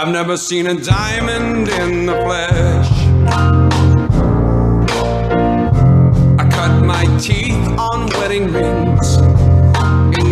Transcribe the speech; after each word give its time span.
I've 0.00 0.08
never 0.08 0.38
seen 0.38 0.66
a 0.66 0.74
diamond 0.80 1.68
in 1.68 2.06
the 2.06 2.14
flesh. 2.24 2.88
I 6.38 6.48
cut 6.50 6.82
my 6.86 7.04
teeth 7.18 7.54
on 7.78 8.06
wedding 8.18 8.50
rings. 8.50 9.16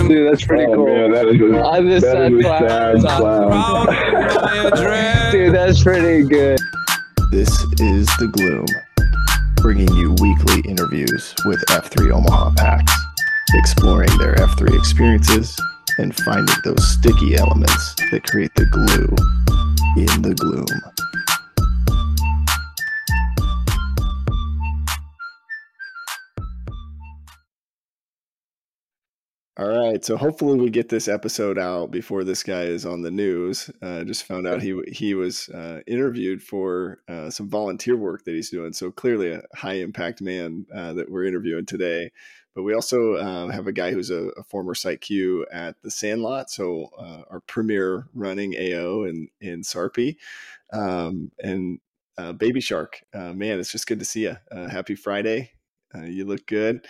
Dude, 0.09 0.33
that's 0.33 0.47
pretty 0.47 0.65
Oh, 0.65 0.75
cool. 0.75 0.87
man, 0.87 1.13
that 1.13 1.29
is 1.29 1.39
a, 1.39 1.63
I 1.63 1.83
just 1.83 2.07
that 2.07 2.13
said 2.17 2.33
is 2.33 2.39
a 2.39 2.49
clown. 2.49 3.01
sad 3.03 3.21
clown. 3.21 3.87
crowd 3.87 4.37
of 4.37 4.43
my 4.43 4.57
address. 4.73 5.33
Dude, 5.33 5.55
that's 5.55 5.83
pretty 5.83 6.27
good. 6.27 6.59
This 7.31 7.51
is 7.79 8.07
The 8.19 8.29
Gloom, 8.33 8.65
bringing 9.57 9.93
you 9.97 10.13
weekly 10.23 10.63
interviews 10.71 11.35
with 11.45 11.63
F3 11.69 12.11
Omaha 12.11 12.53
packs, 12.57 12.93
exploring 13.53 14.17
their 14.17 14.35
F3 14.37 14.75
experiences 14.79 15.55
and 15.99 16.17
finding 16.21 16.55
those 16.65 16.89
sticky 16.89 17.37
elements 17.37 17.95
that 18.11 18.23
create 18.25 18.55
the 18.55 18.65
glue 18.67 19.15
in 19.99 20.23
the 20.23 20.35
gloom. 20.35 20.65
All 29.59 29.67
right, 29.67 30.05
so 30.05 30.17
hopefully 30.17 30.57
we 30.57 30.71
get 30.71 30.89
this 30.89 31.09
episode 31.09 31.59
out 31.59 31.91
before 31.91 32.23
this 32.23 32.45
guy 32.45 32.63
is 32.63 32.87
on 32.87 33.03
the 33.03 33.11
news. 33.11 33.69
Uh, 33.83 34.05
just 34.05 34.23
found 34.23 34.47
out 34.47 34.63
he 34.63 34.81
he 34.87 35.15
was 35.15 35.49
uh, 35.49 35.81
interviewed 35.89 36.41
for 36.41 37.01
uh, 37.09 37.29
some 37.29 37.51
volunteer 37.51 37.97
work 37.97 38.25
that 38.25 38.37
he's 38.37 38.51
doing. 38.51 38.73
So 38.73 38.93
clearly 38.93 39.33
a 39.33 39.43
high 39.57 39.79
impact 39.79 40.23
man 40.23 40.65
uh, 40.73 40.93
that 40.93 41.11
we're 41.11 41.25
interviewing 41.25 41.67
today. 41.67 42.13
But 42.59 42.65
we 42.65 42.75
also 42.75 43.13
uh, 43.15 43.53
have 43.53 43.69
a 43.69 43.73
guy 43.73 43.93
who's 43.93 44.11
a, 44.11 44.31
a 44.31 44.43
former 44.43 44.75
site 44.75 45.01
Q 45.01 45.47
at 45.53 45.81
the 45.83 45.93
Sandlot, 45.93 46.51
so 46.51 46.91
uh, 46.99 47.23
our 47.31 47.39
premier 47.39 48.09
running 48.15 48.53
AO 48.57 49.05
in 49.05 49.29
in 49.41 49.63
Sarpy, 49.63 50.17
um, 50.73 51.31
and 51.39 51.79
uh, 52.19 52.33
Baby 52.33 52.61
Shark. 52.61 53.01
Uh, 53.15 53.33
man, 53.33 53.61
it's 53.61 53.71
just 53.71 53.87
good 53.87 54.01
to 54.01 54.05
see 54.05 54.23
you. 54.23 54.37
Uh, 54.51 54.69
happy 54.69 54.97
Friday. 54.97 55.53
Uh, 55.95 56.03
you 56.03 56.25
look 56.25 56.49
good. 56.49 56.85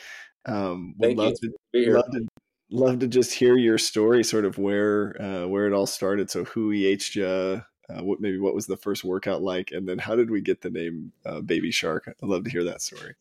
Um, 0.47 0.95
would 0.97 1.09
Thank 1.09 1.19
you. 1.19 1.25
love 1.25 1.35
to 1.41 1.53
Be 1.75 1.85
here. 1.85 1.95
love 1.97 2.11
to 2.13 2.27
love 2.71 2.99
to 3.01 3.07
just 3.07 3.35
hear 3.35 3.59
your 3.59 3.77
story, 3.77 4.25
sort 4.25 4.47
of 4.47 4.57
where 4.57 5.21
uh, 5.21 5.47
where 5.49 5.67
it 5.67 5.75
all 5.75 5.87
started. 5.87 6.31
So 6.31 6.45
who 6.45 6.73
EH'd 6.73 7.15
you? 7.15 7.27
Uh, 7.27 7.63
what 8.01 8.23
maybe 8.23 8.39
what 8.39 8.55
was 8.55 8.65
the 8.65 8.79
first 8.79 9.05
workout 9.05 9.43
like, 9.43 9.71
and 9.73 9.87
then 9.87 9.99
how 9.99 10.17
did 10.17 10.31
we 10.31 10.41
get 10.41 10.63
the 10.63 10.71
name 10.71 11.13
uh, 11.27 11.43
Baby 11.43 11.71
Shark? 11.71 12.09
I'd 12.09 12.27
love 12.27 12.45
to 12.45 12.51
hear 12.51 12.65
that 12.65 12.81
story. 12.81 13.17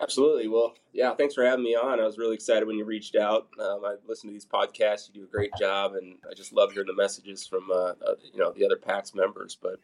Absolutely. 0.00 0.46
Well, 0.46 0.74
yeah, 0.92 1.14
thanks 1.14 1.34
for 1.34 1.44
having 1.44 1.64
me 1.64 1.74
on. 1.74 2.00
I 2.00 2.04
was 2.04 2.18
really 2.18 2.34
excited 2.34 2.66
when 2.66 2.76
you 2.76 2.84
reached 2.84 3.16
out. 3.16 3.48
Um, 3.58 3.82
I 3.84 3.94
listen 4.06 4.28
to 4.28 4.32
these 4.32 4.44
podcasts. 4.44 5.08
You 5.08 5.14
do 5.20 5.24
a 5.24 5.30
great 5.30 5.52
job, 5.58 5.94
and 5.94 6.18
I 6.30 6.34
just 6.34 6.52
love 6.52 6.72
hearing 6.72 6.88
the 6.88 6.94
messages 6.94 7.46
from 7.46 7.70
uh, 7.70 7.92
uh, 8.06 8.14
you 8.32 8.38
know 8.38 8.52
the 8.52 8.64
other 8.64 8.76
PAX 8.76 9.14
members. 9.14 9.56
But 9.60 9.78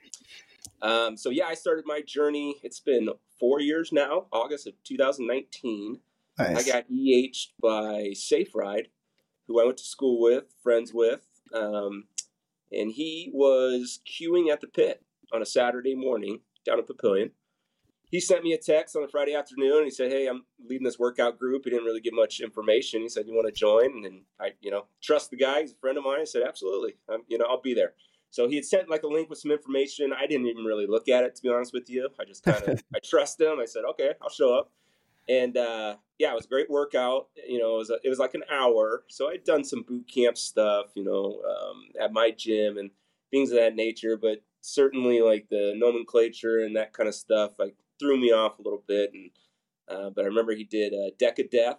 um, 0.82 1.16
so 1.16 1.30
yeah, 1.30 1.46
I 1.46 1.54
started 1.54 1.84
my 1.86 2.02
journey. 2.02 2.56
It's 2.62 2.80
been 2.80 3.08
four 3.40 3.60
years 3.60 3.90
now. 3.90 4.26
August 4.32 4.66
of 4.66 4.74
2019. 4.84 6.00
Nice. 6.38 6.68
I 6.68 6.70
got 6.72 6.84
EH'd 6.90 7.52
by 7.60 8.12
Safe 8.14 8.54
Ride, 8.54 8.88
who 9.46 9.60
I 9.60 9.64
went 9.64 9.78
to 9.78 9.84
school 9.84 10.20
with, 10.20 10.44
friends 10.62 10.92
with, 10.92 11.26
um, 11.54 12.04
and 12.70 12.90
he 12.90 13.30
was 13.34 14.00
queuing 14.06 14.50
at 14.50 14.60
the 14.60 14.66
pit 14.66 15.04
on 15.32 15.42
a 15.42 15.46
Saturday 15.46 15.94
morning 15.94 16.40
down 16.64 16.78
at 16.78 16.86
Papillion. 16.86 17.30
He 18.12 18.20
sent 18.20 18.44
me 18.44 18.52
a 18.52 18.58
text 18.58 18.94
on 18.94 19.02
a 19.02 19.08
Friday 19.08 19.34
afternoon. 19.34 19.78
And 19.78 19.84
he 19.84 19.90
said, 19.90 20.12
"Hey, 20.12 20.28
I'm 20.28 20.44
leading 20.64 20.84
this 20.84 20.98
workout 20.98 21.38
group." 21.38 21.64
He 21.64 21.70
didn't 21.70 21.86
really 21.86 22.00
give 22.00 22.14
much 22.14 22.40
information. 22.40 23.02
He 23.02 23.08
said, 23.08 23.26
"You 23.26 23.34
want 23.34 23.48
to 23.48 23.52
join?" 23.52 24.04
And 24.04 24.22
I, 24.38 24.52
you 24.60 24.70
know, 24.70 24.84
trust 25.02 25.30
the 25.30 25.36
guy. 25.36 25.62
He's 25.62 25.72
a 25.72 25.76
friend 25.76 25.98
of 25.98 26.04
mine. 26.04 26.20
I 26.20 26.24
said, 26.24 26.42
"Absolutely. 26.46 26.94
Um, 27.08 27.22
you 27.26 27.38
know, 27.38 27.46
I'll 27.48 27.60
be 27.60 27.74
there." 27.74 27.94
So 28.30 28.48
he 28.48 28.54
had 28.54 28.64
sent 28.64 28.88
like 28.88 29.02
a 29.02 29.08
link 29.08 29.28
with 29.28 29.38
some 29.38 29.50
information. 29.50 30.12
I 30.12 30.26
didn't 30.26 30.46
even 30.46 30.64
really 30.64 30.86
look 30.86 31.08
at 31.08 31.24
it 31.24 31.34
to 31.36 31.42
be 31.42 31.48
honest 31.48 31.72
with 31.72 31.90
you. 31.90 32.08
I 32.20 32.24
just 32.24 32.44
kind 32.44 32.62
of 32.62 32.84
I 32.94 32.98
trust 33.02 33.40
him. 33.40 33.58
I 33.58 33.64
said, 33.64 33.82
"Okay, 33.84 34.12
I'll 34.22 34.30
show 34.30 34.54
up." 34.54 34.70
and 35.28 35.56
uh, 35.56 35.96
yeah, 36.18 36.32
it 36.32 36.34
was 36.34 36.46
a 36.46 36.48
great 36.48 36.70
workout. 36.70 37.28
You 37.46 37.58
know, 37.58 37.74
it 37.76 37.78
was 37.78 37.90
a, 37.90 37.96
it 38.04 38.08
was 38.08 38.18
like 38.18 38.34
an 38.34 38.44
hour. 38.50 39.04
So 39.08 39.28
I'd 39.28 39.44
done 39.44 39.64
some 39.64 39.82
boot 39.82 40.06
camp 40.12 40.36
stuff, 40.36 40.86
you 40.94 41.04
know, 41.04 41.42
um, 41.48 41.84
at 42.00 42.12
my 42.12 42.30
gym 42.30 42.78
and 42.78 42.90
things 43.30 43.50
of 43.50 43.58
that 43.58 43.76
nature. 43.76 44.16
But 44.16 44.42
certainly, 44.60 45.20
like 45.20 45.48
the 45.48 45.74
nomenclature 45.76 46.60
and 46.60 46.76
that 46.76 46.92
kind 46.92 47.08
of 47.08 47.14
stuff, 47.14 47.58
like 47.58 47.76
threw 48.02 48.20
me 48.20 48.32
off 48.32 48.58
a 48.58 48.62
little 48.62 48.82
bit. 48.86 49.12
And 49.14 49.30
uh, 49.88 50.10
but 50.10 50.22
I 50.22 50.28
remember 50.28 50.54
he 50.54 50.64
did 50.64 50.92
a 50.92 51.10
deck 51.18 51.38
of 51.38 51.50
death, 51.50 51.78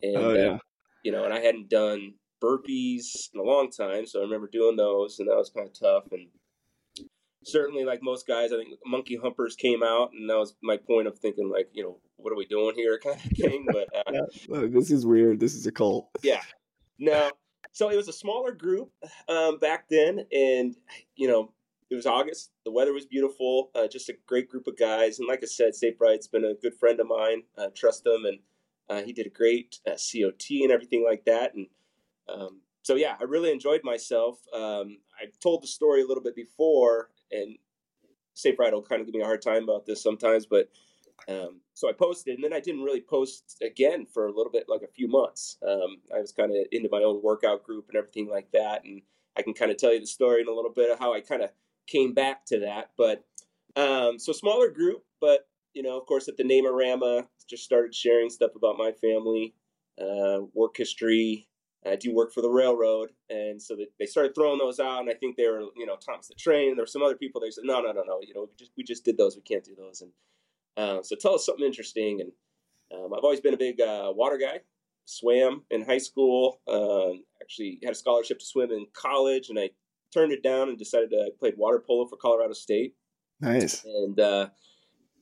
and 0.00 0.16
Oh, 0.16 0.54
uh, 0.54 0.58
you 1.04 1.12
know, 1.12 1.24
and 1.24 1.34
I 1.34 1.40
hadn't 1.40 1.68
done 1.68 2.14
burpees 2.42 3.32
in 3.32 3.40
a 3.40 3.44
long 3.44 3.70
time, 3.70 4.06
so 4.06 4.20
I 4.20 4.24
remember 4.24 4.48
doing 4.52 4.76
those, 4.76 5.18
and 5.18 5.28
that 5.28 5.36
was 5.36 5.50
kind 5.50 5.68
of 5.68 5.78
tough. 5.78 6.04
And 6.12 6.28
certainly, 7.44 7.84
like 7.84 8.00
most 8.02 8.26
guys, 8.26 8.52
I 8.52 8.56
think 8.56 8.74
Monkey 8.86 9.18
Humpers 9.20 9.56
came 9.56 9.82
out, 9.82 10.10
and 10.12 10.28
that 10.28 10.36
was 10.36 10.54
my 10.62 10.76
point 10.76 11.08
of 11.08 11.18
thinking, 11.18 11.50
like, 11.50 11.68
you 11.72 11.82
know, 11.82 11.98
what 12.16 12.32
are 12.32 12.36
we 12.36 12.46
doing 12.46 12.74
here, 12.76 12.98
kind 13.02 13.16
of 13.16 13.36
thing. 13.36 13.66
But 13.66 13.88
uh, 13.94 14.12
Oh, 14.52 14.68
this 14.68 14.90
is 14.90 15.06
weird. 15.06 15.40
This 15.40 15.54
is 15.54 15.66
a 15.66 15.72
cult. 15.72 16.08
yeah, 16.22 16.42
no. 16.98 17.30
So 17.72 17.90
it 17.90 17.96
was 17.96 18.08
a 18.08 18.12
smaller 18.12 18.52
group 18.52 18.90
um, 19.28 19.58
back 19.58 19.86
then, 19.88 20.26
and 20.30 20.76
you 21.16 21.26
know, 21.28 21.52
it 21.92 21.96
was 21.96 22.06
August. 22.06 22.50
The 22.64 22.72
weather 22.72 22.92
was 22.92 23.06
beautiful. 23.06 23.70
Uh, 23.74 23.86
just 23.86 24.08
a 24.08 24.14
great 24.26 24.48
group 24.48 24.66
of 24.66 24.78
guys, 24.78 25.18
and 25.18 25.28
like 25.28 25.40
I 25.42 25.46
said, 25.46 25.74
Safe 25.74 26.00
Ride's 26.00 26.26
been 26.26 26.44
a 26.44 26.54
good 26.54 26.74
friend 26.74 26.98
of 27.00 27.06
mine. 27.06 27.42
Uh, 27.56 27.68
trust 27.74 28.06
him, 28.06 28.24
and 28.24 28.38
uh, 28.88 29.04
he 29.04 29.12
did 29.12 29.26
a 29.26 29.30
great 29.30 29.78
uh, 29.86 29.92
COT 29.92 30.44
and 30.50 30.72
everything 30.72 31.04
like 31.04 31.24
that. 31.26 31.54
And 31.54 31.66
um, 32.28 32.60
so, 32.82 32.94
yeah, 32.94 33.16
I 33.20 33.24
really 33.24 33.52
enjoyed 33.52 33.82
myself. 33.84 34.40
Um, 34.54 34.98
I've 35.20 35.38
told 35.40 35.62
the 35.62 35.68
story 35.68 36.02
a 36.02 36.06
little 36.06 36.22
bit 36.22 36.34
before, 36.34 37.10
and 37.30 37.56
Safe 38.34 38.58
Ride 38.58 38.72
will 38.72 38.82
kind 38.82 39.00
of 39.00 39.06
give 39.06 39.14
me 39.14 39.20
a 39.20 39.26
hard 39.26 39.42
time 39.42 39.64
about 39.64 39.84
this 39.84 40.02
sometimes, 40.02 40.46
but 40.46 40.70
um, 41.28 41.60
so 41.74 41.88
I 41.88 41.92
posted, 41.92 42.34
and 42.34 42.42
then 42.42 42.52
I 42.52 42.60
didn't 42.60 42.82
really 42.82 43.02
post 43.02 43.62
again 43.62 44.06
for 44.06 44.26
a 44.26 44.32
little 44.32 44.50
bit, 44.50 44.64
like 44.66 44.82
a 44.82 44.92
few 44.92 45.08
months. 45.08 45.58
Um, 45.66 45.98
I 46.14 46.20
was 46.20 46.32
kind 46.32 46.50
of 46.50 46.56
into 46.72 46.88
my 46.90 47.02
own 47.02 47.22
workout 47.22 47.64
group 47.64 47.88
and 47.88 47.96
everything 47.96 48.28
like 48.28 48.50
that, 48.52 48.84
and 48.84 49.02
I 49.36 49.42
can 49.42 49.54
kind 49.54 49.70
of 49.70 49.76
tell 49.76 49.92
you 49.92 50.00
the 50.00 50.06
story 50.06 50.40
in 50.40 50.48
a 50.48 50.52
little 50.52 50.72
bit 50.72 50.90
of 50.90 50.98
how 50.98 51.14
I 51.14 51.20
kind 51.20 51.42
of 51.42 51.50
came 51.86 52.14
back 52.14 52.46
to 52.46 52.60
that. 52.60 52.90
But 52.96 53.24
um, 53.76 54.18
so 54.18 54.32
smaller 54.32 54.70
group, 54.70 55.04
but 55.20 55.46
you 55.74 55.82
know, 55.82 55.98
of 55.98 56.06
course, 56.06 56.28
at 56.28 56.36
the 56.36 56.44
Namerama, 56.44 57.26
just 57.48 57.64
started 57.64 57.94
sharing 57.94 58.30
stuff 58.30 58.52
about 58.54 58.76
my 58.76 58.92
family, 58.92 59.54
uh, 60.00 60.40
work 60.54 60.76
history. 60.76 61.48
I 61.84 61.96
do 61.96 62.14
work 62.14 62.32
for 62.32 62.42
the 62.42 62.48
railroad, 62.48 63.10
and 63.28 63.60
so 63.60 63.76
they, 63.98 64.06
started 64.06 64.36
throwing 64.36 64.58
those 64.58 64.78
out. 64.78 65.00
And 65.00 65.10
I 65.10 65.14
think 65.14 65.36
they 65.36 65.48
were, 65.48 65.62
you 65.76 65.84
know, 65.84 65.96
Thomas 65.96 66.28
the 66.28 66.34
Train. 66.34 66.68
And 66.68 66.78
there 66.78 66.84
were 66.84 66.86
some 66.86 67.02
other 67.02 67.16
people. 67.16 67.40
They 67.40 67.50
said, 67.50 67.64
no, 67.64 67.80
no, 67.80 67.90
no, 67.90 68.02
no. 68.06 68.20
You 68.22 68.34
know, 68.34 68.42
we 68.42 68.54
just 68.56 68.70
we 68.76 68.84
just 68.84 69.04
did 69.04 69.18
those. 69.18 69.34
We 69.34 69.42
can't 69.42 69.64
do 69.64 69.74
those. 69.74 70.00
And 70.00 70.12
uh, 70.76 71.02
so 71.02 71.16
tell 71.16 71.34
us 71.34 71.44
something 71.44 71.66
interesting. 71.66 72.20
And 72.20 72.32
um, 72.94 73.12
I've 73.12 73.24
always 73.24 73.40
been 73.40 73.54
a 73.54 73.58
big 73.58 73.80
uh, 73.80 74.12
water 74.14 74.38
guy. 74.38 74.60
Swam 75.06 75.64
in 75.70 75.84
high 75.84 75.98
school. 75.98 76.60
Um, 76.68 77.24
actually 77.40 77.80
had 77.82 77.92
a 77.92 77.96
scholarship 77.96 78.38
to 78.38 78.44
swim 78.44 78.70
in 78.70 78.86
college, 78.94 79.48
and 79.48 79.58
I 79.58 79.70
turned 80.12 80.32
it 80.32 80.42
down 80.42 80.68
and 80.68 80.78
decided 80.78 81.10
to 81.10 81.16
I 81.16 81.28
played 81.38 81.56
water 81.56 81.82
polo 81.84 82.06
for 82.06 82.16
Colorado 82.16 82.52
State. 82.52 82.94
Nice. 83.40 83.84
And 83.84 84.18
uh, 84.20 84.48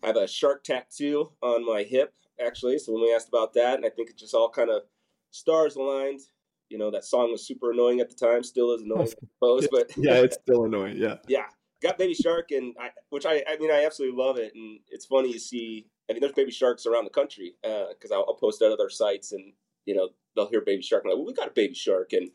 I 0.02 0.08
have 0.08 0.16
a 0.16 0.28
shark 0.28 0.64
tattoo 0.64 1.32
on 1.42 1.66
my 1.66 1.82
hip, 1.82 2.12
actually. 2.44 2.78
So 2.78 2.92
when 2.92 3.02
we 3.02 3.14
asked 3.14 3.28
about 3.28 3.54
that, 3.54 3.76
and 3.76 3.86
I 3.86 3.90
think 3.90 4.10
it 4.10 4.18
just 4.18 4.34
all 4.34 4.50
kind 4.50 4.70
of 4.70 4.82
stars 5.30 5.76
aligned. 5.76 6.20
You 6.68 6.78
know, 6.78 6.90
that 6.90 7.04
song 7.04 7.32
was 7.32 7.46
super 7.46 7.72
annoying 7.72 8.00
at 8.00 8.08
the 8.10 8.14
time, 8.14 8.42
still 8.44 8.72
is 8.72 8.82
annoying, 8.82 9.08
I 9.08 9.26
suppose. 9.34 9.68
But 9.70 9.90
Yeah, 9.96 10.14
it's 10.16 10.36
still 10.42 10.64
annoying. 10.64 10.96
Yeah. 10.96 11.16
yeah, 11.28 11.46
got 11.82 11.98
Baby 11.98 12.14
Shark, 12.14 12.50
and 12.50 12.74
I, 12.78 12.90
which 13.08 13.26
I, 13.26 13.42
I 13.48 13.56
mean, 13.58 13.70
I 13.70 13.84
absolutely 13.84 14.22
love 14.22 14.36
it, 14.36 14.52
and 14.54 14.80
it's 14.88 15.06
funny 15.06 15.32
you 15.32 15.38
see. 15.38 15.86
I 16.08 16.12
mean, 16.12 16.20
there's 16.20 16.32
Baby 16.32 16.50
Sharks 16.50 16.86
around 16.86 17.04
the 17.04 17.10
country 17.10 17.54
because 17.62 18.12
I'll, 18.12 18.24
I'll 18.28 18.34
post 18.34 18.62
at 18.62 18.70
other 18.70 18.90
sites, 18.90 19.32
and 19.32 19.52
you 19.86 19.94
know 19.94 20.10
they'll 20.36 20.48
hear 20.48 20.60
Baby 20.60 20.82
Shark, 20.82 21.04
and 21.04 21.10
I'm 21.10 21.18
like, 21.18 21.24
well, 21.24 21.32
we 21.32 21.34
got 21.34 21.48
a 21.48 21.52
Baby 21.52 21.74
Shark, 21.74 22.12
and 22.12 22.30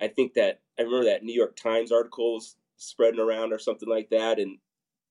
I 0.00 0.08
think 0.08 0.34
that 0.34 0.60
I 0.78 0.82
remember 0.82 1.06
that 1.06 1.22
New 1.22 1.34
York 1.34 1.56
Times 1.56 1.92
article 1.92 2.34
was 2.34 2.56
spreading 2.76 3.20
around 3.20 3.52
or 3.52 3.58
something 3.58 3.88
like 3.88 4.10
that, 4.10 4.38
and 4.38 4.58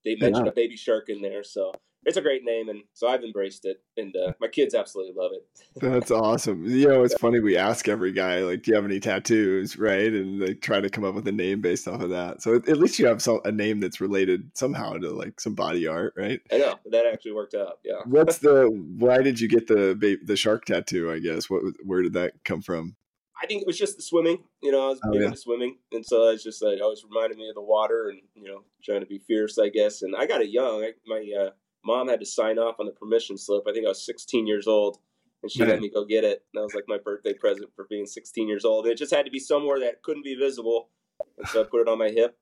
they 0.04 0.16
mentioned 0.16 0.46
Yeah. 0.46 0.52
a 0.52 0.54
Baby 0.54 0.76
Shark 0.76 1.08
in 1.08 1.22
there, 1.22 1.44
so 1.44 1.72
it's 2.04 2.16
a 2.16 2.20
great 2.20 2.42
name, 2.42 2.68
and 2.68 2.82
so 2.94 3.06
I've 3.06 3.22
embraced 3.22 3.64
it, 3.64 3.80
and 3.96 4.14
uh, 4.16 4.32
my 4.40 4.48
kids 4.48 4.74
absolutely 4.74 5.14
love 5.16 5.30
it. 5.32 5.46
That's 5.80 6.10
awesome. 6.10 6.64
You 6.66 6.88
know, 6.88 7.04
it's 7.04 7.14
funny. 7.14 7.38
We 7.38 7.56
ask 7.56 7.86
every 7.86 8.10
guy, 8.12 8.40
like, 8.40 8.62
do 8.62 8.72
you 8.72 8.74
have 8.74 8.84
any 8.84 8.98
tattoos? 8.98 9.78
Right. 9.78 10.12
And 10.12 10.42
they 10.42 10.54
try 10.54 10.80
to 10.80 10.90
come 10.90 11.04
up 11.04 11.14
with 11.14 11.28
a 11.28 11.32
name 11.32 11.60
based 11.60 11.86
off 11.86 12.00
of 12.00 12.10
that. 12.10 12.42
So 12.42 12.56
at 12.56 12.76
least 12.78 12.98
you 12.98 13.06
have 13.06 13.22
some, 13.22 13.40
a 13.44 13.52
name 13.52 13.78
that's 13.78 14.00
related 14.00 14.50
somehow 14.54 14.94
to 14.94 15.10
like 15.10 15.40
some 15.40 15.54
body 15.54 15.86
art, 15.86 16.14
right? 16.16 16.40
I 16.52 16.58
know 16.58 16.74
that 16.90 17.06
actually 17.06 17.32
worked 17.32 17.54
out. 17.54 17.78
Yeah. 17.84 18.00
What's 18.04 18.38
the, 18.38 18.68
why 18.98 19.22
did 19.22 19.40
you 19.40 19.46
get 19.48 19.68
the, 19.68 20.18
the 20.24 20.36
shark 20.36 20.64
tattoo? 20.64 21.10
I 21.12 21.20
guess. 21.20 21.48
What, 21.48 21.62
where 21.84 22.02
did 22.02 22.14
that 22.14 22.32
come 22.44 22.62
from? 22.62 22.96
I 23.42 23.46
think 23.46 23.62
it 23.62 23.66
was 23.66 23.78
just 23.78 23.96
the 23.96 24.02
swimming. 24.02 24.44
You 24.62 24.72
know, 24.72 24.84
I 24.84 24.88
was 24.88 25.00
Oh, 25.04 25.10
big 25.10 25.20
yeah. 25.20 25.26
into 25.26 25.38
swimming, 25.38 25.78
and 25.90 26.04
so 26.04 26.28
it's 26.28 26.44
just 26.44 26.62
like 26.62 26.80
always 26.80 27.04
reminded 27.04 27.38
me 27.38 27.48
of 27.48 27.54
the 27.54 27.62
water, 27.62 28.08
and 28.10 28.20
you 28.34 28.44
know, 28.44 28.62
trying 28.84 29.00
to 29.00 29.06
be 29.06 29.18
fierce, 29.18 29.58
I 29.58 29.68
guess. 29.68 30.02
And 30.02 30.14
I 30.16 30.26
got 30.26 30.42
it 30.42 30.50
young. 30.50 30.82
I, 30.82 30.92
my 31.06 31.26
uh, 31.38 31.50
mom 31.84 32.08
had 32.08 32.20
to 32.20 32.26
sign 32.26 32.58
off 32.58 32.76
on 32.78 32.86
the 32.86 32.92
permission 32.92 33.36
slip. 33.36 33.64
I 33.68 33.72
think 33.72 33.86
I 33.86 33.88
was 33.88 34.04
16 34.06 34.46
years 34.46 34.66
old, 34.66 34.98
and 35.42 35.50
she 35.50 35.64
let 35.64 35.80
me 35.80 35.90
go 35.90 36.04
get 36.04 36.24
it. 36.24 36.44
And 36.52 36.60
that 36.60 36.62
was 36.62 36.74
like 36.74 36.84
my 36.86 36.98
birthday 36.98 37.34
present 37.34 37.70
for 37.74 37.86
being 37.90 38.06
16 38.06 38.48
years 38.48 38.64
old. 38.64 38.84
And 38.84 38.92
it 38.92 38.98
just 38.98 39.14
had 39.14 39.24
to 39.24 39.30
be 39.30 39.40
somewhere 39.40 39.80
that 39.80 40.02
couldn't 40.02 40.24
be 40.24 40.34
visible, 40.34 40.90
and 41.38 41.48
so 41.48 41.62
I 41.62 41.64
put 41.64 41.80
it 41.80 41.88
on 41.88 41.98
my 41.98 42.10
hip. 42.10 42.38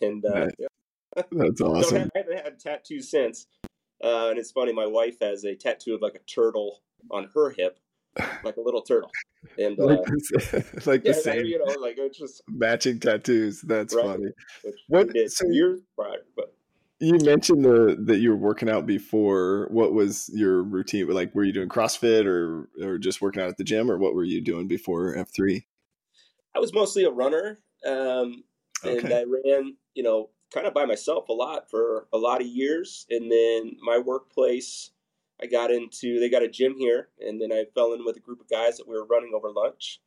And 0.00 0.24
uh, 0.24 0.48
yeah. 0.58 0.68
That's 1.32 1.60
awesome. 1.60 1.96
Have, 1.98 2.10
I 2.14 2.18
haven't 2.18 2.44
had 2.44 2.58
tattoos 2.58 3.10
since. 3.10 3.46
Uh, 4.02 4.28
and 4.30 4.38
it's 4.38 4.50
funny, 4.50 4.72
my 4.72 4.86
wife 4.86 5.16
has 5.20 5.44
a 5.44 5.54
tattoo 5.54 5.94
of 5.94 6.02
like 6.02 6.14
a 6.14 6.18
turtle 6.30 6.82
on 7.10 7.28
her 7.34 7.50
hip, 7.50 7.78
like 8.42 8.56
a 8.56 8.60
little 8.60 8.82
turtle. 8.82 9.10
And 9.58 9.78
uh, 9.78 9.84
like, 9.86 10.04
the, 10.04 10.82
like 10.86 11.04
yeah, 11.04 11.12
the 11.12 11.14
same, 11.14 11.46
you 11.46 11.58
know, 11.58 11.80
like 11.80 11.96
it's 11.98 12.18
just 12.18 12.42
matching 12.48 13.00
tattoos. 13.00 13.60
That's 13.62 13.94
right. 13.94 14.04
funny. 14.04 14.26
What 14.88 15.10
so 15.30 15.48
years 15.48 15.80
prior, 15.96 16.24
but 16.36 16.54
you 17.00 17.18
mentioned 17.18 17.64
the 17.64 17.96
that 18.06 18.18
you 18.18 18.30
were 18.30 18.36
working 18.36 18.68
out 18.68 18.86
before. 18.86 19.68
What 19.70 19.92
was 19.92 20.30
your 20.32 20.62
routine? 20.62 21.08
Like, 21.08 21.34
were 21.34 21.44
you 21.44 21.52
doing 21.52 21.68
CrossFit 21.68 22.26
or 22.26 22.68
or 22.82 22.98
just 22.98 23.20
working 23.20 23.42
out 23.42 23.48
at 23.48 23.56
the 23.56 23.64
gym, 23.64 23.90
or 23.90 23.98
what 23.98 24.14
were 24.14 24.24
you 24.24 24.40
doing 24.40 24.68
before 24.68 25.16
F 25.16 25.28
three? 25.34 25.66
I 26.54 26.60
was 26.60 26.72
mostly 26.72 27.04
a 27.04 27.10
runner, 27.10 27.58
um, 27.86 28.44
and 28.84 28.98
okay. 28.98 29.20
I 29.20 29.24
ran, 29.24 29.76
you 29.94 30.02
know, 30.02 30.30
kind 30.52 30.66
of 30.66 30.74
by 30.74 30.84
myself 30.84 31.28
a 31.28 31.32
lot 31.32 31.68
for 31.68 32.06
a 32.12 32.18
lot 32.18 32.40
of 32.40 32.46
years. 32.46 33.06
And 33.10 33.30
then 33.30 33.76
my 33.82 33.98
workplace, 33.98 34.90
I 35.42 35.46
got 35.46 35.70
into. 35.70 36.20
They 36.20 36.28
got 36.28 36.42
a 36.42 36.48
gym 36.48 36.76
here, 36.78 37.08
and 37.20 37.40
then 37.40 37.52
I 37.52 37.64
fell 37.74 37.92
in 37.92 38.04
with 38.04 38.16
a 38.16 38.20
group 38.20 38.40
of 38.40 38.48
guys 38.48 38.76
that 38.76 38.88
we 38.88 38.94
were 38.94 39.06
running 39.06 39.32
over 39.34 39.50
lunch. 39.50 40.00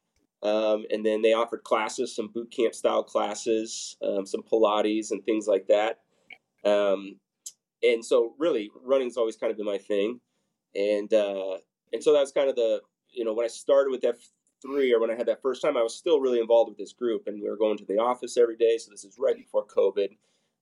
Um, 0.43 0.85
and 0.91 1.05
then 1.05 1.21
they 1.21 1.33
offered 1.33 1.63
classes, 1.63 2.15
some 2.15 2.27
boot 2.27 2.51
camp 2.51 2.75
style 2.75 3.03
classes, 3.03 3.97
um, 4.03 4.25
some 4.25 4.43
Pilates 4.43 5.11
and 5.11 5.23
things 5.23 5.47
like 5.47 5.67
that. 5.67 5.99
Um, 6.63 7.15
and 7.81 8.03
so 8.03 8.33
really 8.37 8.69
running's 8.83 9.17
always 9.17 9.35
kind 9.35 9.51
of 9.51 9.57
been 9.57 9.65
my 9.65 9.77
thing. 9.77 10.19
And, 10.75 11.11
uh, 11.13 11.57
and 11.91 12.03
so 12.03 12.13
that's 12.13 12.31
kind 12.31 12.49
of 12.49 12.55
the, 12.55 12.81
you 13.11 13.23
know, 13.23 13.33
when 13.33 13.45
I 13.45 13.49
started 13.49 13.89
with 13.89 14.01
F3 14.01 14.93
or 14.93 14.99
when 14.99 15.09
I 15.09 15.15
had 15.15 15.27
that 15.27 15.41
first 15.41 15.61
time, 15.61 15.75
I 15.75 15.81
was 15.83 15.95
still 15.95 16.19
really 16.19 16.39
involved 16.39 16.69
with 16.69 16.77
this 16.77 16.93
group 16.93 17.23
and 17.25 17.41
we 17.41 17.49
were 17.49 17.57
going 17.57 17.77
to 17.77 17.85
the 17.85 17.97
office 17.97 18.37
every 18.37 18.57
day. 18.57 18.77
So 18.77 18.91
this 18.91 19.03
is 19.03 19.17
right 19.17 19.35
before 19.35 19.65
COVID. 19.65 20.09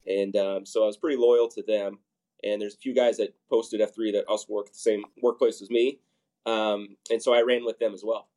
And, 0.08 0.36
um, 0.38 0.66
so 0.66 0.84
I 0.84 0.86
was 0.86 0.98
pretty 0.98 1.18
loyal 1.18 1.50
to 1.50 1.64
them. 1.64 2.00
And 2.46 2.62
there's 2.62 2.76
a 2.76 2.78
few 2.78 2.94
guys 2.94 3.18
that 3.18 3.36
posted 3.50 3.82
F3 3.82 4.14
that 4.14 4.26
also 4.28 4.54
work 4.54 4.68
at 4.68 4.74
the 4.74 4.80
same 4.80 5.04
workplace 5.22 5.62
as 5.62 5.70
me. 5.70 6.00
Um, 6.46 6.96
and 7.12 7.22
so 7.22 7.34
I 7.34 7.42
ran 7.42 7.66
with 7.66 7.80
them 7.80 7.94
as 7.94 8.04
well. 8.04 8.28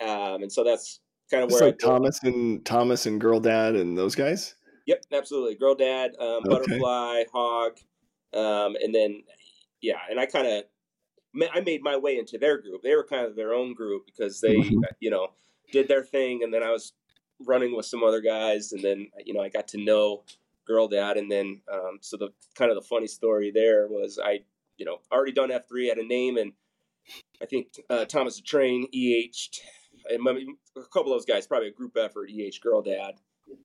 Um, 0.00 0.42
and 0.42 0.52
so 0.52 0.62
that's 0.62 1.00
kind 1.30 1.42
of 1.42 1.50
where 1.50 1.60
like 1.60 1.78
Thomas 1.78 2.22
and 2.22 2.64
Thomas 2.64 3.06
and 3.06 3.20
Girl 3.20 3.40
Dad 3.40 3.74
and 3.74 3.96
those 3.96 4.14
guys. 4.14 4.54
Yep, 4.86 5.06
absolutely. 5.12 5.56
Girl 5.56 5.74
Dad, 5.74 6.12
um, 6.20 6.42
okay. 6.46 6.48
Butterfly, 6.50 7.24
Hog, 7.32 7.78
um, 8.34 8.76
and 8.80 8.94
then 8.94 9.22
yeah, 9.80 9.98
and 10.10 10.20
I 10.20 10.26
kind 10.26 10.46
of 10.46 10.64
I 11.52 11.60
made 11.60 11.82
my 11.82 11.96
way 11.96 12.18
into 12.18 12.38
their 12.38 12.60
group. 12.60 12.82
They 12.82 12.94
were 12.94 13.04
kind 13.04 13.26
of 13.26 13.36
their 13.36 13.52
own 13.52 13.74
group 13.74 14.06
because 14.06 14.40
they 14.40 14.56
mm-hmm. 14.56 14.80
you 15.00 15.10
know 15.10 15.28
did 15.72 15.88
their 15.88 16.02
thing, 16.02 16.42
and 16.42 16.52
then 16.52 16.62
I 16.62 16.70
was 16.70 16.92
running 17.44 17.76
with 17.76 17.86
some 17.86 18.04
other 18.04 18.20
guys, 18.20 18.72
and 18.72 18.82
then 18.82 19.08
you 19.24 19.34
know 19.34 19.40
I 19.40 19.48
got 19.48 19.68
to 19.68 19.78
know 19.82 20.24
Girl 20.66 20.88
Dad, 20.88 21.16
and 21.16 21.30
then 21.30 21.60
um, 21.72 21.98
so 22.00 22.16
the 22.16 22.28
kind 22.54 22.70
of 22.70 22.76
the 22.76 22.88
funny 22.88 23.06
story 23.06 23.50
there 23.54 23.86
was 23.88 24.18
I 24.22 24.40
you 24.76 24.84
know 24.84 24.98
already 25.12 25.32
done 25.32 25.50
F 25.50 25.68
three, 25.68 25.88
had 25.88 25.98
a 25.98 26.06
name, 26.06 26.36
and 26.36 26.52
I 27.40 27.46
think 27.46 27.68
uh, 27.88 28.04
Thomas 28.04 28.36
the 28.36 28.42
Train, 28.42 28.86
EH, 28.92 29.30
and 30.10 30.26
a 30.26 30.80
couple 30.92 31.12
of 31.12 31.18
those 31.18 31.24
guys, 31.24 31.46
probably 31.46 31.68
a 31.68 31.72
group 31.72 31.96
effort, 31.96 32.30
EH 32.30 32.60
Girl 32.62 32.82
Dad 32.82 33.14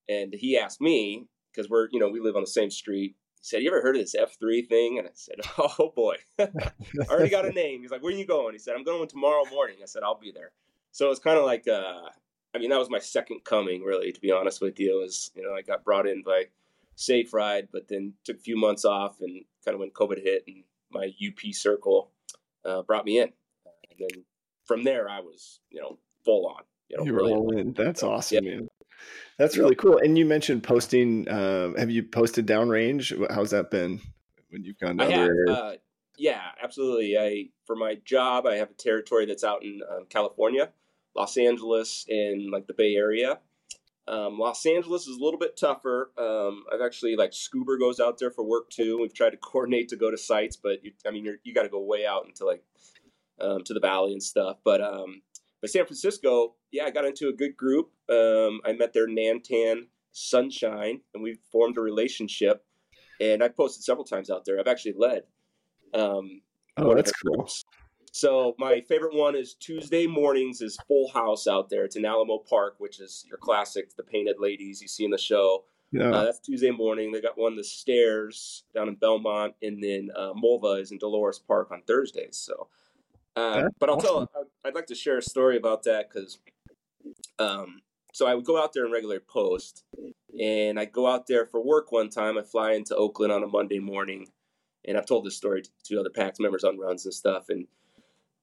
and 0.10 0.34
he 0.34 0.58
asked 0.58 0.82
me 0.82 1.28
because 1.52 1.70
we're 1.70 1.88
you 1.92 2.00
know 2.00 2.10
we 2.10 2.20
live 2.20 2.36
on 2.36 2.44
the 2.44 2.48
same 2.48 2.72
street. 2.72 3.16
He 3.40 3.46
said, 3.46 3.64
"You 3.64 3.70
ever 3.70 3.82
heard 3.82 3.96
of 3.96 4.02
this 4.02 4.16
F 4.16 4.38
three 4.40 4.62
thing?" 4.62 5.00
And 5.00 5.08
I 5.08 5.12
said, 5.14 5.36
"Oh 5.58 5.92
boy, 5.96 6.18
I 6.40 6.50
already 7.10 7.30
got 7.30 7.46
a 7.46 7.52
name." 7.52 7.82
He's 7.82 7.92
like, 7.92 8.04
"Where 8.04 8.14
are 8.14 8.18
you 8.18 8.26
going?" 8.26 8.54
He 8.54 8.60
said, 8.60 8.76
"I'm 8.76 8.84
going 8.84 9.08
tomorrow 9.08 9.44
morning." 9.52 9.78
I 9.82 9.86
said, 9.86 10.04
"I'll 10.04 10.20
be 10.20 10.32
there." 10.32 10.52
So 10.92 11.10
it's 11.10 11.22
kind 11.22 11.38
of 11.38 11.46
like, 11.46 11.68
uh, 11.70 12.10
I 12.54 12.58
mean, 12.58 12.70
that 12.70 12.80
was 12.80 12.90
my 12.90 13.00
second 13.00 13.46
coming, 13.46 13.82
really. 13.82 14.12
To 14.12 14.20
be 14.20 14.32
honest 14.32 14.62
with 14.62 14.80
you, 14.80 15.00
it 15.00 15.02
was 15.02 15.32
you 15.36 15.44
know 15.44 15.54
I 15.54 15.62
got 15.62 15.84
brought 15.84 16.08
in 16.08 16.24
by 16.24 16.46
Safe 16.96 17.34
Ride, 17.34 17.70
but 17.72 17.88
then 17.88 18.14
took 18.24 18.38
a 18.38 18.42
few 18.42 18.58
months 18.58 18.86
off, 18.86 19.22
and 19.22 19.44
kind 19.66 19.76
of 19.76 19.80
when 19.80 19.92
COVID 19.92 20.22
hit, 20.22 20.44
and 20.48 20.64
my 20.92 21.14
UP 21.26 21.54
circle 21.54 22.12
uh, 22.66 22.82
brought 22.84 23.06
me 23.06 23.20
in, 23.20 23.32
and 23.90 24.00
then 24.00 24.24
from 24.66 24.84
there 24.84 25.10
I 25.10 25.20
was 25.20 25.60
you 25.70 25.82
know 25.82 25.98
full 26.24 26.48
on. 26.48 26.64
You, 26.90 26.98
know, 26.98 27.04
you 27.06 27.14
were 27.14 27.22
all 27.22 27.58
in. 27.58 27.74
That's 27.74 28.04
awesome, 28.04 28.44
yeah. 28.44 28.56
man. 28.56 28.70
That's 29.38 29.58
really 29.58 29.76
cool. 29.76 29.98
And 29.98 30.18
you 30.18 30.26
mentioned 30.26 30.64
posting. 30.64 31.28
Uh, 31.28 31.74
have 31.78 31.90
you 31.90 32.04
posted 32.04 32.46
downrange? 32.46 33.14
How's 33.34 33.52
that 33.52 33.72
been 33.72 34.00
when 34.52 34.64
you've 34.64 34.78
gone 34.78 35.00
other 35.00 35.46
have, 35.48 35.58
uh, 35.58 35.74
yeah, 36.18 36.42
absolutely. 36.62 37.18
I 37.18 37.50
for 37.66 37.76
my 37.76 37.96
job, 38.06 38.46
I 38.46 38.58
have 38.58 38.70
a 38.70 38.74
territory 38.74 39.26
that's 39.26 39.44
out 39.44 39.64
in 39.64 39.82
um, 39.90 40.06
California, 40.10 40.70
Los 41.16 41.38
Angeles, 41.38 42.06
and 42.10 42.52
like 42.52 42.68
the 42.68 42.74
Bay 42.74 42.96
Area. 42.96 43.40
Um, 44.08 44.40
Los 44.40 44.66
Angeles 44.66 45.08
is 45.08 45.18
a 45.18 45.24
little 45.24 45.40
bit 45.40 45.58
tougher. 45.58 46.12
Um, 46.18 46.64
I've 46.74 46.82
actually 46.82 47.16
like 47.16 47.34
Scuba 47.34 47.78
goes 47.78 48.00
out 48.00 48.18
there 48.18 48.32
for 48.32 48.44
work 48.44 48.70
too. 48.70 48.98
We've 49.00 49.14
tried 49.14 49.32
to 49.32 49.38
coordinate 49.38 49.90
to 49.90 49.96
go 49.96 50.10
to 50.10 50.18
sites, 50.18 50.58
but 50.58 50.84
you, 50.84 50.92
I 51.08 51.12
mean, 51.12 51.24
you're, 51.24 51.38
you 51.44 51.54
got 51.54 51.64
to 51.64 51.70
go 51.70 51.80
way 51.80 52.06
out 52.06 52.26
into 52.26 52.46
like 52.46 52.64
um, 53.40 53.64
to 53.64 53.74
the 53.74 53.80
valley 53.80 54.14
and 54.14 54.24
stuff. 54.24 54.58
But 54.64 54.82
um, 54.82 55.22
but 55.62 55.70
San 55.70 55.86
Francisco, 55.86 56.56
yeah, 56.72 56.86
I 56.86 56.92
got 56.92 57.06
into 57.06 57.30
a 57.30 57.34
good 57.34 57.56
group. 57.56 57.92
Um, 58.10 58.62
I 58.66 58.74
met 58.74 58.94
their 58.94 59.08
Nantan 59.08 59.88
Sunshine, 60.12 61.02
and 61.14 61.24
we 61.24 61.38
formed 61.52 61.78
a 61.78 61.82
relationship. 61.82 62.66
And 63.20 63.44
I 63.44 63.50
posted 63.50 63.84
several 63.84 64.04
times 64.04 64.32
out 64.32 64.46
there. 64.46 64.60
I've 64.60 64.68
actually 64.68 64.96
led. 64.98 65.22
Um, 65.94 66.42
oh, 66.78 66.96
that's 66.96 67.12
cool. 67.12 67.36
Groups. 67.36 67.64
So 68.12 68.56
my 68.58 68.82
favorite 68.82 69.16
one 69.16 69.36
is 69.36 69.54
Tuesday 69.54 70.06
mornings 70.06 70.62
is 70.62 70.78
Full 70.88 71.10
House 71.10 71.48
out 71.48 71.70
there. 71.70 71.86
It's 71.86 71.96
in 71.96 72.06
Alamo 72.06 72.40
Park, 72.40 72.76
which 72.78 73.00
is 73.00 73.26
your 73.28 73.38
classic, 73.38 73.96
the 73.96 74.04
painted 74.04 74.36
ladies 74.40 74.82
you 74.82 74.88
see 74.88 75.06
in 75.06 75.12
the 75.12 75.18
show. 75.18 75.64
Yeah. 75.94 76.12
Uh, 76.12 76.24
that's 76.26 76.40
Tuesday 76.40 76.72
morning. 76.72 77.12
They 77.12 77.22
got 77.22 77.38
one 77.38 77.56
the 77.56 77.64
stairs 77.64 78.64
down 78.74 78.88
in 78.88 78.96
Belmont, 78.96 79.56
and 79.62 79.84
then 79.84 80.10
uh, 80.16 80.34
Mulva 80.34 80.82
is 80.82 80.92
in 80.92 80.98
Dolores 80.98 81.40
Park 81.40 81.72
on 81.72 81.82
Thursdays. 81.86 82.38
So 82.38 82.68
uh, 83.36 83.70
but 83.80 83.90
I'll 83.90 83.96
awesome. 83.96 84.28
tell. 84.34 84.48
I'd 84.66 84.76
like 84.76 84.88
to 84.88 84.96
share 84.96 85.18
a 85.18 85.22
story 85.22 85.58
about 85.58 85.84
that 85.84 86.10
because, 86.10 86.40
um, 87.40 87.82
so 88.14 88.28
I 88.28 88.36
would 88.36 88.46
go 88.46 88.62
out 88.62 88.74
there 88.74 88.84
and 88.84 88.94
regularly 88.94 89.22
post, 89.26 89.86
and 90.40 90.80
I 90.80 90.86
go 90.86 91.08
out 91.08 91.28
there 91.28 91.46
for 91.46 91.64
work 91.64 91.92
one 91.92 92.10
time. 92.10 92.38
I 92.38 92.42
fly 92.42 92.74
into 92.74 92.96
Oakland 92.96 93.32
on 93.32 93.44
a 93.44 93.48
Monday 93.48 93.80
morning, 93.80 94.28
and 94.86 94.98
I've 94.98 95.06
told 95.06 95.26
this 95.26 95.38
story 95.38 95.64
to 95.86 96.00
other 96.00 96.10
PAX 96.10 96.40
members 96.40 96.64
on 96.64 96.78
runs 96.78 97.06
and 97.06 97.14
stuff. 97.14 97.50
And 97.50 97.68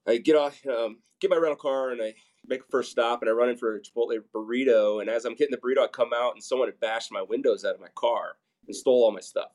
I 0.09 0.17
get 0.19 0.37
off, 0.37 0.59
um, 0.67 0.99
get 1.21 1.31
my 1.31 1.37
rental 1.37 1.57
car, 1.57 1.91
and 1.91 2.03
I 2.03 2.15
make 2.47 2.61
a 2.61 2.71
first 2.71 2.91
stop, 2.91 3.23
and 3.23 3.29
I 3.29 3.33
run 3.33 3.51
in 3.51 3.57
for 3.57 3.77
a 3.77 3.81
Chipotle 3.81 4.19
burrito. 4.35 5.01
And 5.01 5.11
as 5.11 5.25
I'm 5.25 5.35
getting 5.35 5.53
the 5.53 5.59
burrito, 5.59 5.85
I 5.85 5.89
come 5.89 6.13
out, 6.15 6.35
and 6.35 6.43
someone 6.43 6.69
had 6.69 6.81
bashed 6.81 7.13
my 7.13 7.23
windows 7.23 7.65
out 7.65 7.75
of 7.75 7.81
my 7.81 7.89
car 7.95 8.37
and 8.67 8.75
stole 8.75 9.05
all 9.05 9.13
my 9.13 9.21
stuff. 9.21 9.51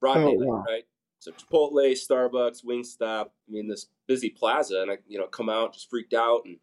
Broad 0.00 0.18
oh, 0.18 0.30
daylight, 0.30 0.48
wow. 0.48 0.64
right? 0.68 0.84
So 1.20 1.30
Chipotle, 1.30 1.92
Starbucks, 1.92 2.64
Wingstop. 2.64 3.26
I 3.26 3.50
mean, 3.50 3.68
this 3.68 3.86
busy 4.08 4.30
plaza, 4.30 4.82
and 4.82 4.90
I, 4.90 4.98
you 5.06 5.18
know, 5.18 5.28
come 5.28 5.48
out 5.48 5.74
just 5.74 5.88
freaked 5.88 6.14
out 6.14 6.42
and 6.44 6.56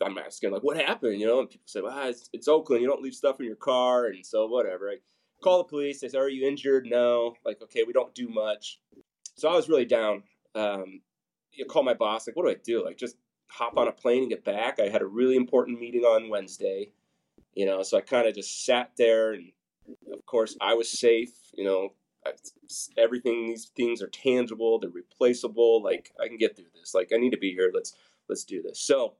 I'm 0.00 0.18
asking 0.18 0.52
like, 0.52 0.62
what 0.62 0.76
happened? 0.76 1.20
You 1.20 1.26
know, 1.26 1.40
and 1.40 1.50
people 1.50 1.66
say, 1.66 1.80
well, 1.80 2.08
it's, 2.08 2.28
it's 2.32 2.48
Oakland. 2.48 2.82
You 2.82 2.88
don't 2.88 3.02
leave 3.02 3.14
stuff 3.14 3.40
in 3.40 3.46
your 3.46 3.56
car, 3.56 4.06
and 4.06 4.24
so 4.24 4.46
whatever. 4.46 4.90
I 4.90 4.96
call 5.42 5.58
the 5.58 5.64
police. 5.64 6.00
They 6.00 6.08
say, 6.08 6.18
are 6.18 6.28
you 6.28 6.46
injured? 6.46 6.86
No. 6.86 7.34
Like, 7.44 7.60
okay, 7.62 7.82
we 7.84 7.92
don't 7.92 8.14
do 8.14 8.28
much. 8.28 8.80
So 9.36 9.48
I 9.48 9.56
was 9.56 9.68
really 9.68 9.84
down. 9.84 10.22
Um, 10.54 11.00
you 11.52 11.64
call 11.64 11.82
my 11.82 11.94
boss. 11.94 12.26
Like, 12.26 12.36
what 12.36 12.44
do 12.44 12.50
I 12.50 12.56
do? 12.62 12.84
Like, 12.84 12.96
just 12.96 13.16
hop 13.48 13.76
on 13.76 13.88
a 13.88 13.92
plane 13.92 14.22
and 14.22 14.30
get 14.30 14.44
back. 14.44 14.80
I 14.80 14.88
had 14.88 15.02
a 15.02 15.06
really 15.06 15.36
important 15.36 15.80
meeting 15.80 16.02
on 16.02 16.28
Wednesday. 16.28 16.92
You 17.54 17.66
know, 17.66 17.82
so 17.82 17.98
I 17.98 18.00
kind 18.00 18.26
of 18.26 18.34
just 18.34 18.64
sat 18.64 18.92
there, 18.96 19.34
and 19.34 19.52
of 20.12 20.24
course, 20.24 20.56
I 20.60 20.74
was 20.74 20.90
safe. 20.90 21.32
You 21.52 21.64
know, 21.64 21.92
everything 22.96 23.46
these 23.46 23.66
things 23.76 24.00
are 24.00 24.08
tangible 24.08 24.78
they're 24.78 24.90
replaceable 24.90 25.82
like 25.82 26.12
i 26.22 26.28
can 26.28 26.36
get 26.36 26.56
through 26.56 26.66
this 26.78 26.94
like 26.94 27.10
i 27.12 27.18
need 27.18 27.30
to 27.30 27.38
be 27.38 27.52
here 27.52 27.70
let's 27.74 27.94
let's 28.28 28.44
do 28.44 28.62
this 28.62 28.78
so 28.78 29.14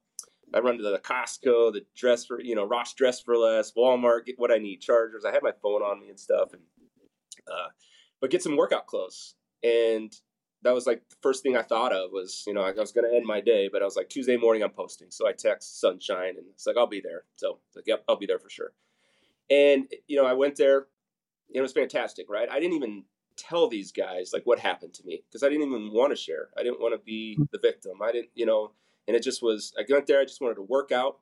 i 0.54 0.60
run 0.60 0.76
to 0.76 0.82
the 0.82 0.98
costco 0.98 1.72
the 1.72 1.84
dress 1.96 2.24
for 2.24 2.40
you 2.40 2.54
know 2.54 2.64
ross 2.64 2.94
dress 2.94 3.20
for 3.20 3.36
less 3.36 3.72
walmart 3.72 4.24
get 4.24 4.38
what 4.38 4.52
i 4.52 4.58
need 4.58 4.80
chargers 4.80 5.24
i 5.24 5.32
had 5.32 5.42
my 5.42 5.52
phone 5.62 5.82
on 5.82 6.00
me 6.00 6.08
and 6.08 6.20
stuff 6.20 6.52
and 6.52 6.62
uh, 7.48 7.68
but 8.20 8.30
get 8.30 8.42
some 8.42 8.56
workout 8.56 8.86
clothes 8.86 9.34
and 9.64 10.14
that 10.62 10.75
was 10.75 10.87
like 10.87 11.09
the 11.09 11.16
first 11.23 11.42
thing 11.42 11.57
i 11.57 11.62
thought 11.62 11.92
of 11.92 12.11
was 12.12 12.45
you 12.47 12.54
know 12.54 12.62
i 12.62 12.73
was 12.73 12.92
going 12.92 13.09
to 13.09 13.14
end 13.14 13.26
my 13.26 13.40
day 13.40 13.69
but 13.73 13.83
i 13.83 13.85
was 13.85 13.97
like 13.97 14.09
tuesday 14.09 14.37
morning 14.37 14.62
i'm 14.62 14.71
posting 14.71 15.11
so 15.11 15.26
i 15.28 15.33
text 15.33 15.81
sunshine 15.81 16.35
and 16.37 16.47
it's 16.50 16.66
like 16.66 16.76
i'll 16.76 16.87
be 16.87 17.00
there 17.00 17.25
so 17.37 17.59
like 17.75 17.87
yep 17.87 18.04
i'll 18.09 18.16
be 18.16 18.26
there 18.26 18.38
for 18.38 18.50
sure 18.50 18.73
and 19.50 19.87
you 20.07 20.16
know 20.16 20.26
i 20.26 20.33
went 20.33 20.57
there 20.57 20.87
and 21.52 21.59
it 21.59 21.62
was 21.62 21.73
fantastic, 21.73 22.31
right? 22.31 22.49
I 22.50 22.59
didn't 22.61 22.76
even 22.76 23.04
tell 23.37 23.69
these 23.69 23.92
guys 23.92 24.31
like 24.33 24.45
what 24.45 24.59
happened 24.59 24.95
to 24.95 25.04
me 25.04 25.23
because 25.28 25.42
I 25.42 25.49
didn't 25.49 25.66
even 25.66 25.90
want 25.92 26.11
to 26.11 26.16
share. 26.16 26.49
I 26.59 26.62
didn't 26.62 26.81
want 26.81 26.95
to 26.95 27.04
be 27.04 27.38
the 27.52 27.59
victim. 27.59 28.00
I 28.02 28.12
didn't, 28.12 28.31
you 28.35 28.47
know, 28.47 28.73
and 29.07 29.16
it 29.16 29.23
just 29.23 29.42
was. 29.42 29.75
I 29.78 29.85
went 29.88 30.07
there. 30.07 30.21
I 30.21 30.25
just 30.25 30.40
wanted 30.40 30.54
to 30.57 30.62
work 30.62 30.92
out, 30.92 31.19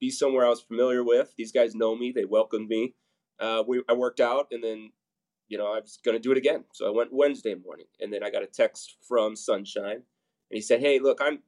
be 0.00 0.10
somewhere 0.10 0.44
I 0.44 0.48
was 0.48 0.60
familiar 0.60 1.04
with. 1.04 1.34
These 1.36 1.52
guys 1.52 1.74
know 1.74 1.94
me. 1.94 2.12
They 2.12 2.24
welcomed 2.24 2.68
me. 2.68 2.94
Uh, 3.38 3.62
we 3.66 3.82
I 3.88 3.92
worked 3.92 4.20
out, 4.20 4.48
and 4.50 4.62
then 4.62 4.90
you 5.50 5.58
know 5.58 5.66
I 5.66 5.80
was 5.80 5.98
going 6.02 6.16
to 6.16 6.22
do 6.22 6.32
it 6.32 6.38
again. 6.38 6.64
So 6.72 6.86
I 6.86 6.90
went 6.90 7.12
Wednesday 7.12 7.54
morning, 7.54 7.86
and 8.00 8.10
then 8.10 8.24
I 8.24 8.30
got 8.30 8.42
a 8.42 8.46
text 8.46 8.96
from 9.06 9.36
Sunshine, 9.36 9.96
and 9.96 10.02
he 10.50 10.62
said, 10.62 10.80
"Hey, 10.80 10.98
look, 10.98 11.18
I'm 11.20 11.40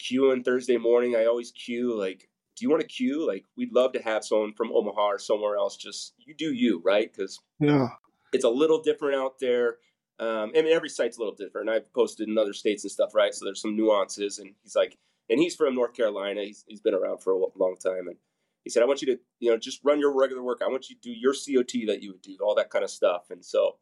queuing 0.00 0.44
Thursday 0.44 0.78
morning. 0.78 1.14
I 1.14 1.26
always 1.26 1.52
queue 1.52 1.96
like 1.96 2.28
do 2.56 2.64
you 2.64 2.70
want 2.70 2.82
to 2.82 2.88
queue? 2.88 3.26
Like, 3.26 3.44
we'd 3.56 3.72
love 3.72 3.92
to 3.92 4.02
have 4.02 4.24
someone 4.24 4.52
from 4.52 4.72
Omaha 4.72 5.06
or 5.06 5.18
somewhere 5.18 5.56
else. 5.56 5.76
Just 5.76 6.14
you 6.18 6.34
do 6.34 6.52
you, 6.52 6.80
right? 6.84 7.12
Because 7.12 7.40
yeah, 7.58 7.88
it's 8.32 8.44
a 8.44 8.50
little 8.50 8.80
different 8.82 9.16
out 9.16 9.38
there. 9.40 9.78
Um, 10.20 10.52
I 10.56 10.62
mean, 10.62 10.72
every 10.72 10.88
site's 10.88 11.16
a 11.16 11.20
little 11.20 11.34
different. 11.34 11.68
I've 11.68 11.92
posted 11.92 12.28
in 12.28 12.38
other 12.38 12.52
states 12.52 12.84
and 12.84 12.90
stuff, 12.90 13.14
right? 13.14 13.34
So 13.34 13.44
there's 13.44 13.60
some 13.60 13.76
nuances. 13.76 14.38
And 14.38 14.54
he's 14.62 14.76
like, 14.76 14.96
and 15.28 15.40
he's 15.40 15.56
from 15.56 15.74
North 15.74 15.94
Carolina. 15.94 16.42
He's 16.42 16.64
he's 16.68 16.80
been 16.80 16.94
around 16.94 17.18
for 17.18 17.32
a 17.32 17.58
long 17.58 17.76
time, 17.82 18.06
and 18.08 18.16
he 18.64 18.70
said, 18.70 18.82
I 18.82 18.86
want 18.86 19.02
you 19.02 19.14
to, 19.14 19.20
you 19.40 19.50
know, 19.50 19.58
just 19.58 19.80
run 19.84 20.00
your 20.00 20.18
regular 20.18 20.42
work. 20.42 20.62
I 20.64 20.68
want 20.68 20.88
you 20.88 20.96
to 20.96 21.02
do 21.02 21.12
your 21.12 21.32
COT 21.32 21.86
that 21.86 22.02
you 22.02 22.12
would 22.12 22.22
do, 22.22 22.36
all 22.40 22.54
that 22.54 22.70
kind 22.70 22.82
of 22.82 22.90
stuff. 22.90 23.30
And 23.30 23.44
so 23.44 23.76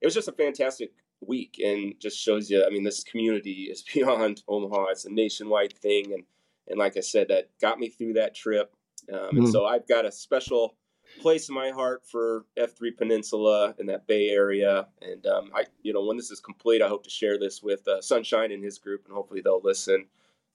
it 0.00 0.06
was 0.06 0.14
just 0.14 0.28
a 0.28 0.32
fantastic 0.32 0.92
week 1.26 1.58
and 1.64 1.94
just 1.98 2.18
shows 2.18 2.50
you, 2.50 2.64
I 2.64 2.70
mean, 2.70 2.84
this 2.84 3.02
community 3.02 3.68
is 3.70 3.82
beyond 3.82 4.42
Omaha. 4.46 4.86
It's 4.90 5.06
a 5.06 5.10
nationwide 5.10 5.76
thing. 5.78 6.12
And, 6.12 6.24
and 6.68 6.78
like 6.78 6.96
I 6.96 7.00
said, 7.00 7.28
that 7.28 7.50
got 7.60 7.78
me 7.78 7.88
through 7.88 8.14
that 8.14 8.34
trip. 8.34 8.74
Um, 9.12 9.18
mm. 9.18 9.38
And 9.38 9.48
so 9.48 9.64
I've 9.64 9.88
got 9.88 10.04
a 10.04 10.12
special 10.12 10.76
place 11.20 11.48
in 11.48 11.54
my 11.54 11.70
heart 11.70 12.02
for 12.04 12.44
F3 12.58 12.96
Peninsula 12.96 13.74
in 13.78 13.86
that 13.86 14.06
Bay 14.06 14.28
Area. 14.28 14.88
And 15.00 15.26
um, 15.26 15.50
I, 15.54 15.64
you 15.82 15.92
know, 15.92 16.04
when 16.04 16.16
this 16.16 16.30
is 16.30 16.40
complete, 16.40 16.82
I 16.82 16.88
hope 16.88 17.04
to 17.04 17.10
share 17.10 17.38
this 17.38 17.62
with 17.62 17.86
uh, 17.88 18.02
Sunshine 18.02 18.52
and 18.52 18.62
his 18.62 18.78
group, 18.78 19.04
and 19.06 19.14
hopefully 19.14 19.40
they'll 19.42 19.62
listen. 19.62 20.06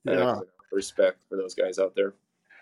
Yeah. 0.04 0.40
respect 0.72 1.20
for 1.30 1.38
those 1.38 1.54
guys 1.54 1.78
out 1.78 1.96
there. 1.96 2.16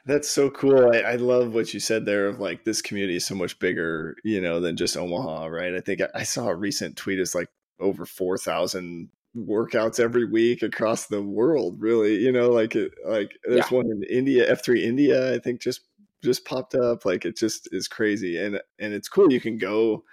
That's 0.06 0.30
so 0.30 0.50
cool. 0.50 0.92
I, 0.94 1.00
I, 1.00 1.16
love 1.16 1.54
what 1.54 1.74
you 1.74 1.80
said 1.80 2.06
there 2.06 2.28
of 2.28 2.40
like 2.40 2.64
this 2.64 2.82
community 2.82 3.18
is 3.18 3.26
so 3.26 3.36
much 3.36 3.60
bigger, 3.60 4.16
you 4.24 4.42
know, 4.42 4.60
than 4.60 4.78
just 4.78 4.98
Omaha, 4.98 5.48
right? 5.48 5.76
I 5.76 5.82
think 5.82 6.02
I, 6.02 6.08
I 6.16 6.24
saw 6.24 6.48
a 6.48 6.56
recent 6.56 6.96
tweet. 6.96 7.20
is 7.20 7.36
like 7.36 7.50
over 7.80 8.06
4,000 8.06 9.10
workouts 9.36 10.00
every 10.00 10.26
week 10.26 10.64
across 10.64 11.08
the 11.08 11.22
world, 11.22 11.80
really, 11.80 12.16
you 12.16 12.32
know, 12.32 12.50
like 12.50 12.76
it, 12.76 12.92
like 13.06 13.38
there's 13.44 13.70
yeah. 13.72 13.78
one 13.78 13.88
in 13.92 14.04
India, 14.04 14.52
F3 14.54 14.82
India, 14.84 15.34
I 15.36 15.40
think 15.40 15.62
just, 15.62 15.82
just 16.24 16.46
popped 16.46 16.76
up. 16.76 17.06
Like 17.06 17.26
it 17.26 17.38
just 17.38 17.70
is 17.72 17.88
crazy. 17.88 18.38
And, 18.38 18.60
and 18.80 18.94
it's 18.94 19.10
cool. 19.10 19.32
You 19.32 19.42
can 19.42 19.58
go 19.58 20.04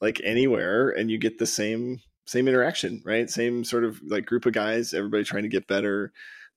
like 0.00 0.20
anywhere 0.24 0.90
and 0.90 1.10
you 1.10 1.18
get 1.18 1.38
the 1.38 1.46
same, 1.46 2.00
same 2.26 2.48
interaction, 2.48 3.02
right? 3.04 3.30
Same 3.30 3.64
sort 3.64 3.84
of 3.84 4.00
like 4.06 4.26
group 4.26 4.46
of 4.46 4.52
guys, 4.52 4.94
everybody 4.94 5.24
trying 5.24 5.44
to 5.44 5.48
get 5.48 5.68
better 5.68 6.12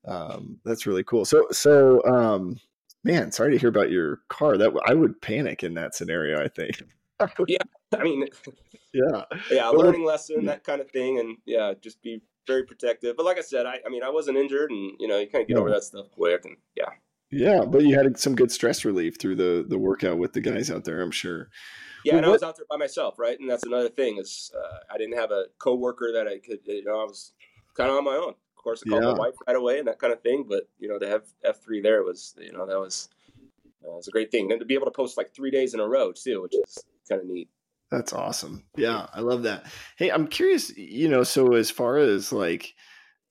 um, 0.06 0.60
that's 0.66 0.86
really 0.86 1.04
cool. 1.04 1.26
So, 1.26 1.48
so, 1.52 2.04
um, 2.06 2.60
man, 3.04 3.32
sorry 3.32 3.52
to 3.52 3.58
hear 3.58 3.70
about 3.70 3.92
your 3.92 4.22
car. 4.30 4.58
That 4.58 4.72
I 4.86 4.94
would 4.94 5.22
panic 5.22 5.64
in 5.64 5.74
that 5.76 5.96
scenario. 5.96 6.44
I 6.44 6.48
think. 6.48 6.82
yeah, 7.48 7.58
I 7.94 8.04
mean, 8.04 8.26
yeah, 8.94 9.24
yeah, 9.52 9.68
learning 9.70 10.06
lesson, 10.06 10.46
that 10.46 10.64
kind 10.64 10.82
of 10.82 10.90
thing, 10.90 11.20
and 11.20 11.38
yeah, 11.46 11.74
just 11.82 12.02
be 12.02 12.22
very 12.48 12.64
protective. 12.64 13.18
But 13.18 13.26
like 13.26 13.38
I 13.38 13.42
said, 13.42 13.66
I, 13.66 13.80
I 13.86 13.90
mean, 13.90 14.04
I 14.04 14.10
wasn't 14.10 14.38
injured, 14.38 14.72
and 14.72 14.94
you 15.00 15.08
know, 15.08 15.20
you 15.20 15.28
kind 15.28 15.42
of 15.42 15.48
get 15.48 15.58
over 15.58 15.70
that 15.70 15.84
stuff 15.84 16.10
quick, 16.12 16.46
and 16.46 16.58
yeah. 16.76 16.90
Yeah, 17.32 17.64
but 17.64 17.84
you 17.84 17.96
had 17.96 18.18
some 18.18 18.36
good 18.36 18.52
stress 18.52 18.84
relief 18.84 19.20
through 19.20 19.36
the 19.36 19.64
the 19.68 19.78
workout 19.78 20.18
with 20.18 20.34
the 20.34 20.42
guys 20.42 20.72
out 20.72 20.84
there. 20.84 21.02
I'm 21.02 21.12
sure. 21.12 21.50
Yeah, 22.04 22.14
well, 22.14 22.18
and 22.20 22.26
I 22.26 22.30
was 22.30 22.44
out 22.44 22.56
there 22.56 22.66
by 22.70 22.78
myself, 22.78 23.20
right? 23.20 23.40
And 23.40 23.50
that's 23.50 23.66
another 23.66 23.90
thing 23.90 24.18
is 24.18 24.52
uh, 24.58 24.78
I 24.90 24.98
didn't 24.98 25.18
have 25.18 25.32
a 25.32 25.46
coworker 25.60 26.12
that 26.14 26.28
I 26.28 26.40
could, 26.40 26.60
you 26.66 26.86
know, 26.86 27.02
I 27.02 27.04
was 27.04 27.34
kind 27.76 27.92
of 27.92 27.98
on 27.98 28.06
my 28.06 28.16
own. 28.16 28.34
Of 28.60 28.64
course, 28.64 28.84
I 28.86 28.90
called 28.90 29.04
yeah. 29.04 29.12
my 29.14 29.18
wife 29.18 29.36
right 29.48 29.56
away 29.56 29.80
and 29.80 29.88
that 29.88 30.00
kind 30.00 30.12
of 30.12 30.22
thing. 30.22 30.46
But 30.48 30.68
you 30.80 30.90
know, 30.90 31.00
to 31.00 31.08
have 31.08 31.24
F 31.46 31.64
three 31.64 31.82
there 31.82 32.04
was, 32.04 32.36
you 32.38 32.52
know, 32.52 32.66
that 32.66 32.78
was 32.78 33.08
uh, 33.86 33.96
was 33.96 34.10
a 34.10 34.12
great 34.12 34.32
thing. 34.32 34.52
And 34.52 34.60
to 34.60 34.66
be 34.66 34.74
able 34.74 34.86
to 34.86 34.92
post 34.92 35.18
like 35.18 35.34
three 35.34 35.50
days 35.50 35.74
in 35.74 35.80
a 35.80 35.88
row 35.88 36.12
too, 36.12 36.42
which 36.42 36.54
is 36.54 36.84
kind 37.10 37.22
of 37.22 37.28
neat. 37.28 37.50
That's 37.90 38.12
awesome. 38.12 38.66
Yeah, 38.76 39.08
I 39.14 39.22
love 39.22 39.44
that. 39.44 39.66
Hey, 39.98 40.12
I'm 40.12 40.28
curious, 40.28 40.78
you 40.78 41.08
know, 41.08 41.24
so 41.24 41.54
as 41.56 41.72
far 41.72 41.98
as 41.98 42.34
like 42.34 42.76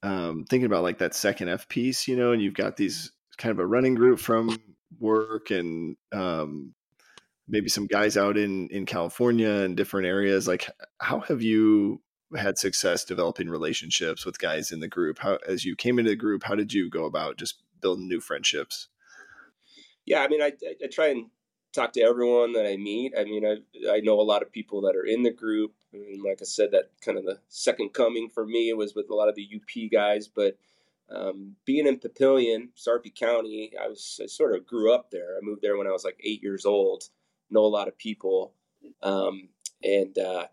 um, 0.03 0.47
thinking 0.49 0.65
about 0.67 0.83
like 0.83 0.99
that 0.99 1.15
second 1.15 1.51
F 1.51 1.69
piece, 1.69 2.09
you 2.09 2.17
know, 2.17 2.33
and 2.33 2.41
you've 2.41 2.55
got 2.55 2.79
these 2.79 3.13
kind 3.37 3.53
of 3.53 3.59
a 3.59 3.67
running 3.67 3.95
group 3.95 4.19
from 4.19 4.59
work 4.99 5.51
and 5.51 5.97
um, 6.13 6.75
maybe 7.47 7.69
some 7.69 7.87
guys 7.87 8.17
out 8.17 8.39
in 8.39 8.69
in 8.69 8.87
California 8.87 9.51
and 9.51 9.77
different 9.77 10.07
areas. 10.07 10.49
Like, 10.49 10.71
how 10.99 11.21
have 11.21 11.43
you 11.43 12.01
had 12.37 12.59
success 12.59 13.05
developing 13.05 13.49
relationships 13.49 14.27
with 14.27 14.39
guys 14.39 14.71
in 14.71 14.81
the 14.81 14.89
group. 14.89 15.21
How, 15.21 15.39
as 15.47 15.65
you 15.65 15.75
came 15.77 15.99
into 15.99 16.11
the 16.11 16.17
group, 16.17 16.45
how 16.45 16.55
did 16.55 16.73
you 16.73 16.91
go 16.91 17.05
about 17.05 17.39
just 17.39 17.63
building 17.81 18.09
new 18.09 18.21
friendships? 18.21 18.89
Yeah, 20.05 20.21
I 20.21 20.29
mean, 20.29 20.43
I, 20.43 20.53
I 20.83 20.87
try 20.91 21.09
and 21.09 21.27
talk 21.73 21.93
to 21.93 22.01
everyone 22.01 22.53
that 22.53 22.67
I 22.67 22.77
meet. 22.77 23.13
I 23.19 23.25
mean, 23.25 23.45
I, 23.47 23.91
I 23.91 24.01
know 24.01 24.21
a 24.21 24.23
lot 24.23 24.43
of 24.43 24.53
people 24.53 24.83
that 24.83 24.97
are 24.97 25.05
in 25.05 25.23
the 25.23 25.33
group. 25.33 25.73
And 25.93 26.23
like 26.23 26.39
I 26.41 26.45
said, 26.45 26.71
that 26.73 26.91
kind 27.05 27.19
of 27.19 27.25
the 27.25 27.41
second 27.49 27.93
coming 27.93 28.29
for 28.29 28.47
me 28.47 28.73
was 28.73 28.95
with 28.95 29.11
a 29.11 29.15
lot 29.15 29.29
of 29.29 29.35
the 29.35 29.49
UP 29.55 29.91
guys. 29.91 30.29
But 30.29 30.59
um, 31.11 31.57
being 31.65 31.87
in 31.87 31.99
Papillion, 31.99 32.69
Sarpy 32.75 33.11
County, 33.11 33.73
I 33.83 33.89
was 33.89 34.21
I 34.23 34.27
sort 34.27 34.55
of 34.55 34.67
grew 34.67 34.93
up 34.93 35.11
there. 35.11 35.37
I 35.37 35.41
moved 35.43 35.63
there 35.63 35.77
when 35.77 35.87
I 35.87 35.93
was 35.93 36.05
like 36.05 36.21
eight 36.23 36.43
years 36.43 36.67
old. 36.67 37.05
Know 37.51 37.65
a 37.65 37.67
lot 37.67 37.89
of 37.89 37.97
people, 37.97 38.53
um, 39.03 39.49
and 39.83 40.19
uh, 40.19 40.49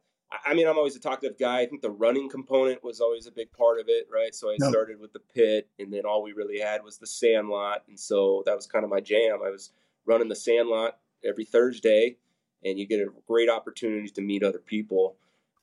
I 0.45 0.53
mean, 0.53 0.67
I'm 0.67 0.77
always 0.77 0.95
a 0.95 0.99
talkative 0.99 1.37
guy. 1.37 1.59
I 1.59 1.65
think 1.65 1.81
the 1.81 1.89
running 1.89 2.29
component 2.29 2.83
was 2.83 2.99
always 2.99 3.27
a 3.27 3.31
big 3.31 3.51
part 3.51 3.79
of 3.79 3.85
it, 3.87 4.07
right? 4.11 4.33
So 4.33 4.49
I 4.49 4.55
no. 4.59 4.69
started 4.69 4.99
with 4.99 5.13
the 5.13 5.19
pit, 5.19 5.69
and 5.79 5.91
then 5.93 6.05
all 6.05 6.23
we 6.23 6.33
really 6.33 6.59
had 6.59 6.83
was 6.83 6.97
the 6.97 7.07
sand 7.07 7.49
lot, 7.49 7.83
and 7.87 7.99
so 7.99 8.43
that 8.45 8.55
was 8.55 8.65
kind 8.65 8.83
of 8.83 8.89
my 8.89 8.99
jam. 8.99 9.39
I 9.45 9.49
was 9.49 9.71
running 10.05 10.29
the 10.29 10.35
sand 10.35 10.69
lot 10.69 10.97
every 11.23 11.45
Thursday, 11.45 12.17
and 12.63 12.79
you 12.79 12.87
get 12.87 12.99
a 12.99 13.09
great 13.27 13.49
opportunity 13.49 14.09
to 14.09 14.21
meet 14.21 14.43
other 14.43 14.59
people. 14.59 15.15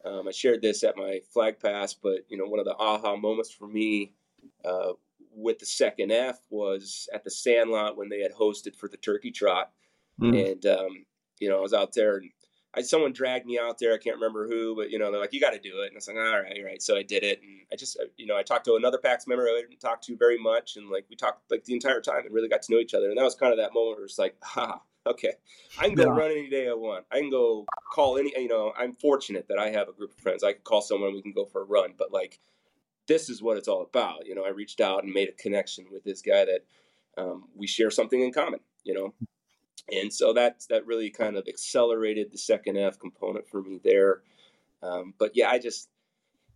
Um, 0.04 0.28
I 0.28 0.32
shared 0.32 0.62
this 0.62 0.82
at 0.82 0.96
my 0.96 1.20
flag 1.32 1.60
pass, 1.60 1.94
but 1.94 2.24
you 2.28 2.36
know, 2.36 2.46
one 2.46 2.58
of 2.58 2.64
the 2.64 2.76
aha 2.76 3.16
moments 3.16 3.50
for 3.50 3.66
me 3.66 4.12
uh, 4.64 4.92
with 5.34 5.58
the 5.58 5.66
second 5.66 6.12
F 6.12 6.40
was 6.50 7.08
at 7.14 7.24
the 7.24 7.30
sand 7.30 7.70
lot 7.70 7.96
when 7.96 8.08
they 8.08 8.20
had 8.20 8.32
hosted 8.32 8.76
for 8.76 8.88
the 8.88 8.96
turkey 8.96 9.30
trot, 9.30 9.70
mm. 10.20 10.52
and 10.52 10.66
um, 10.66 11.06
you 11.38 11.48
know, 11.48 11.58
I 11.58 11.60
was 11.60 11.74
out 11.74 11.92
there 11.94 12.16
and 12.16 12.30
I 12.74 12.82
someone 12.82 13.12
dragged 13.12 13.46
me 13.46 13.58
out 13.58 13.78
there. 13.78 13.92
I 13.92 13.98
can't 13.98 14.16
remember 14.16 14.48
who, 14.48 14.74
but 14.74 14.90
you 14.90 14.98
know, 14.98 15.10
they're 15.10 15.20
like, 15.20 15.32
"You 15.32 15.40
got 15.40 15.50
to 15.50 15.58
do 15.58 15.82
it," 15.82 15.88
and 15.88 15.94
I 15.94 15.96
was 15.96 16.08
like, 16.08 16.16
"All 16.16 16.40
right, 16.40 16.58
all 16.58 16.64
right." 16.64 16.82
So 16.82 16.96
I 16.96 17.02
did 17.02 17.22
it, 17.22 17.42
and 17.42 17.60
I 17.72 17.76
just, 17.76 17.98
you 18.16 18.26
know, 18.26 18.36
I 18.36 18.42
talked 18.42 18.64
to 18.64 18.76
another 18.76 18.98
PAX 18.98 19.26
member 19.26 19.44
I 19.44 19.62
didn't 19.68 19.80
talk 19.80 20.00
to 20.02 20.16
very 20.16 20.38
much, 20.38 20.76
and 20.76 20.88
like 20.88 21.04
we 21.10 21.16
talked 21.16 21.50
like 21.50 21.64
the 21.64 21.74
entire 21.74 22.00
time 22.00 22.24
and 22.24 22.34
really 22.34 22.48
got 22.48 22.62
to 22.62 22.72
know 22.72 22.78
each 22.78 22.94
other. 22.94 23.10
And 23.10 23.18
that 23.18 23.24
was 23.24 23.34
kind 23.34 23.52
of 23.52 23.58
that 23.58 23.74
moment 23.74 23.98
where 23.98 24.06
it's 24.06 24.18
like, 24.18 24.36
"Ha, 24.42 24.80
okay, 25.06 25.32
I 25.78 25.86
can 25.86 25.94
go 25.94 26.04
yeah. 26.04 26.18
run 26.18 26.30
any 26.30 26.48
day 26.48 26.68
I 26.68 26.74
want. 26.74 27.04
I 27.10 27.20
can 27.20 27.30
go 27.30 27.66
call 27.92 28.18
any. 28.18 28.32
You 28.36 28.48
know, 28.48 28.72
I'm 28.76 28.92
fortunate 28.92 29.48
that 29.48 29.58
I 29.58 29.70
have 29.70 29.88
a 29.88 29.92
group 29.92 30.12
of 30.12 30.18
friends. 30.18 30.44
I 30.44 30.52
can 30.52 30.62
call 30.62 30.82
someone, 30.82 31.12
we 31.12 31.22
can 31.22 31.32
go 31.32 31.44
for 31.44 31.62
a 31.62 31.66
run. 31.66 31.94
But 31.96 32.12
like, 32.12 32.40
this 33.06 33.28
is 33.28 33.42
what 33.42 33.56
it's 33.56 33.68
all 33.68 33.82
about. 33.82 34.26
You 34.26 34.34
know, 34.34 34.44
I 34.44 34.50
reached 34.50 34.80
out 34.80 35.04
and 35.04 35.12
made 35.12 35.28
a 35.28 35.32
connection 35.32 35.86
with 35.90 36.04
this 36.04 36.22
guy 36.22 36.44
that 36.44 36.64
um, 37.18 37.48
we 37.54 37.66
share 37.66 37.90
something 37.90 38.20
in 38.20 38.32
common. 38.32 38.60
You 38.84 38.94
know, 38.94 39.14
and 39.90 40.12
so 40.12 40.32
that 40.34 40.64
that 40.70 40.86
really 40.86 41.10
kind 41.10 41.36
of 41.36 41.48
accelerated 41.48 42.30
the 42.30 42.38
second 42.38 42.76
F 42.76 42.98
component 42.98 43.48
for 43.48 43.62
me 43.62 43.80
there. 43.82 44.22
Um, 44.82 45.14
but 45.18 45.32
yeah, 45.34 45.50
I 45.50 45.58
just 45.58 45.88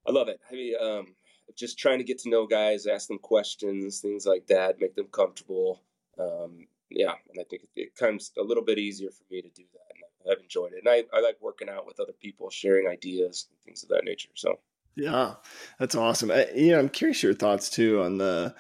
I 0.07 0.13
love 0.13 0.29
it. 0.29 0.41
I 0.51 0.55
mean, 0.55 0.75
um, 0.81 1.15
just 1.57 1.79
trying 1.79 1.99
to 1.99 2.05
get 2.05 2.19
to 2.21 2.31
know 2.31 2.47
guys, 2.47 2.87
ask 2.87 3.09
them 3.09 3.19
questions, 3.19 4.01
things 4.01 4.27
like 4.27 4.47
that, 4.49 4.81
make 4.81 4.95
them 4.95 5.07
comfortable. 5.07 5.83
Um, 6.19 6.67
yeah, 6.91 7.15
and 7.31 7.41
I 7.41 7.45
think 7.45 7.65
it, 7.65 7.71
it, 7.77 7.97
comes 7.97 8.33
a 8.39 8.43
little 8.43 8.65
bit 8.65 8.79
easier 8.79 9.11
for 9.11 9.25
me 9.31 9.43
to 9.43 9.49
do 9.49 9.65
that. 9.73 10.33
I've 10.33 10.43
enjoyed 10.43 10.73
it, 10.73 10.83
and 10.85 10.89
I, 10.89 11.05
I 11.17 11.21
like 11.21 11.37
working 11.41 11.69
out 11.69 11.87
with 11.87 12.01
other 12.01 12.13
people, 12.13 12.51
sharing 12.51 12.89
ideas 12.89 13.47
and 13.51 13.59
things 13.65 13.83
of 13.83 13.91
that 13.91 14.05
nature. 14.05 14.31
So 14.35 14.59
yeah, 14.97 15.35
that's 15.79 15.95
awesome. 15.95 16.31
I, 16.31 16.49
you 16.55 16.73
know, 16.73 16.79
I'm 16.79 16.89
curious 16.89 17.23
your 17.23 17.35
thoughts 17.35 17.71
too 17.71 18.01
on 18.03 18.19
the 18.19 18.55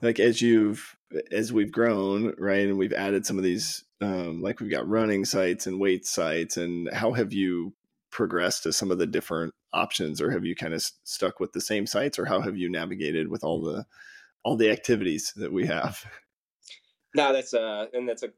like 0.00 0.18
as 0.18 0.40
you've 0.40 0.96
as 1.30 1.52
we've 1.52 1.72
grown, 1.72 2.34
right, 2.38 2.66
and 2.66 2.78
we've 2.78 2.92
added 2.92 3.26
some 3.26 3.38
of 3.38 3.44
these 3.44 3.84
um, 4.02 4.42
like 4.42 4.60
we've 4.60 4.70
got 4.70 4.88
running 4.88 5.24
sites 5.24 5.66
and 5.66 5.80
weight 5.80 6.04
sites 6.04 6.56
and 6.56 6.92
how 6.92 7.12
have 7.12 7.32
you 7.32 7.72
progressed 8.10 8.64
to 8.64 8.72
some 8.72 8.90
of 8.90 8.98
the 8.98 9.06
different 9.06 9.54
options 9.72 10.20
or 10.20 10.30
have 10.30 10.44
you 10.44 10.54
kind 10.54 10.74
of 10.74 10.84
stuck 11.04 11.40
with 11.40 11.52
the 11.52 11.60
same 11.60 11.86
sites 11.86 12.18
or 12.18 12.26
how 12.26 12.40
have 12.40 12.56
you 12.56 12.70
navigated 12.70 13.28
with 13.28 13.42
all 13.42 13.62
the 13.62 13.86
all 14.44 14.56
the 14.56 14.70
activities 14.70 15.32
that 15.36 15.52
we 15.52 15.66
have 15.66 16.04
no 17.14 17.32
that's 17.32 17.54
a 17.54 17.88
and 17.94 18.06
that's 18.06 18.22
a 18.22 18.28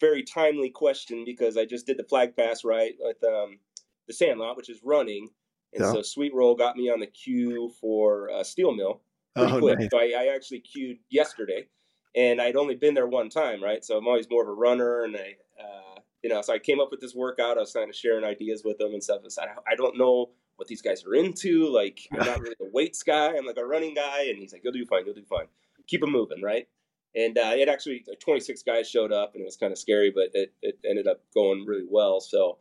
very 0.00 0.22
timely 0.22 0.68
question 0.68 1.24
because 1.24 1.56
i 1.56 1.64
just 1.64 1.86
did 1.86 1.96
the 1.96 2.04
flag 2.04 2.36
pass 2.36 2.62
right 2.62 2.94
with 2.98 3.22
um, 3.24 3.58
the 4.06 4.12
sandlot 4.12 4.56
which 4.56 4.68
is 4.68 4.80
running 4.84 5.28
and 5.72 5.84
yeah. 5.84 5.92
so 5.92 6.02
sweet 6.02 6.34
roll 6.34 6.54
got 6.54 6.76
me 6.76 6.90
on 6.90 7.00
the 7.00 7.06
queue 7.06 7.72
for 7.80 8.30
uh, 8.30 8.42
steel 8.42 8.72
mill 8.72 9.00
pretty 9.34 9.52
oh, 9.52 9.58
quick 9.60 9.78
nice. 9.78 9.88
so 9.90 9.98
I, 9.98 10.12
I 10.18 10.34
actually 10.34 10.60
queued 10.60 10.98
yesterday 11.08 11.68
and 12.14 12.40
I'd 12.40 12.56
only 12.56 12.74
been 12.74 12.94
there 12.94 13.06
one 13.06 13.28
time, 13.28 13.62
right? 13.62 13.84
So 13.84 13.96
I'm 13.96 14.06
always 14.06 14.28
more 14.30 14.42
of 14.42 14.48
a 14.48 14.52
runner, 14.52 15.04
and 15.04 15.16
I, 15.16 15.36
uh, 15.60 16.00
you 16.22 16.30
know, 16.30 16.42
so 16.42 16.52
I 16.52 16.58
came 16.58 16.80
up 16.80 16.90
with 16.90 17.00
this 17.00 17.14
workout. 17.14 17.56
I 17.56 17.60
was 17.60 17.72
kind 17.72 17.88
of 17.88 17.94
sharing 17.94 18.24
ideas 18.24 18.62
with 18.64 18.78
them 18.78 18.92
and 18.92 19.02
stuff. 19.02 19.20
I, 19.38 19.72
I 19.72 19.76
don't 19.76 19.96
know 19.96 20.30
what 20.56 20.68
these 20.68 20.82
guys 20.82 21.04
are 21.04 21.14
into. 21.14 21.68
Like, 21.68 22.00
I'm 22.12 22.26
not 22.26 22.40
really 22.40 22.56
a 22.60 22.70
weights 22.72 23.02
guy. 23.02 23.36
I'm 23.36 23.46
like 23.46 23.58
a 23.58 23.64
running 23.64 23.94
guy, 23.94 24.24
and 24.28 24.38
he's 24.38 24.52
like, 24.52 24.62
"You'll 24.64 24.72
do 24.72 24.84
fine. 24.86 25.06
You'll 25.06 25.14
do 25.14 25.24
fine. 25.24 25.46
Keep 25.86 26.00
them 26.02 26.12
moving, 26.12 26.42
right?" 26.42 26.66
And 27.14 27.36
uh, 27.38 27.52
it 27.54 27.68
actually, 27.68 28.04
26 28.20 28.62
guys 28.62 28.88
showed 28.88 29.12
up, 29.12 29.34
and 29.34 29.42
it 29.42 29.44
was 29.44 29.56
kind 29.56 29.72
of 29.72 29.78
scary, 29.78 30.12
but 30.14 30.30
it, 30.32 30.52
it 30.62 30.78
ended 30.88 31.08
up 31.08 31.20
going 31.34 31.64
really 31.66 31.86
well. 31.88 32.20
So, 32.20 32.58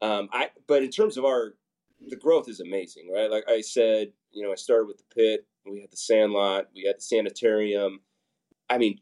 um, 0.00 0.28
I, 0.32 0.50
but 0.66 0.82
in 0.82 0.90
terms 0.90 1.16
of 1.16 1.24
our, 1.24 1.54
the 2.08 2.16
growth 2.16 2.48
is 2.48 2.58
amazing, 2.58 3.10
right? 3.14 3.30
Like 3.30 3.44
I 3.48 3.60
said, 3.60 4.12
you 4.32 4.42
know, 4.42 4.50
I 4.50 4.56
started 4.56 4.86
with 4.86 4.98
the 4.98 5.14
pit. 5.14 5.46
We 5.64 5.82
had 5.82 5.92
the 5.92 5.96
sand 5.96 6.32
lot. 6.32 6.68
We 6.74 6.82
had 6.84 6.96
the 6.96 7.02
sanitarium 7.02 8.00
I 8.68 8.78
mean, 8.78 9.00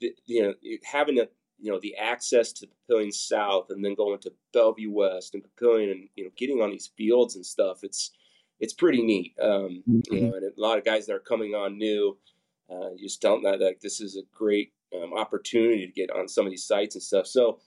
the, 0.00 0.14
you 0.26 0.42
know 0.42 0.54
having 0.84 1.18
a 1.18 1.28
you 1.58 1.72
know 1.72 1.80
the 1.80 1.96
access 1.96 2.52
to 2.52 2.66
Papillion 2.66 3.12
South 3.12 3.70
and 3.70 3.84
then 3.84 3.94
going 3.94 4.18
to 4.20 4.32
Bellevue 4.52 4.90
West 4.90 5.34
and 5.34 5.42
Papillion 5.42 5.90
and 5.90 6.08
you 6.16 6.24
know 6.24 6.30
getting 6.36 6.60
on 6.60 6.70
these 6.70 6.90
fields 6.96 7.36
and 7.36 7.46
stuff. 7.46 7.82
It's 7.82 8.10
it's 8.60 8.72
pretty 8.72 9.02
neat. 9.02 9.34
Um, 9.40 9.82
mm-hmm. 9.88 10.14
You 10.14 10.20
know, 10.22 10.34
and 10.34 10.44
a 10.44 10.50
lot 10.56 10.78
of 10.78 10.84
guys 10.84 11.06
that 11.06 11.14
are 11.14 11.20
coming 11.20 11.54
on 11.54 11.78
new, 11.78 12.16
uh, 12.70 12.90
you 12.96 13.04
just 13.04 13.20
don't 13.20 13.42
know 13.42 13.58
that 13.58 13.80
this 13.82 14.00
is 14.00 14.16
a 14.16 14.22
great 14.34 14.72
um, 14.94 15.12
opportunity 15.14 15.86
to 15.86 15.92
get 15.92 16.10
on 16.10 16.28
some 16.28 16.46
of 16.46 16.50
these 16.50 16.64
sites 16.64 16.94
and 16.94 17.02
stuff. 17.02 17.26
So 17.26 17.58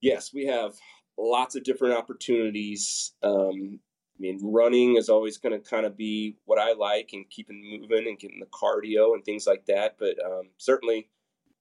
yes, 0.00 0.32
we 0.32 0.46
have 0.46 0.74
lots 1.18 1.56
of 1.56 1.64
different 1.64 1.96
opportunities. 1.96 3.12
Um, 3.22 3.80
I 4.16 4.20
mean, 4.20 4.38
running 4.42 4.96
is 4.96 5.08
always 5.08 5.38
going 5.38 5.60
to 5.60 5.68
kind 5.68 5.84
of 5.84 5.96
be 5.96 6.36
what 6.44 6.58
I 6.58 6.72
like 6.74 7.10
and 7.12 7.28
keeping 7.28 7.80
moving 7.80 8.06
and 8.06 8.18
getting 8.18 8.38
the 8.38 8.46
cardio 8.46 9.14
and 9.14 9.24
things 9.24 9.46
like 9.46 9.66
that. 9.66 9.96
But 9.98 10.16
um, 10.24 10.50
certainly, 10.56 11.08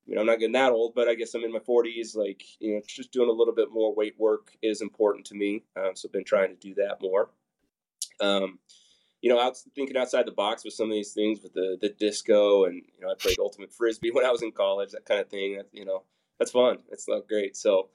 I 0.05 0.09
mean, 0.09 0.19
I'm 0.19 0.25
not 0.27 0.39
getting 0.39 0.53
that 0.53 0.71
old, 0.71 0.93
but 0.93 1.07
I 1.07 1.15
guess 1.15 1.33
I'm 1.33 1.43
in 1.43 1.51
my 1.51 1.59
40s. 1.59 2.15
Like, 2.15 2.43
you 2.59 2.75
know, 2.75 2.81
just 2.85 3.11
doing 3.11 3.29
a 3.29 3.33
little 3.33 3.55
bit 3.55 3.69
more 3.71 3.95
weight 3.95 4.15
work 4.19 4.51
is 4.61 4.81
important 4.81 5.25
to 5.27 5.35
me. 5.35 5.63
Um, 5.75 5.95
so 5.95 6.07
I've 6.07 6.13
been 6.13 6.23
trying 6.23 6.49
to 6.49 6.55
do 6.55 6.75
that 6.75 7.01
more. 7.01 7.31
Um, 8.21 8.59
you 9.21 9.29
know, 9.29 9.39
out 9.39 9.57
thinking 9.73 9.97
outside 9.97 10.27
the 10.27 10.31
box 10.31 10.65
with 10.65 10.73
some 10.73 10.89
of 10.89 10.93
these 10.93 11.13
things 11.13 11.39
with 11.41 11.53
the 11.53 11.77
the 11.79 11.89
disco 11.89 12.65
and 12.65 12.75
you 12.75 13.01
know, 13.01 13.09
I 13.09 13.15
played 13.17 13.39
ultimate 13.39 13.73
frisbee 13.73 14.11
when 14.11 14.25
I 14.25 14.31
was 14.31 14.43
in 14.43 14.51
college, 14.51 14.91
that 14.91 15.05
kind 15.05 15.21
of 15.21 15.29
thing. 15.29 15.55
That, 15.55 15.67
you 15.71 15.85
know, 15.85 16.03
that's 16.37 16.51
fun. 16.51 16.79
It's 16.91 17.07
not 17.07 17.27
great. 17.27 17.55
So, 17.55 17.89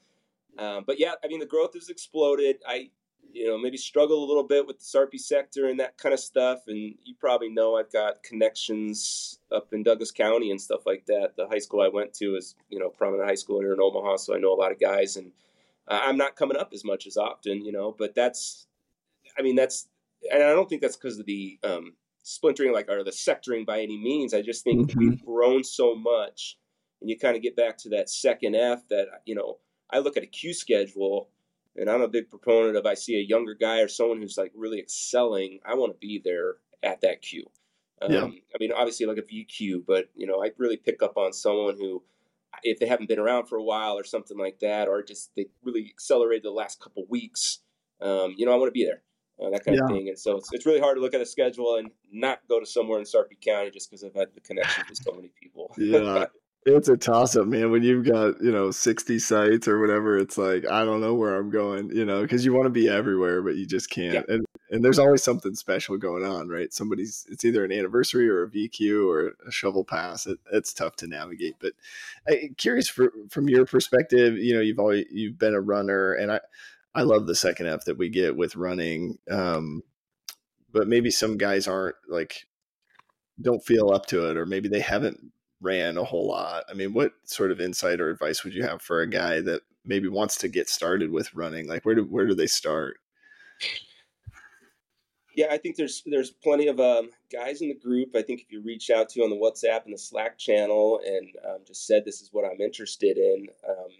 um, 0.59 0.85
but 0.87 0.99
yeah, 0.99 1.13
I 1.23 1.29
mean, 1.29 1.39
the 1.39 1.47
growth 1.47 1.75
has 1.75 1.91
exploded. 1.91 2.57
I 2.67 2.91
you 3.31 3.47
know, 3.47 3.59
maybe 3.59 3.77
struggle 3.77 4.25
a 4.25 4.29
little 4.29 4.43
bit 4.43 4.67
with 4.67 4.79
the 4.79 4.85
Sarpy 4.85 5.19
sector 5.19 5.69
and 5.69 5.79
that 5.81 5.99
kind 5.99 6.13
of 6.13 6.21
stuff. 6.21 6.61
And 6.67 6.95
you 7.03 7.15
probably 7.21 7.51
know 7.51 7.77
I've 7.77 7.93
got 7.93 8.23
connections 8.23 9.39
up 9.53 9.73
in 9.73 9.83
Douglas 9.83 10.11
County 10.11 10.51
and 10.51 10.61
stuff 10.61 10.87
like 10.87 11.07
that. 11.07 11.37
The 11.37 11.47
high 11.47 11.59
school 11.59 11.83
I 11.83 11.89
went 11.89 12.15
to 12.15 12.37
is, 12.37 12.55
you 12.69 12.79
know, 12.79 12.89
prominent 12.89 13.29
high 13.29 13.35
school 13.35 13.61
here 13.61 13.75
in 13.75 13.81
Omaha, 13.81 14.17
so 14.17 14.35
I 14.35 14.39
know 14.39 14.53
a 14.53 14.61
lot 14.61 14.73
of 14.73 14.81
guys. 14.81 15.17
And 15.17 15.33
I'm 15.89 16.17
not 16.17 16.37
coming 16.37 16.57
up 16.57 16.71
as 16.73 16.85
much 16.85 17.07
as 17.07 17.17
often, 17.17 17.65
you 17.65 17.73
know, 17.73 17.95
but 17.97 18.15
that's, 18.15 18.67
I 19.39 19.43
mean, 19.43 19.57
that's, 19.57 19.89
and 20.33 20.43
I 20.43 20.51
don't 20.51 20.69
think 20.69 20.83
that's 20.83 20.97
because 20.97 21.19
of 21.19 21.27
the 21.27 21.59
um, 21.63 21.95
splintering, 22.23 22.73
like, 22.73 22.89
or 22.89 23.05
the 23.05 23.11
sectoring 23.11 23.65
by 23.65 23.81
any 23.81 23.97
means. 23.97 24.35
I 24.35 24.43
just 24.43 24.65
think 24.65 24.91
mm-hmm. 24.91 24.99
we've 24.99 25.25
grown 25.25 25.65
so 25.65 25.95
much. 25.95 26.59
And 27.01 27.09
you 27.09 27.17
kind 27.19 27.37
of 27.37 27.43
get 27.43 27.57
back 27.57 27.79
to 27.79 27.89
that 27.91 28.11
second 28.11 28.57
F 28.57 28.83
that, 28.91 29.07
you 29.25 29.35
know, 29.35 29.59
I 29.91 30.01
look 30.01 30.17
at 30.17 30.25
a 30.25 30.27
Q 30.27 30.53
schedule 30.53 31.29
and 31.79 31.89
I'm 31.89 32.03
a 32.03 32.09
big 32.09 32.29
proponent 32.29 32.77
of 32.77 32.87
I 32.87 32.95
see 32.95 33.17
a 33.17 33.25
younger 33.25 33.55
guy 33.55 33.81
or 33.81 33.89
someone 33.89 34.21
who's 34.21 34.37
like 34.37 34.53
really 34.55 34.79
excelling, 34.79 35.61
I 35.65 35.75
want 35.75 35.93
to 35.93 35.99
be 35.99 36.21
there 36.23 36.57
at 36.83 37.01
that 37.03 37.23
queue. 37.23 37.47
Um, 38.01 38.13
yeah. 38.13 38.25
I 38.25 38.59
mean, 38.61 38.73
obviously 38.73 39.07
like 39.07 39.19
a 39.19 39.23
VQ, 39.23 39.85
but 39.87 40.09
you 40.15 40.27
know, 40.27 40.43
I 40.43 40.51
really 40.59 40.77
pick 40.77 41.03
up 41.03 41.17
on 41.17 41.33
someone 41.33 41.77
who, 41.77 42.03
if 42.63 42.79
they 42.79 42.87
haven't 42.87 43.09
been 43.09 43.19
around 43.19 43.47
for 43.47 43.57
a 43.57 43.63
while 43.63 43.99
or 43.99 44.05
something 44.05 44.39
like 44.39 44.61
that, 44.61 44.89
or 44.89 45.03
just 45.03 45.31
they 45.37 45.47
really 45.63 45.87
accelerated 45.89 46.45
the 46.45 46.51
last 46.51 46.81
couple 46.81 47.05
weeks, 47.09 47.61
um, 48.01 48.35
you 48.37 48.47
know, 48.47 48.53
I 48.53 48.57
want 48.57 48.69
to 48.69 48.73
be 48.73 48.85
there, 48.85 49.03
uh, 49.41 49.51
that 49.51 49.65
kind 49.65 49.77
yeah. 49.77 49.85
of 49.85 49.91
thing. 49.91 50.09
And 50.09 50.19
so 50.19 50.37
it's, 50.37 50.53
it's 50.53 50.67
really 50.67 50.81
hard 50.81 50.97
to 50.97 51.01
look 51.01 51.15
at 51.15 51.21
a 51.21 51.27
schedule 51.27 51.77
and 51.77 51.91
not 52.13 52.41
go 52.49 52.61
to 52.61 52.67
somewhere 52.67 52.99
in 52.99 53.05
Sarpy 53.05 53.37
County 53.41 53.71
just 53.71 53.91
because 53.91 54.05
I've 54.05 54.15
had 54.15 54.29
the 54.35 54.41
connection 54.41 54.85
with 54.89 54.99
so 54.99 55.13
many 55.13 55.31
people. 55.41 55.75
yeah, 55.77 56.27
it's 56.77 56.89
a 56.89 56.97
toss 56.97 57.37
up, 57.37 57.47
man. 57.47 57.71
When 57.71 57.83
you've 57.83 58.07
got, 58.07 58.41
you 58.43 58.53
know, 58.53 58.71
60 58.71 59.19
sites 59.19 59.69
or 59.69 59.81
whatever, 59.81 60.19
it's 60.19 60.39
like, 60.39 60.67
I 60.67 60.85
don't 60.85 61.01
know 61.01 61.15
where 61.15 61.37
I'm 61.37 61.51
going, 61.51 61.91
you 61.95 62.05
know, 62.05 62.23
because 62.23 62.45
you 62.45 62.53
want 62.53 62.67
to 62.67 62.71
be 62.71 62.89
everywhere, 62.89 63.43
but 63.43 63.57
you 63.57 63.67
just 63.67 63.91
can't. 63.91 64.15
Yeah. 64.15 64.35
And 64.35 64.47
and 64.71 64.85
there's 64.85 64.99
always 64.99 65.23
something 65.23 65.55
special 65.55 65.97
going 65.97 66.25
on, 66.25 66.49
right? 66.49 66.73
Somebody's, 66.73 67.27
it's 67.31 67.45
either 67.45 67.65
an 67.65 67.73
anniversary 67.73 68.29
or 68.29 68.43
a 68.43 68.51
VQ 68.51 69.09
or 69.09 69.35
a 69.47 69.51
shovel 69.51 69.83
pass. 69.83 70.27
It, 70.27 70.39
it's 70.53 70.75
tough 70.75 70.97
to 70.97 71.07
navigate. 71.07 71.55
But 71.59 71.73
I, 72.29 72.51
curious 72.59 72.89
for, 72.89 73.13
from 73.31 73.49
your 73.49 73.65
perspective, 73.65 74.37
you 74.37 74.55
know, 74.55 74.61
you've 74.61 74.79
always, 74.79 75.07
you've 75.11 75.39
been 75.39 75.55
a 75.55 75.61
runner 75.61 76.13
and 76.13 76.31
I, 76.31 76.41
I 76.95 77.03
love 77.03 77.27
the 77.27 77.35
second 77.35 77.67
F 77.67 77.87
that 77.87 77.97
we 77.97 78.11
get 78.11 78.37
with 78.37 78.57
running. 78.57 79.19
Um, 79.31 79.83
but 80.71 80.87
maybe 80.87 81.11
some 81.11 81.39
guys 81.39 81.67
aren't 81.67 81.97
like, 82.07 82.47
don't 83.41 83.65
feel 83.65 83.91
up 83.91 84.07
to 84.07 84.29
it, 84.31 84.37
or 84.37 84.45
maybe 84.45 84.69
they 84.69 84.81
haven't 84.81 85.33
ran 85.61 85.97
a 85.97 86.05
whole 86.05 86.29
lot. 86.29 86.65
I 86.71 86.75
mean, 86.75 86.93
what 86.93 87.13
sort 87.25 87.51
of 87.51 87.61
insight 87.61 88.01
or 88.01 88.11
advice 88.11 88.45
would 88.45 88.55
you 88.55 88.63
have 88.63 88.83
for 88.83 89.01
a 89.01 89.09
guy 89.09 89.41
that 89.41 89.63
maybe 89.85 90.09
wants 90.09 90.37
to 90.39 90.49
get 90.49 90.69
started 90.69 91.11
with 91.11 91.35
running? 91.35 91.67
Like, 91.67 91.85
where 91.85 91.95
do 91.95 92.05
where 92.05 92.27
do 92.27 92.35
they 92.35 92.47
start? 92.47 92.99
Yeah, 95.35 95.47
I 95.51 95.59
think 95.59 95.77
there's 95.77 96.03
there's 96.07 96.31
plenty 96.31 96.69
of 96.69 96.81
um, 96.81 97.11
guys 97.33 97.63
in 97.63 97.69
the 97.69 97.75
group. 97.75 98.15
I 98.15 98.23
think 98.23 98.41
if 98.41 98.51
you 98.51 98.61
reach 98.61 98.91
out 98.91 99.09
to 99.11 99.23
on 99.23 99.31
the 99.31 99.37
WhatsApp 99.37 99.85
and 99.85 99.95
the 99.95 99.99
Slack 99.99 100.39
channel 100.39 101.01
and 101.05 101.29
um, 101.49 101.59
just 101.67 101.87
said 101.87 102.05
this 102.05 102.21
is 102.21 102.31
what 102.33 102.45
I'm 102.45 102.61
interested 102.61 103.17
in, 103.17 103.47
um, 103.69 103.91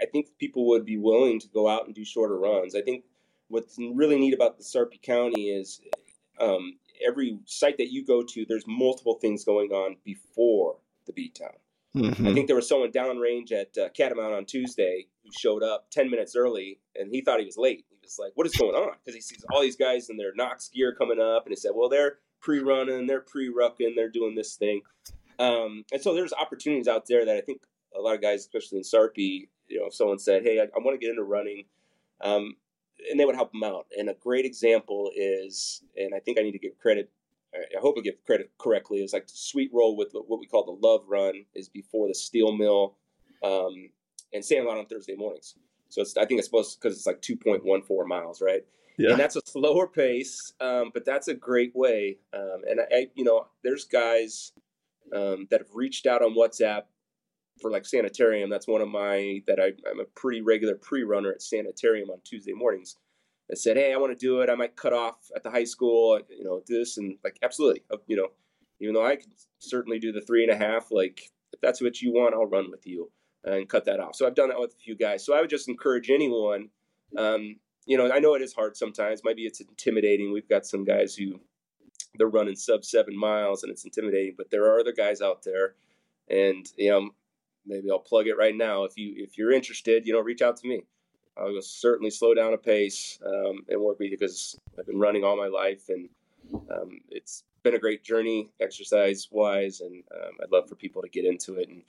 I 0.00 0.04
think 0.06 0.28
people 0.38 0.66
would 0.68 0.84
be 0.84 0.98
willing 0.98 1.40
to 1.40 1.48
go 1.48 1.68
out 1.68 1.86
and 1.86 1.94
do 1.94 2.04
shorter 2.04 2.38
runs. 2.38 2.74
I 2.74 2.82
think 2.82 3.04
what's 3.48 3.76
really 3.78 4.18
neat 4.18 4.34
about 4.34 4.58
the 4.58 4.64
Sarpy 4.64 5.00
County 5.00 5.48
is 5.48 5.80
um, 6.38 6.76
every 7.06 7.38
site 7.46 7.78
that 7.78 7.92
you 7.92 8.04
go 8.04 8.22
to, 8.22 8.44
there's 8.46 8.66
multiple 8.66 9.14
things 9.14 9.44
going 9.44 9.70
on 9.70 9.96
before 10.04 10.76
the 11.06 11.12
beatdown. 11.12 11.54
Mm-hmm. 11.96 12.26
I 12.26 12.34
think 12.34 12.48
there 12.48 12.56
was 12.56 12.68
someone 12.68 12.90
downrange 12.90 13.52
at 13.52 13.76
uh, 13.78 13.88
Catamount 13.90 14.36
on 14.36 14.44
Tuesday 14.46 15.06
who 15.22 15.30
showed 15.38 15.62
up 15.62 15.90
10 15.90 16.10
minutes 16.10 16.34
early 16.34 16.80
and 16.96 17.10
he 17.10 17.20
thought 17.20 17.38
he 17.38 17.46
was 17.46 17.56
late. 17.56 17.84
He 17.88 17.96
was 18.02 18.18
like, 18.18 18.32
What 18.34 18.46
is 18.46 18.54
going 18.56 18.74
on? 18.74 18.96
Because 19.04 19.14
he 19.14 19.20
sees 19.20 19.44
all 19.50 19.62
these 19.62 19.76
guys 19.76 20.10
in 20.10 20.16
their 20.16 20.34
Knox 20.34 20.68
gear 20.68 20.94
coming 20.94 21.20
up 21.20 21.46
and 21.46 21.52
he 21.52 21.56
said, 21.56 21.70
Well, 21.74 21.88
they're 21.88 22.18
pre 22.40 22.58
running, 22.58 23.06
they're 23.06 23.20
pre 23.20 23.52
rucking, 23.52 23.94
they're 23.94 24.10
doing 24.10 24.34
this 24.34 24.56
thing. 24.56 24.82
Um, 25.38 25.84
and 25.92 26.02
so 26.02 26.14
there's 26.14 26.32
opportunities 26.32 26.88
out 26.88 27.06
there 27.06 27.24
that 27.24 27.36
I 27.36 27.40
think 27.40 27.62
a 27.96 28.00
lot 28.00 28.16
of 28.16 28.22
guys, 28.22 28.40
especially 28.40 28.78
in 28.78 28.84
Sarpy, 28.84 29.48
you 29.68 29.80
know, 29.80 29.86
if 29.86 29.94
someone 29.94 30.18
said, 30.18 30.42
Hey, 30.42 30.58
I, 30.58 30.64
I 30.64 30.82
want 30.82 30.98
to 30.98 30.98
get 30.98 31.10
into 31.10 31.22
running, 31.22 31.64
um, 32.20 32.56
and 33.08 33.20
they 33.20 33.24
would 33.24 33.36
help 33.36 33.52
them 33.52 33.62
out. 33.62 33.86
And 33.96 34.08
a 34.08 34.14
great 34.14 34.44
example 34.44 35.10
is, 35.14 35.82
and 35.96 36.12
I 36.12 36.18
think 36.18 36.38
I 36.38 36.42
need 36.42 36.52
to 36.52 36.58
give 36.58 36.78
credit 36.78 37.10
I 37.54 37.80
hope 37.80 37.96
I 37.98 38.00
give 38.00 38.22
credit 38.26 38.50
correctly, 38.58 38.98
It's 39.02 39.12
like 39.12 39.26
the 39.26 39.36
sweet 39.36 39.70
roll 39.72 39.96
with 39.96 40.12
what 40.12 40.40
we 40.40 40.46
call 40.46 40.64
the 40.64 40.86
love 40.86 41.04
run 41.08 41.44
is 41.54 41.68
before 41.68 42.08
the 42.08 42.14
steel 42.14 42.52
mill 42.52 42.96
um, 43.42 43.90
and 44.32 44.44
Sandlot 44.44 44.78
on 44.78 44.86
Thursday 44.86 45.14
mornings. 45.14 45.54
So 45.88 46.02
it's, 46.02 46.16
I 46.16 46.24
think 46.24 46.38
it's 46.38 46.48
supposed 46.48 46.80
because 46.80 46.96
it's 46.96 47.06
like 47.06 47.22
2.14 47.22 48.06
miles, 48.06 48.42
right? 48.42 48.64
Yeah. 48.98 49.10
And 49.10 49.20
that's 49.20 49.36
a 49.36 49.40
slower 49.44 49.86
pace, 49.86 50.52
um, 50.60 50.90
but 50.92 51.04
that's 51.04 51.28
a 51.28 51.34
great 51.34 51.74
way. 51.74 52.18
Um, 52.32 52.62
and 52.68 52.80
I, 52.92 53.08
you 53.14 53.24
know, 53.24 53.46
there's 53.62 53.84
guys 53.84 54.52
um, 55.14 55.46
that 55.50 55.60
have 55.60 55.74
reached 55.74 56.06
out 56.06 56.22
on 56.22 56.34
WhatsApp 56.34 56.82
for 57.60 57.70
like 57.70 57.86
Sanitarium. 57.86 58.50
That's 58.50 58.66
one 58.66 58.80
of 58.80 58.88
my 58.88 59.42
that 59.46 59.60
I, 59.60 59.72
I'm 59.90 60.00
a 60.00 60.04
pretty 60.16 60.42
regular 60.42 60.74
pre-runner 60.74 61.32
at 61.32 61.42
Sanitarium 61.42 62.10
on 62.10 62.18
Tuesday 62.24 62.52
mornings 62.52 62.96
that 63.48 63.58
said, 63.58 63.76
"Hey, 63.76 63.92
I 63.92 63.96
want 63.96 64.18
to 64.18 64.26
do 64.26 64.40
it. 64.40 64.50
I 64.50 64.54
might 64.54 64.76
cut 64.76 64.92
off 64.92 65.30
at 65.34 65.42
the 65.42 65.50
high 65.50 65.64
school, 65.64 66.18
you 66.28 66.44
know, 66.44 66.62
this 66.66 66.96
and 66.98 67.16
like 67.24 67.38
absolutely, 67.42 67.82
you 68.06 68.16
know, 68.16 68.28
even 68.80 68.94
though 68.94 69.06
I 69.06 69.16
could 69.16 69.32
certainly 69.58 69.98
do 69.98 70.12
the 70.12 70.20
three 70.20 70.42
and 70.42 70.52
a 70.52 70.56
half, 70.56 70.90
like 70.90 71.30
if 71.52 71.60
that's 71.60 71.80
what 71.80 72.00
you 72.02 72.12
want, 72.12 72.34
I'll 72.34 72.46
run 72.46 72.70
with 72.70 72.86
you 72.86 73.10
and 73.44 73.68
cut 73.68 73.84
that 73.84 74.00
off. 74.00 74.16
So 74.16 74.26
I've 74.26 74.34
done 74.34 74.48
that 74.48 74.60
with 74.60 74.72
a 74.72 74.82
few 74.82 74.96
guys. 74.96 75.24
So 75.24 75.34
I 75.34 75.40
would 75.40 75.50
just 75.50 75.68
encourage 75.68 76.10
anyone. 76.10 76.70
Um, 77.16 77.56
you 77.86 77.98
know, 77.98 78.10
I 78.10 78.18
know 78.18 78.34
it 78.34 78.42
is 78.42 78.54
hard 78.54 78.76
sometimes. 78.76 79.20
Maybe 79.24 79.42
it's 79.42 79.60
intimidating. 79.60 80.32
We've 80.32 80.48
got 80.48 80.66
some 80.66 80.84
guys 80.84 81.14
who 81.14 81.40
they're 82.16 82.28
running 82.28 82.56
sub 82.56 82.84
seven 82.84 83.16
miles 83.16 83.62
and 83.62 83.70
it's 83.70 83.84
intimidating, 83.84 84.34
but 84.36 84.50
there 84.50 84.64
are 84.64 84.80
other 84.80 84.92
guys 84.92 85.20
out 85.20 85.42
there, 85.44 85.74
and 86.28 86.66
you 86.76 86.90
know, 86.90 87.10
maybe 87.66 87.90
I'll 87.90 87.98
plug 87.98 88.26
it 88.26 88.38
right 88.38 88.56
now. 88.56 88.84
If 88.84 88.96
you 88.96 89.14
if 89.16 89.36
you're 89.36 89.52
interested, 89.52 90.06
you 90.06 90.12
know, 90.12 90.20
reach 90.20 90.42
out 90.42 90.56
to 90.58 90.68
me. 90.68 90.82
I 91.36 91.44
will 91.44 91.62
certainly 91.62 92.10
slow 92.10 92.34
down 92.34 92.52
a 92.52 92.58
pace 92.58 93.18
um, 93.24 93.64
and 93.68 93.80
work 93.80 93.98
with 93.98 94.10
you 94.10 94.16
because 94.18 94.58
I've 94.78 94.86
been 94.86 94.98
running 94.98 95.24
all 95.24 95.36
my 95.36 95.48
life 95.48 95.88
and 95.88 96.08
um, 96.70 97.00
it's 97.10 97.44
been 97.62 97.74
a 97.74 97.78
great 97.78 98.04
journey 98.04 98.52
exercise 98.60 99.28
wise 99.30 99.80
and 99.80 100.04
um, 100.14 100.32
I'd 100.42 100.52
love 100.52 100.68
for 100.68 100.76
people 100.76 101.02
to 101.02 101.08
get 101.08 101.24
into 101.24 101.56
it 101.56 101.68
and 101.68 101.82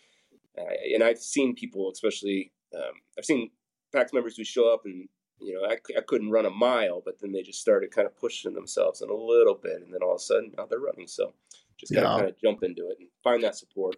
and 0.57 1.03
I've 1.03 1.19
seen 1.19 1.53
people 1.53 1.91
especially 1.91 2.51
um, 2.73 2.93
I've 3.17 3.25
seen 3.25 3.51
PAX 3.93 4.13
members 4.13 4.37
who 4.37 4.45
show 4.45 4.73
up 4.73 4.85
and 4.85 5.09
you 5.41 5.53
know 5.53 5.67
I, 5.67 5.77
I 5.97 6.01
couldn't 6.01 6.31
run 6.31 6.45
a 6.45 6.49
mile 6.49 7.01
but 7.03 7.19
then 7.19 7.33
they 7.33 7.41
just 7.41 7.59
started 7.59 7.91
kind 7.91 8.07
of 8.07 8.17
pushing 8.17 8.53
themselves 8.53 9.01
in 9.01 9.09
a 9.09 9.13
little 9.13 9.55
bit 9.55 9.81
and 9.83 9.93
then 9.93 10.01
all 10.01 10.13
of 10.13 10.17
a 10.17 10.19
sudden 10.19 10.53
now 10.57 10.65
they're 10.65 10.79
running 10.79 11.07
so 11.07 11.33
just 11.77 11.91
yeah. 11.91 12.03
kind 12.03 12.29
of 12.29 12.39
jump 12.41 12.63
into 12.63 12.87
it 12.89 12.97
and 12.99 13.09
find 13.23 13.43
that 13.43 13.55
support. 13.55 13.95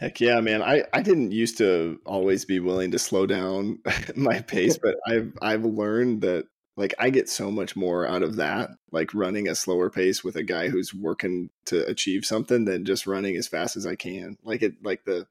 Heck 0.00 0.18
yeah, 0.18 0.40
man. 0.40 0.62
I, 0.62 0.84
I 0.94 1.02
didn't 1.02 1.30
used 1.30 1.58
to 1.58 2.00
always 2.06 2.46
be 2.46 2.58
willing 2.58 2.90
to 2.92 2.98
slow 2.98 3.26
down 3.26 3.80
my 4.16 4.40
pace, 4.40 4.78
but 4.82 4.96
I've 5.06 5.34
I've 5.42 5.64
learned 5.64 6.22
that 6.22 6.46
like 6.78 6.94
I 6.98 7.10
get 7.10 7.28
so 7.28 7.50
much 7.50 7.76
more 7.76 8.06
out 8.06 8.22
of 8.22 8.36
that, 8.36 8.70
like 8.92 9.12
running 9.12 9.46
a 9.46 9.54
slower 9.54 9.90
pace 9.90 10.24
with 10.24 10.36
a 10.36 10.42
guy 10.42 10.70
who's 10.70 10.94
working 10.94 11.50
to 11.66 11.86
achieve 11.86 12.24
something 12.24 12.64
than 12.64 12.86
just 12.86 13.06
running 13.06 13.36
as 13.36 13.46
fast 13.46 13.76
as 13.76 13.86
I 13.86 13.94
can. 13.94 14.38
Like 14.42 14.62
it 14.62 14.82
like 14.82 15.04
the 15.04 15.26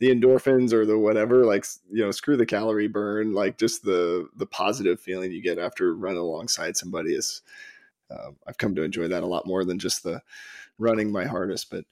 the 0.00 0.10
endorphins 0.14 0.74
or 0.74 0.84
the 0.84 0.98
whatever, 0.98 1.46
like 1.46 1.64
you 1.90 2.04
know, 2.04 2.10
screw 2.10 2.36
the 2.36 2.44
calorie 2.44 2.88
burn, 2.88 3.32
like 3.32 3.56
just 3.56 3.84
the 3.84 4.28
the 4.36 4.46
positive 4.46 5.00
feeling 5.00 5.32
you 5.32 5.40
get 5.40 5.58
after 5.58 5.94
running 5.94 6.18
alongside 6.18 6.76
somebody 6.76 7.14
is 7.14 7.40
uh, 8.10 8.32
I've 8.46 8.58
come 8.58 8.74
to 8.74 8.82
enjoy 8.82 9.08
that 9.08 9.22
a 9.22 9.26
lot 9.26 9.46
more 9.46 9.64
than 9.64 9.78
just 9.78 10.02
the 10.02 10.20
running 10.78 11.10
my 11.10 11.24
hardest. 11.24 11.70
But 11.70 11.86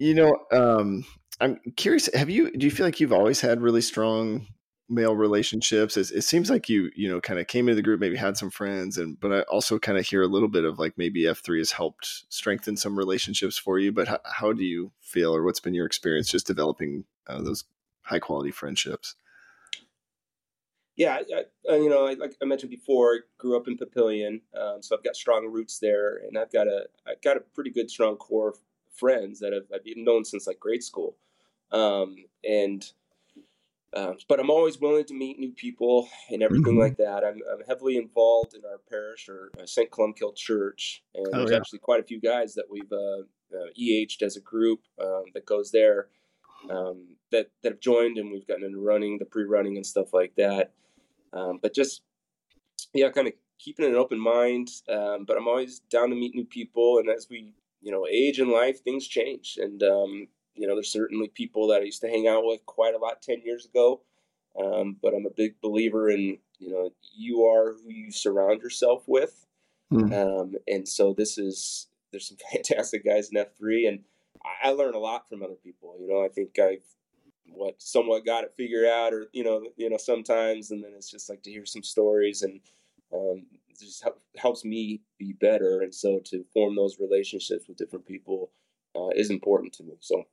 you 0.00 0.14
know, 0.14 0.36
um, 0.50 1.04
I'm 1.42 1.58
curious. 1.76 2.08
Have 2.14 2.30
you? 2.30 2.52
Do 2.52 2.64
you 2.64 2.70
feel 2.70 2.86
like 2.86 3.00
you've 3.00 3.12
always 3.12 3.40
had 3.40 3.60
really 3.60 3.80
strong 3.80 4.46
male 4.88 5.16
relationships? 5.16 5.96
It, 5.96 6.12
it 6.12 6.22
seems 6.22 6.48
like 6.48 6.68
you, 6.68 6.90
you 6.94 7.08
know, 7.08 7.20
kind 7.20 7.40
of 7.40 7.48
came 7.48 7.68
into 7.68 7.74
the 7.74 7.82
group, 7.82 7.98
maybe 7.98 8.16
had 8.16 8.36
some 8.36 8.50
friends, 8.50 8.96
and 8.96 9.18
but 9.18 9.32
I 9.32 9.40
also 9.42 9.80
kind 9.80 9.98
of 9.98 10.06
hear 10.06 10.22
a 10.22 10.28
little 10.28 10.48
bit 10.48 10.64
of 10.64 10.78
like 10.78 10.96
maybe 10.96 11.26
F 11.26 11.40
three 11.40 11.58
has 11.58 11.72
helped 11.72 12.24
strengthen 12.28 12.76
some 12.76 12.96
relationships 12.96 13.58
for 13.58 13.80
you. 13.80 13.90
But 13.90 14.06
how, 14.06 14.20
how 14.24 14.52
do 14.52 14.62
you 14.62 14.92
feel, 15.00 15.34
or 15.34 15.42
what's 15.42 15.58
been 15.60 15.74
your 15.74 15.86
experience 15.86 16.30
just 16.30 16.46
developing 16.46 17.04
uh, 17.26 17.42
those 17.42 17.64
high 18.02 18.20
quality 18.20 18.52
friendships? 18.52 19.16
Yeah, 20.94 21.22
I, 21.34 21.72
I, 21.72 21.76
you 21.76 21.88
know, 21.88 22.04
like 22.04 22.36
I 22.40 22.44
mentioned 22.44 22.70
before, 22.70 23.20
grew 23.38 23.56
up 23.56 23.66
in 23.66 23.78
Papillion, 23.78 24.42
um, 24.56 24.80
so 24.80 24.94
I've 24.94 25.02
got 25.02 25.16
strong 25.16 25.48
roots 25.48 25.80
there, 25.80 26.18
and 26.18 26.38
I've 26.38 26.52
got 26.52 26.68
a 26.68 26.86
I've 27.04 27.20
got 27.20 27.36
a 27.36 27.40
pretty 27.40 27.70
good 27.70 27.90
strong 27.90 28.16
core 28.16 28.50
of 28.50 28.58
friends 28.94 29.40
that 29.40 29.52
I've, 29.54 29.74
I've 29.74 29.96
known 29.96 30.24
since 30.24 30.46
like 30.46 30.60
grade 30.60 30.84
school, 30.84 31.16
um, 31.72 32.16
and 32.44 32.84
um, 33.94 34.16
but 34.28 34.40
I'm 34.40 34.50
always 34.50 34.78
willing 34.78 35.04
to 35.04 35.14
meet 35.14 35.38
new 35.38 35.52
people 35.52 36.08
and 36.30 36.42
everything 36.42 36.74
mm-hmm. 36.74 36.80
like 36.80 36.96
that. 36.96 37.24
I'm, 37.24 37.40
I'm, 37.52 37.62
heavily 37.66 37.98
involved 37.98 38.54
in 38.54 38.62
our 38.64 38.78
parish 38.88 39.28
or 39.28 39.50
uh, 39.60 39.66
St. 39.66 39.90
Columbkille 39.90 40.34
Church, 40.34 41.02
and 41.14 41.26
oh, 41.28 41.38
there's 41.38 41.50
yeah. 41.50 41.58
actually 41.58 41.80
quite 41.80 42.00
a 42.00 42.04
few 42.04 42.18
guys 42.18 42.54
that 42.54 42.64
we've 42.70 42.90
uh, 42.90 43.20
uh, 43.54 43.68
EH'd 43.76 44.22
as 44.22 44.36
a 44.36 44.40
group 44.40 44.80
um, 44.98 45.24
that 45.34 45.44
goes 45.44 45.72
there 45.72 46.08
um, 46.70 47.16
that 47.30 47.50
that 47.62 47.72
have 47.72 47.80
joined, 47.80 48.18
and 48.18 48.30
we've 48.30 48.46
gotten 48.46 48.64
into 48.64 48.78
running, 48.78 49.18
the 49.18 49.24
pre-running, 49.24 49.76
and 49.76 49.86
stuff 49.86 50.12
like 50.12 50.34
that. 50.36 50.72
Um, 51.32 51.58
but 51.60 51.74
just 51.74 52.02
yeah, 52.94 53.10
kind 53.10 53.28
of 53.28 53.34
keeping 53.58 53.86
an 53.86 53.94
open 53.94 54.18
mind. 54.18 54.70
Um, 54.88 55.24
but 55.26 55.36
I'm 55.36 55.48
always 55.48 55.80
down 55.80 56.10
to 56.10 56.16
meet 56.16 56.34
new 56.34 56.44
people, 56.44 56.98
and 56.98 57.08
as 57.08 57.26
we 57.30 57.54
you 57.80 57.92
know 57.92 58.06
age 58.10 58.38
in 58.38 58.50
life, 58.50 58.82
things 58.82 59.06
change, 59.06 59.58
and 59.60 59.82
um, 59.82 60.28
you 60.54 60.66
know 60.66 60.74
there's 60.74 60.92
certainly 60.92 61.28
people 61.28 61.68
that 61.68 61.82
I 61.82 61.84
used 61.84 62.00
to 62.02 62.08
hang 62.08 62.28
out 62.28 62.44
with 62.44 62.64
quite 62.66 62.94
a 62.94 62.98
lot 62.98 63.22
ten 63.22 63.42
years 63.42 63.66
ago. 63.66 64.02
Um, 64.60 64.96
but 65.02 65.14
I'm 65.14 65.26
a 65.26 65.30
big 65.30 65.60
believer 65.60 66.10
in 66.10 66.38
you 66.58 66.70
know 66.70 66.90
you 67.14 67.44
are 67.44 67.72
who 67.72 67.90
you 67.90 68.10
surround 68.10 68.60
yourself 68.60 69.04
with, 69.06 69.46
mm. 69.92 70.54
and 70.68 70.86
so 70.86 71.14
this 71.14 71.38
is 71.38 71.86
there's 72.10 72.28
some 72.28 72.36
fantastic 72.52 73.04
guys 73.04 73.30
in 73.30 73.42
F3, 73.42 73.88
and 73.88 74.00
I, 74.44 74.68
I 74.68 74.72
learn 74.72 74.94
a 74.94 74.98
lot 74.98 75.28
from 75.28 75.42
other 75.42 75.54
people. 75.54 75.96
You 75.98 76.08
know, 76.08 76.24
I 76.24 76.28
think 76.28 76.58
I've 76.58 76.84
what 77.54 77.82
somewhat 77.82 78.24
got 78.24 78.44
it 78.44 78.54
figured 78.56 78.86
out, 78.86 79.12
or 79.12 79.26
you 79.32 79.44
know, 79.44 79.62
you 79.76 79.90
know, 79.90 79.96
sometimes, 79.96 80.70
and 80.70 80.82
then 80.84 80.92
it's 80.94 81.10
just 81.10 81.28
like 81.28 81.42
to 81.42 81.50
hear 81.50 81.66
some 81.66 81.82
stories, 81.82 82.42
and 82.42 82.60
um, 83.12 83.46
just 83.78 84.04
helps 84.36 84.64
me 84.64 85.00
be 85.18 85.32
better. 85.32 85.80
And 85.80 85.94
so 85.94 86.20
to 86.26 86.44
form 86.52 86.76
those 86.76 87.00
relationships 87.00 87.66
with 87.66 87.78
different 87.78 88.06
people 88.06 88.50
uh, 88.94 89.08
is 89.16 89.30
important 89.30 89.72
to 89.74 89.84
me. 89.84 89.94
So. 90.00 90.24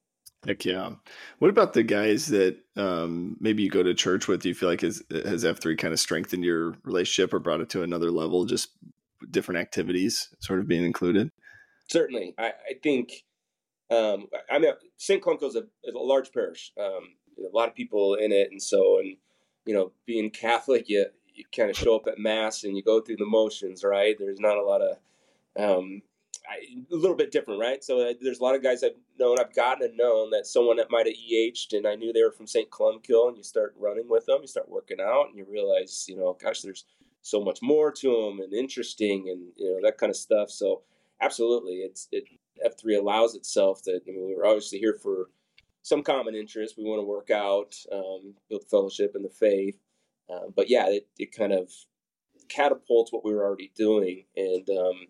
Heck 0.46 0.64
yeah! 0.64 0.92
What 1.40 1.50
about 1.50 1.74
the 1.74 1.84
guys 1.84 2.28
that 2.28 2.58
um, 2.78 3.36
maybe 3.40 3.64
you 3.64 3.70
go 3.70 3.84
to 3.84 3.94
church 3.94 4.28
with? 4.28 4.42
Do 4.42 4.50
you 4.50 4.56
feel 4.56 4.70
like 4.70 4.82
has 4.82 5.04
has 5.12 5.44
F 5.44 5.60
three 5.60 5.76
kind 5.76 5.94
of 5.94 6.00
strengthened 6.00 6.46
your 6.46 6.76
relationship 6.84 7.34
or 7.34 7.40
brought 7.40 7.62
it 7.62 7.70
to 7.72 7.84
another 7.84 8.10
level? 8.10 8.46
Just 8.46 8.70
different 9.30 9.60
activities 9.60 10.34
sort 10.40 10.60
of 10.60 10.68
being 10.68 10.86
included. 10.86 11.30
Certainly, 11.90 12.36
I, 12.38 12.48
I 12.48 12.74
think 12.82 13.12
um, 13.92 14.28
I 14.50 14.60
mean, 14.60 14.72
St. 14.98 15.22
Columbkille 15.22 15.50
is 15.50 15.56
a, 15.56 15.64
a 15.90 15.92
large 15.98 16.32
parish. 16.32 16.72
Um, 16.80 17.16
a 17.38 17.56
lot 17.56 17.70
of 17.70 17.76
people 17.76 18.16
in 18.16 18.32
it, 18.32 18.52
and 18.52 18.62
so, 18.62 19.00
and 19.00 19.18
you 19.66 19.74
know, 19.74 19.92
being 20.06 20.30
Catholic, 20.30 20.88
you 20.88 21.06
you 21.34 21.46
kind 21.56 21.70
of 21.70 21.78
show 21.78 21.96
up 21.96 22.08
at 22.08 22.20
mass 22.20 22.64
and 22.64 22.76
you 22.76 22.84
go 22.84 23.02
through 23.02 23.16
the 23.18 23.26
motions, 23.26 23.84
right? 23.84 24.16
There's 24.18 24.40
not 24.40 24.58
a 24.58 24.64
lot 24.64 24.82
of 24.82 24.98
um, 25.58 26.02
I, 26.50 26.58
a 26.92 26.96
little 26.96 27.16
bit 27.16 27.32
different, 27.32 27.62
right? 27.62 27.84
So 27.84 28.10
uh, 28.10 28.14
there's 28.20 28.40
a 28.40 28.44
lot 28.44 28.56
of 28.56 28.64
guys 28.64 28.84
I've 28.84 28.98
known, 29.20 29.40
I've 29.40 29.54
gotten 29.54 29.88
to 29.88 29.96
know 29.96 30.30
that 30.32 30.48
someone 30.48 30.78
that 30.78 30.90
might 30.90 31.06
have 31.06 31.16
EH'd 31.16 31.74
and 31.74 31.86
I 31.86 31.96
knew 31.96 32.12
they 32.12 32.24
were 32.24 32.32
from 32.32 32.48
St. 32.48 32.70
Columbkille, 32.72 33.28
and 33.28 33.38
you 33.38 33.44
start 33.44 33.76
running 33.78 34.10
with 34.10 34.26
them, 34.26 34.40
you 34.42 34.48
start 34.48 34.68
working 34.68 35.00
out, 35.00 35.28
and 35.28 35.38
you 35.38 35.46
realize, 35.48 36.06
you 36.10 36.18
know, 36.18 36.36
gosh, 36.42 36.62
there's 36.62 36.86
so 37.22 37.44
much 37.44 37.62
more 37.62 37.92
to 37.92 38.08
them 38.10 38.40
and 38.40 38.54
interesting 38.54 39.28
and 39.30 39.52
you 39.58 39.70
know 39.70 39.80
that 39.84 39.98
kind 39.98 40.10
of 40.10 40.16
stuff. 40.16 40.50
So 40.50 40.82
absolutely, 41.22 41.80
it's 41.80 42.08
it 42.12 42.24
F3 42.66 42.98
allows 42.98 43.36
itself 43.36 43.84
that, 43.84 44.02
I 44.08 44.12
mean, 44.12 44.34
we're 44.36 44.46
obviously 44.46 44.80
here 44.80 44.98
for 45.02 45.30
some 45.82 46.04
common 46.04 46.36
interest. 46.36 46.76
We 46.78 46.84
want 46.84 47.00
to 47.00 47.06
work 47.06 47.30
out, 47.32 47.76
um, 47.92 48.34
build 48.50 48.66
fellowship 48.70 49.14
in 49.16 49.24
the 49.24 49.30
faith. 49.30 49.78
Uh, 50.30 50.50
but 50.56 50.70
yeah, 50.70 50.88
it, 50.90 51.08
it 51.18 51.32
kind 51.36 51.54
of 51.54 51.72
catapults 52.48 53.12
what 53.12 53.26
we 53.26 53.34
were 53.34 53.46
already 53.46 53.72
doing. 53.76 54.26
And, 54.36 54.70
um, 54.70 55.08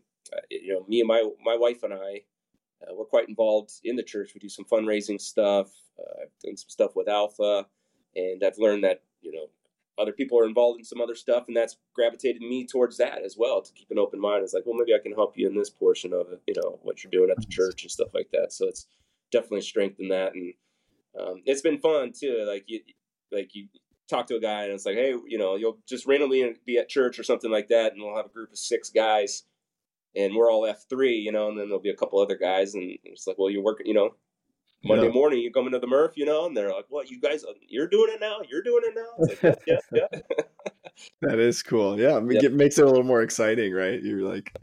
you 0.50 0.74
know, 0.74 0.86
me 0.88 1.00
and 1.00 1.08
my, 1.08 1.28
my 1.44 1.56
wife 1.56 1.84
and 1.84 1.94
I, 1.94 2.22
uh, 2.82 2.94
we're 2.96 3.06
quite 3.06 3.30
involved 3.30 3.72
in 3.84 3.96
the 3.96 4.04
church. 4.04 4.32
We 4.34 4.40
do 4.40 4.50
some 4.50 4.66
fundraising 4.66 5.20
stuff. 5.20 5.70
Uh, 6.00 6.24
I've 6.24 6.40
done 6.44 6.58
some 6.58 6.70
stuff 6.70 6.96
with 6.96 7.10
Alpha, 7.10 7.66
and 8.16 8.44
I've 8.44 8.58
learned 8.58 8.84
that, 8.84 9.04
you 9.22 9.32
know, 9.32 9.48
other 9.98 10.14
people 10.14 10.40
are 10.40 10.48
involved 10.48 10.80
in 10.80 10.86
some 10.86 11.02
other 11.02 11.16
stuff, 11.16 11.46
and 11.48 11.58
that's 11.58 11.76
gravitated 11.94 12.42
me 12.42 12.66
towards 12.66 12.96
that 12.98 13.22
as 13.22 13.36
well 13.38 13.62
to 13.62 13.74
keep 13.74 13.92
an 13.92 14.00
open 14.00 14.20
mind. 14.20 14.44
It's 14.44 14.54
like, 14.54 14.64
well, 14.66 14.78
maybe 14.78 14.96
I 14.96 15.04
can 15.04 15.12
help 15.12 15.38
you 15.38 15.46
in 15.46 15.58
this 15.58 15.70
portion 15.70 16.14
of 16.14 16.32
it, 16.32 16.42
you 16.48 16.54
know, 16.56 16.80
what 16.84 17.04
you're 17.04 17.12
doing 17.12 17.30
at 17.30 17.38
the 17.38 17.48
church 17.48 17.84
and 17.84 17.92
stuff 17.92 18.14
like 18.14 18.30
that. 18.32 18.54
So 18.54 18.66
it's 18.66 18.88
definitely 19.30 19.62
strengthened 19.62 20.12
that, 20.12 20.34
and 20.36 20.54
um, 21.20 21.42
it's 21.46 21.62
been 21.62 21.80
fun 21.80 22.14
too. 22.18 22.46
Like 22.48 22.64
you, 22.68 22.80
like 23.30 23.54
you 23.54 23.68
talk 24.10 24.28
to 24.28 24.38
a 24.38 24.40
guy, 24.40 24.64
and 24.64 24.72
it's 24.72 24.86
like, 24.86 24.96
hey, 24.96 25.14
you 25.28 25.38
know, 25.38 25.58
you'll 25.58 25.80
just 25.86 26.08
randomly 26.08 26.56
be 26.66 26.78
at 26.78 26.88
church 26.88 27.20
or 27.20 27.24
something 27.24 27.52
like 27.52 27.68
that, 27.68 27.92
and 27.92 28.02
we'll 28.02 28.16
have 28.16 28.28
a 28.28 28.30
group 28.30 28.54
of 28.54 28.58
six 28.58 28.90
guys, 28.90 29.44
and 30.16 30.36
we're 30.36 30.52
all 30.52 30.66
F 30.66 30.86
three, 30.90 31.16
you 31.16 31.32
know, 31.32 31.50
and 31.50 31.58
then 31.58 31.68
there'll 31.68 31.82
be 31.82 31.90
a 31.90 31.96
couple 31.96 32.20
other 32.20 32.38
guys, 32.38 32.74
and 32.76 32.98
it's 33.04 33.28
like, 33.28 33.38
well, 33.38 33.50
you're 33.50 33.64
working, 33.64 33.88
you 33.88 33.94
know, 33.94 34.16
Monday 34.84 35.08
yeah. 35.08 35.14
morning, 35.14 35.40
you 35.40 35.52
come 35.52 35.66
into 35.66 35.80
the 35.80 35.88
Murph, 35.88 36.16
you 36.16 36.26
know, 36.26 36.46
and 36.46 36.56
they're 36.56 36.72
like, 36.72 36.86
well, 36.90 37.04
you 37.06 37.20
guys? 37.20 37.44
You're 37.68 37.88
doing 37.88 38.14
it 38.14 38.22
now? 38.22 38.40
You're 38.50 38.64
doing 38.64 38.84
it 38.86 38.96
now?" 38.96 39.26
Like, 39.50 39.64
yeah, 39.68 39.78
yeah, 39.94 40.08
yeah. 40.14 40.20
that 41.22 41.40
is 41.40 41.62
cool. 41.62 42.00
Yeah, 42.00 42.16
I 42.16 42.20
mean, 42.22 42.44
it 42.44 42.54
makes 42.54 42.78
it 42.78 42.86
a 42.86 42.88
little 42.88 43.04
more 43.04 43.22
exciting, 43.22 43.74
right? 43.74 44.02
You're 44.02 44.28
like, 44.28 44.56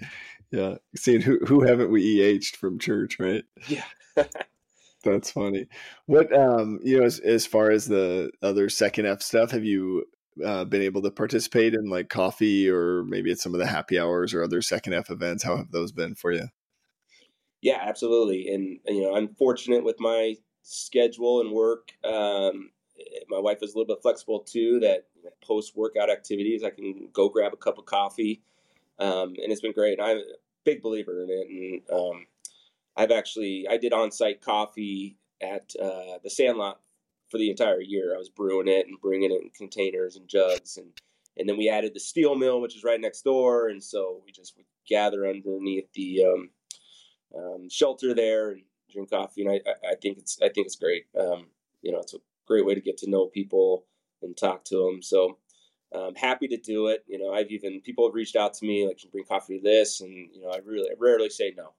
yeah, 0.51 0.77
seeing 0.97 1.21
who 1.21 1.39
who 1.47 1.63
haven't 1.63 1.91
we 1.91 2.03
EH'd 2.03 2.57
from 2.57 2.79
church, 2.79 3.19
right? 3.19 3.45
Yeah. 3.69 3.85
That's 5.05 5.31
funny. 5.31 5.67
What 6.07 6.35
um, 6.35 6.81
you 6.83 6.99
know, 6.99 7.05
as 7.05 7.21
as 7.21 7.47
far 7.47 7.71
as 7.71 7.87
the 7.87 8.31
other 8.43 8.69
second 8.69 9.07
F 9.07 9.23
stuff, 9.23 9.51
have 9.53 9.65
you 9.65 10.05
uh, 10.45 10.65
been 10.65 10.83
able 10.83 11.03
to 11.03 11.11
participate 11.11 11.75
in 11.75 11.89
like 11.89 12.09
coffee 12.09 12.69
or 12.69 13.05
maybe 13.05 13.31
at 13.31 13.39
some 13.39 13.55
of 13.55 13.61
the 13.61 13.67
happy 13.67 13.99
hours 13.99 14.35
or 14.35 14.43
other 14.43 14.63
second 14.63 14.95
F 14.95 15.11
events? 15.11 15.45
How 15.45 15.57
have 15.57 15.71
those 15.71 15.93
been 15.93 16.15
for 16.15 16.33
you? 16.33 16.49
Yeah, 17.63 17.79
absolutely. 17.83 18.49
And 18.53 18.79
you 18.87 19.03
know, 19.03 19.17
I'm 19.17 19.35
fortunate 19.35 19.85
with 19.85 19.97
my 19.99 20.37
schedule 20.63 21.41
and 21.41 21.53
work. 21.53 21.93
Um, 22.05 22.71
my 23.29 23.39
wife 23.39 23.59
is 23.63 23.75
a 23.75 23.79
little 23.79 23.95
bit 23.95 24.03
flexible 24.03 24.41
too. 24.41 24.81
That 24.81 25.07
post 25.43 25.77
workout 25.77 26.11
activities, 26.11 26.63
I 26.63 26.71
can 26.71 27.09
go 27.13 27.29
grab 27.29 27.53
a 27.53 27.57
cup 27.57 27.79
of 27.79 27.87
coffee, 27.87 28.43
um, 28.99 29.35
and 29.43 29.53
it's 29.53 29.61
been 29.61 29.73
great. 29.73 30.01
I'm 30.01 30.19
a 30.19 30.23
big 30.65 30.83
believer 30.83 31.23
in 31.23 31.31
it, 31.31 31.49
and 31.49 31.99
um, 31.99 32.27
I've 32.97 33.11
actually 33.11 33.67
I 33.69 33.77
did 33.77 33.93
on 33.93 34.11
site 34.11 34.41
coffee 34.41 35.17
at 35.41 35.73
uh, 35.81 36.19
the 36.23 36.31
Sandlot 36.31 36.81
for 37.31 37.39
the 37.39 37.51
entire 37.51 37.81
year. 37.81 38.15
I 38.15 38.19
was 38.19 38.29
brewing 38.29 38.69
it 38.69 38.87
and 38.87 39.01
bringing 39.01 39.33
it 39.33 39.43
in 39.43 39.51
containers 39.57 40.17
and 40.17 40.29
jugs, 40.29 40.77
and 40.77 40.93
and 41.37 41.49
then 41.49 41.57
we 41.57 41.69
added 41.69 41.93
the 41.95 42.01
steel 42.01 42.35
mill, 42.35 42.61
which 42.61 42.77
is 42.77 42.85
right 42.85 43.01
next 43.01 43.23
door, 43.23 43.69
and 43.69 43.83
so 43.83 44.23
we 44.25 44.33
just 44.33 44.57
would 44.57 44.67
gather 44.89 45.27
underneath 45.27 45.93
the 45.93 46.25
um, 46.25 46.51
um, 47.37 47.69
shelter 47.69 48.15
there 48.15 48.51
and 48.51 48.63
drink 48.91 49.11
coffee. 49.11 49.45
And 49.45 49.51
I, 49.53 49.89
I 49.89 49.95
think 49.97 50.19
it's 50.19 50.39
I 50.41 50.49
think 50.49 50.67
it's 50.67 50.77
great. 50.77 51.07
Um, 51.19 51.49
you 51.83 51.93
know, 51.93 51.99
it's 51.99 52.15
a 52.15 52.19
great 52.47 52.65
way 52.65 52.75
to 52.75 52.81
get 52.81 52.99
to 52.99 53.11
know 53.11 53.27
people 53.27 53.85
and 54.23 54.37
talk 54.37 54.65
to 54.67 54.77
them. 54.77 55.03
So 55.03 55.39
I'm 55.95 56.01
um, 56.01 56.15
happy 56.15 56.49
to 56.49 56.57
do 56.57 56.89
it. 56.89 57.05
You 57.07 57.19
know, 57.19 57.33
I've 57.33 57.51
even 57.51 57.81
people 57.81 58.07
have 58.07 58.15
reached 58.15 58.37
out 58.37 58.55
to 58.55 58.67
me 58.67 58.87
like, 58.87 58.99
"Can 58.99 59.11
bring 59.11 59.25
coffee 59.25 59.59
to 59.59 59.63
this?" 59.63 60.01
And 60.01 60.29
you 60.35 60.43
know, 60.43 60.51
I 60.51 60.59
really 60.65 60.91
I 60.91 60.95
rarely 60.99 61.31
say 61.31 61.55
no. 61.57 61.73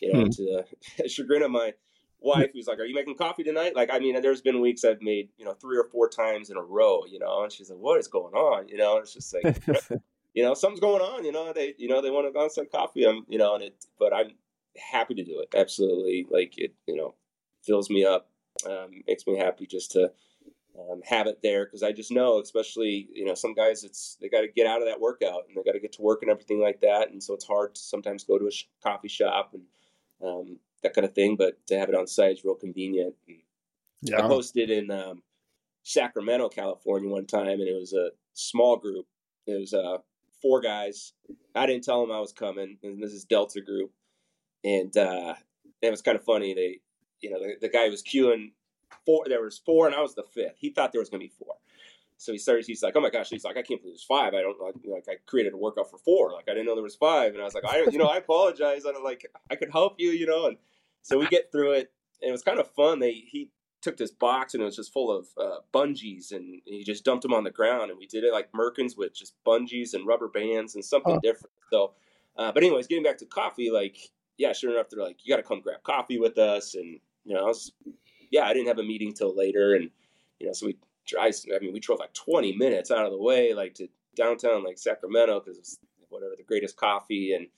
You 0.00 0.12
know, 0.12 0.22
hmm. 0.24 0.30
to 0.30 0.64
the 0.98 1.08
chagrin 1.08 1.42
of 1.42 1.50
my 1.50 1.74
wife, 2.20 2.50
who's 2.52 2.66
like, 2.66 2.78
"Are 2.78 2.84
you 2.84 2.94
making 2.94 3.16
coffee 3.16 3.44
tonight?" 3.44 3.76
Like, 3.76 3.90
I 3.92 3.98
mean, 3.98 4.20
there's 4.20 4.40
been 4.40 4.60
weeks 4.60 4.84
I've 4.84 5.02
made 5.02 5.28
you 5.38 5.44
know 5.44 5.52
three 5.54 5.78
or 5.78 5.84
four 5.84 6.08
times 6.08 6.50
in 6.50 6.56
a 6.56 6.62
row. 6.62 7.04
You 7.06 7.18
know, 7.18 7.42
and 7.42 7.52
she's 7.52 7.70
like, 7.70 7.78
"What 7.78 7.98
is 7.98 8.08
going 8.08 8.34
on?" 8.34 8.68
You 8.68 8.78
know, 8.78 8.98
it's 8.98 9.14
just 9.14 9.34
like. 9.34 9.62
you 10.34 10.44
know, 10.44 10.54
something's 10.54 10.78
going 10.78 11.02
on. 11.02 11.24
You 11.24 11.32
know, 11.32 11.52
they, 11.52 11.74
you 11.78 11.88
know, 11.88 12.00
they 12.00 12.10
want 12.10 12.28
to 12.28 12.32
go 12.32 12.42
and 12.42 12.52
some 12.52 12.66
coffee. 12.66 13.04
I'm, 13.04 13.24
you 13.28 13.38
know, 13.38 13.54
and 13.54 13.64
it, 13.64 13.74
but 13.98 14.14
I'm, 14.14 14.32
happy 14.78 15.14
to 15.14 15.24
do 15.24 15.40
it. 15.40 15.48
Absolutely, 15.56 16.26
like 16.30 16.54
it, 16.58 16.74
you 16.86 16.96
know, 16.96 17.14
fills 17.62 17.90
me 17.90 18.04
up. 18.04 18.30
Um, 18.68 19.02
makes 19.06 19.26
me 19.26 19.38
happy 19.38 19.66
just 19.66 19.92
to 19.92 20.10
um, 20.78 21.00
have 21.04 21.26
it 21.26 21.40
there 21.42 21.64
because 21.64 21.82
I 21.82 21.92
just 21.92 22.10
know, 22.10 22.40
especially 22.40 23.08
you 23.12 23.24
know, 23.24 23.34
some 23.34 23.54
guys 23.54 23.84
it's 23.84 24.16
they 24.20 24.28
got 24.28 24.40
to 24.40 24.48
get 24.48 24.66
out 24.66 24.82
of 24.82 24.88
that 24.88 25.00
workout 25.00 25.44
and 25.48 25.56
they 25.56 25.62
got 25.62 25.72
to 25.72 25.80
get 25.80 25.92
to 25.92 26.02
work 26.02 26.22
and 26.22 26.30
everything 26.30 26.60
like 26.60 26.80
that, 26.80 27.10
and 27.10 27.22
so 27.22 27.34
it's 27.34 27.46
hard 27.46 27.74
to 27.74 27.80
sometimes 27.80 28.24
go 28.24 28.38
to 28.38 28.46
a 28.46 28.50
sh- 28.50 28.64
coffee 28.82 29.08
shop 29.08 29.54
and 29.54 29.62
um, 30.24 30.58
that 30.82 30.94
kind 30.94 31.04
of 31.04 31.14
thing. 31.14 31.36
But 31.36 31.66
to 31.68 31.78
have 31.78 31.88
it 31.88 31.94
on 31.94 32.06
site 32.06 32.32
is 32.32 32.44
real 32.44 32.54
convenient. 32.54 33.14
And 33.26 33.38
yeah. 34.02 34.24
I 34.24 34.28
posted 34.28 34.70
in 34.70 34.90
um, 34.90 35.22
Sacramento, 35.82 36.48
California, 36.48 37.08
one 37.08 37.26
time, 37.26 37.60
and 37.60 37.68
it 37.68 37.78
was 37.78 37.92
a 37.92 38.10
small 38.34 38.76
group. 38.76 39.06
It 39.46 39.58
was 39.58 39.72
uh, 39.72 39.98
four 40.42 40.60
guys. 40.60 41.12
I 41.54 41.66
didn't 41.66 41.84
tell 41.84 42.00
them 42.00 42.14
I 42.14 42.20
was 42.20 42.32
coming, 42.32 42.78
and 42.82 43.02
this 43.02 43.12
is 43.12 43.24
Delta 43.24 43.60
group 43.60 43.92
and 44.64 44.96
uh, 44.96 45.34
it 45.82 45.90
was 45.90 46.02
kind 46.02 46.16
of 46.16 46.24
funny. 46.24 46.54
They, 46.54 46.80
you 47.20 47.30
know, 47.30 47.38
the, 47.38 47.54
the 47.60 47.68
guy 47.68 47.88
was 47.88 48.02
queuing 48.02 48.52
four. 49.06 49.24
There 49.28 49.42
was 49.42 49.58
four, 49.58 49.86
and 49.86 49.94
I 49.94 50.00
was 50.00 50.14
the 50.14 50.24
fifth. 50.34 50.56
He 50.58 50.70
thought 50.70 50.92
there 50.92 51.00
was 51.00 51.10
going 51.10 51.20
to 51.20 51.26
be 51.26 51.34
four. 51.38 51.54
So 52.18 52.32
he 52.32 52.38
started. 52.38 52.66
He's 52.66 52.82
like, 52.82 52.96
"Oh 52.96 53.00
my 53.00 53.10
gosh!" 53.10 53.30
He's 53.30 53.44
like, 53.44 53.56
"I 53.56 53.62
can't 53.62 53.80
believe 53.80 53.94
there's 53.94 54.02
five. 54.02 54.34
I 54.34 54.42
don't 54.42 54.60
like. 54.60 54.74
Like 54.84 55.04
I 55.08 55.14
created 55.26 55.52
a 55.52 55.56
workout 55.56 55.88
for 55.88 55.98
four. 55.98 56.32
Like 56.32 56.48
I 56.48 56.52
didn't 56.52 56.66
know 56.66 56.74
there 56.74 56.82
was 56.82 56.96
five. 56.96 57.32
And 57.32 57.40
I 57.40 57.44
was 57.44 57.54
like, 57.54 57.64
"I, 57.64 57.84
you 57.90 57.96
know, 57.96 58.08
I 58.08 58.16
apologize. 58.16 58.82
I 58.86 58.92
don't 58.92 59.04
like. 59.04 59.24
I 59.50 59.54
could 59.54 59.70
help 59.70 59.94
you, 59.98 60.10
you 60.10 60.26
know." 60.26 60.46
And 60.46 60.56
so 61.02 61.16
we 61.16 61.26
get 61.28 61.52
through 61.52 61.72
it, 61.72 61.92
and 62.20 62.28
it 62.28 62.32
was 62.32 62.42
kind 62.42 62.58
of 62.58 62.68
fun. 62.72 62.98
They 62.98 63.12
he 63.12 63.50
took 63.80 63.96
this 63.96 64.10
box 64.10 64.54
and 64.54 64.62
it 64.62 64.66
was 64.66 64.74
just 64.74 64.92
full 64.92 65.16
of 65.16 65.28
uh, 65.40 65.58
bungees, 65.72 66.32
and 66.32 66.60
he 66.64 66.82
just 66.82 67.04
dumped 67.04 67.22
them 67.22 67.32
on 67.32 67.44
the 67.44 67.52
ground, 67.52 67.90
and 67.90 67.98
we 67.98 68.06
did 68.06 68.24
it 68.24 68.32
like 68.32 68.50
Merkins 68.52 68.96
with 68.96 69.14
just 69.14 69.34
bungees 69.46 69.94
and 69.94 70.04
rubber 70.04 70.28
bands 70.28 70.74
and 70.74 70.84
something 70.84 71.16
oh. 71.16 71.20
different. 71.22 71.54
So, 71.70 71.92
uh, 72.36 72.50
but 72.50 72.64
anyways, 72.64 72.88
getting 72.88 73.04
back 73.04 73.18
to 73.18 73.26
coffee, 73.26 73.70
like 73.70 73.96
yeah, 74.38 74.52
sure 74.52 74.72
enough, 74.72 74.88
they're 74.90 75.04
like, 75.04 75.24
"You 75.24 75.32
got 75.32 75.40
to 75.40 75.46
come 75.46 75.60
grab 75.60 75.84
coffee 75.84 76.18
with 76.18 76.36
us," 76.38 76.74
and 76.74 76.98
you 77.24 77.34
know, 77.34 77.44
I 77.44 77.46
was 77.46 77.72
yeah, 78.30 78.44
I 78.44 78.52
didn't 78.52 78.68
have 78.68 78.78
a 78.78 78.82
meeting 78.82 79.12
till 79.12 79.36
later, 79.36 79.74
and 79.74 79.90
you 80.40 80.46
know, 80.46 80.52
so 80.52 80.66
we 80.66 80.76
drive. 81.08 81.34
I 81.54 81.58
mean, 81.58 81.72
we 81.72 81.80
drove 81.80 81.98
like 81.98 82.14
20 82.14 82.56
minutes 82.56 82.90
out 82.90 83.06
of 83.06 83.12
the 83.12 83.18
way, 83.18 83.54
like 83.54 83.74
to 83.74 83.88
downtown, 84.14 84.64
like 84.64 84.78
Sacramento, 84.78 85.40
because 85.40 85.58
it's 85.58 85.78
whatever 86.08 86.34
the 86.36 86.44
greatest 86.44 86.76
coffee. 86.76 87.32
And 87.34 87.48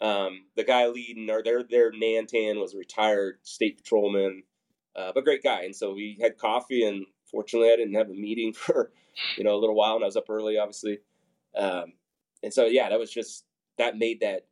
um, 0.00 0.44
the 0.56 0.64
guy 0.64 0.86
leading, 0.88 1.30
or 1.30 1.42
their 1.42 1.62
their 1.62 1.92
Nantan 1.92 2.60
was 2.60 2.74
a 2.74 2.78
retired 2.78 3.38
state 3.42 3.78
patrolman, 3.78 4.42
uh, 4.94 5.12
but 5.14 5.24
great 5.24 5.42
guy. 5.42 5.62
And 5.62 5.74
so 5.74 5.94
we 5.94 6.18
had 6.20 6.36
coffee, 6.38 6.84
and 6.84 7.06
fortunately, 7.30 7.72
I 7.72 7.76
didn't 7.76 7.94
have 7.94 8.10
a 8.10 8.14
meeting 8.14 8.52
for 8.54 8.92
you 9.36 9.44
know 9.44 9.54
a 9.54 9.60
little 9.60 9.76
while, 9.76 9.94
and 9.94 10.04
I 10.04 10.06
was 10.06 10.16
up 10.16 10.28
early, 10.28 10.58
obviously. 10.58 10.98
Um, 11.56 11.94
and 12.42 12.52
so 12.52 12.66
yeah, 12.66 12.90
that 12.90 12.98
was 12.98 13.10
just 13.10 13.44
that 13.78 13.96
made 13.96 14.20
that 14.20 14.46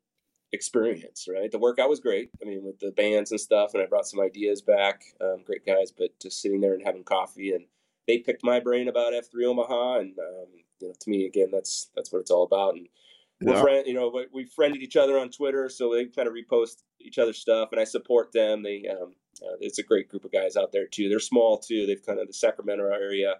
experience, 0.52 1.26
right? 1.28 1.50
The 1.50 1.58
workout 1.58 1.90
was 1.90 2.00
great. 2.00 2.30
I 2.40 2.46
mean, 2.46 2.64
with 2.64 2.78
the 2.78 2.92
bands 2.92 3.30
and 3.30 3.40
stuff, 3.40 3.74
and 3.74 3.82
I 3.82 3.86
brought 3.86 4.06
some 4.06 4.20
ideas 4.20 4.62
back. 4.62 5.02
Um, 5.20 5.42
great 5.44 5.66
guys, 5.66 5.92
but 5.96 6.18
just 6.20 6.40
sitting 6.40 6.60
there 6.60 6.74
and 6.74 6.82
having 6.84 7.04
coffee 7.04 7.52
and 7.52 7.64
they 8.06 8.18
picked 8.18 8.44
my 8.44 8.60
brain 8.60 8.88
about 8.88 9.12
F3 9.12 9.46
Omaha, 9.46 9.98
and 10.00 10.18
um, 10.18 10.46
you 10.80 10.88
know, 10.88 10.94
to 10.98 11.10
me, 11.10 11.26
again, 11.26 11.48
that's 11.52 11.90
that's 11.94 12.12
what 12.12 12.20
it's 12.20 12.30
all 12.30 12.44
about. 12.44 12.74
And 12.74 12.88
we're 13.40 13.60
friend, 13.60 13.86
you 13.86 13.94
know, 13.94 14.24
we 14.32 14.44
friended 14.44 14.82
each 14.82 14.96
other 14.96 15.18
on 15.18 15.30
Twitter, 15.30 15.68
so 15.68 15.92
they 15.92 16.06
kind 16.06 16.28
of 16.28 16.34
repost 16.34 16.82
each 17.00 17.18
other's 17.18 17.38
stuff, 17.38 17.70
and 17.72 17.80
I 17.80 17.84
support 17.84 18.32
them. 18.32 18.62
They, 18.62 18.86
um, 18.88 19.14
uh, 19.42 19.56
it's 19.60 19.78
a 19.78 19.82
great 19.82 20.08
group 20.08 20.24
of 20.24 20.32
guys 20.32 20.56
out 20.56 20.72
there 20.72 20.86
too. 20.86 21.08
They're 21.08 21.20
small 21.20 21.58
too. 21.58 21.86
They've 21.86 22.04
kind 22.04 22.20
of 22.20 22.26
the 22.26 22.32
Sacramento 22.32 22.84
area, 22.84 23.34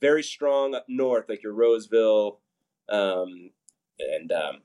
very 0.00 0.22
strong 0.22 0.74
up 0.74 0.86
north, 0.88 1.28
like 1.28 1.42
your 1.42 1.54
Roseville, 1.54 2.40
um, 2.88 3.50
and 3.98 4.32
um, 4.32 4.58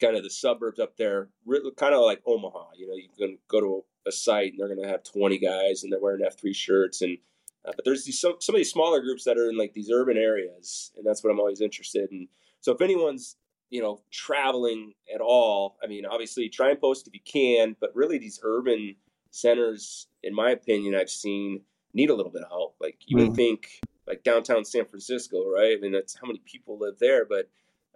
kind 0.00 0.16
of 0.16 0.22
the 0.22 0.30
suburbs 0.30 0.78
up 0.78 0.96
there, 0.96 1.28
kind 1.76 1.94
of 1.94 2.02
like 2.02 2.22
Omaha. 2.26 2.70
You 2.76 2.88
know, 2.88 2.94
you 2.94 3.08
can 3.16 3.38
go 3.48 3.60
to 3.60 3.84
a 4.06 4.12
site 4.12 4.52
and 4.52 4.60
they're 4.60 4.74
going 4.74 4.82
to 4.82 4.88
have 4.88 5.02
20 5.04 5.38
guys 5.38 5.82
and 5.82 5.92
they're 5.92 6.00
wearing 6.00 6.24
F3 6.24 6.54
shirts 6.54 7.02
and 7.02 7.18
uh, 7.66 7.72
but 7.76 7.84
there's 7.84 8.04
these, 8.04 8.20
some, 8.20 8.34
some 8.40 8.54
of 8.54 8.58
these 8.58 8.70
smaller 8.70 9.00
groups 9.00 9.24
that 9.24 9.38
are 9.38 9.48
in 9.48 9.58
like 9.58 9.72
these 9.74 9.90
urban 9.90 10.16
areas, 10.16 10.92
and 10.96 11.06
that's 11.06 11.22
what 11.22 11.30
I'm 11.30 11.40
always 11.40 11.60
interested 11.60 12.10
in. 12.10 12.28
So 12.60 12.72
if 12.72 12.80
anyone's 12.80 13.36
you 13.70 13.82
know 13.82 14.00
traveling 14.10 14.94
at 15.14 15.20
all, 15.20 15.76
I 15.82 15.86
mean, 15.86 16.06
obviously 16.06 16.48
try 16.48 16.70
and 16.70 16.80
post 16.80 17.06
if 17.06 17.14
you 17.14 17.20
can, 17.24 17.76
but 17.80 17.94
really 17.94 18.18
these 18.18 18.40
urban 18.42 18.96
centers, 19.30 20.08
in 20.22 20.34
my 20.34 20.50
opinion, 20.50 20.94
I've 20.94 21.10
seen 21.10 21.62
need 21.92 22.10
a 22.10 22.14
little 22.14 22.32
bit 22.32 22.42
of 22.42 22.48
help. 22.48 22.76
Like 22.80 22.98
you 23.06 23.16
mm. 23.16 23.28
would 23.28 23.36
think 23.36 23.80
like 24.06 24.24
downtown 24.24 24.64
San 24.64 24.86
Francisco, 24.86 25.48
right? 25.48 25.76
I 25.76 25.80
mean, 25.80 25.92
that's 25.92 26.18
how 26.18 26.26
many 26.26 26.40
people 26.44 26.78
live 26.78 26.98
there, 26.98 27.24
but 27.24 27.48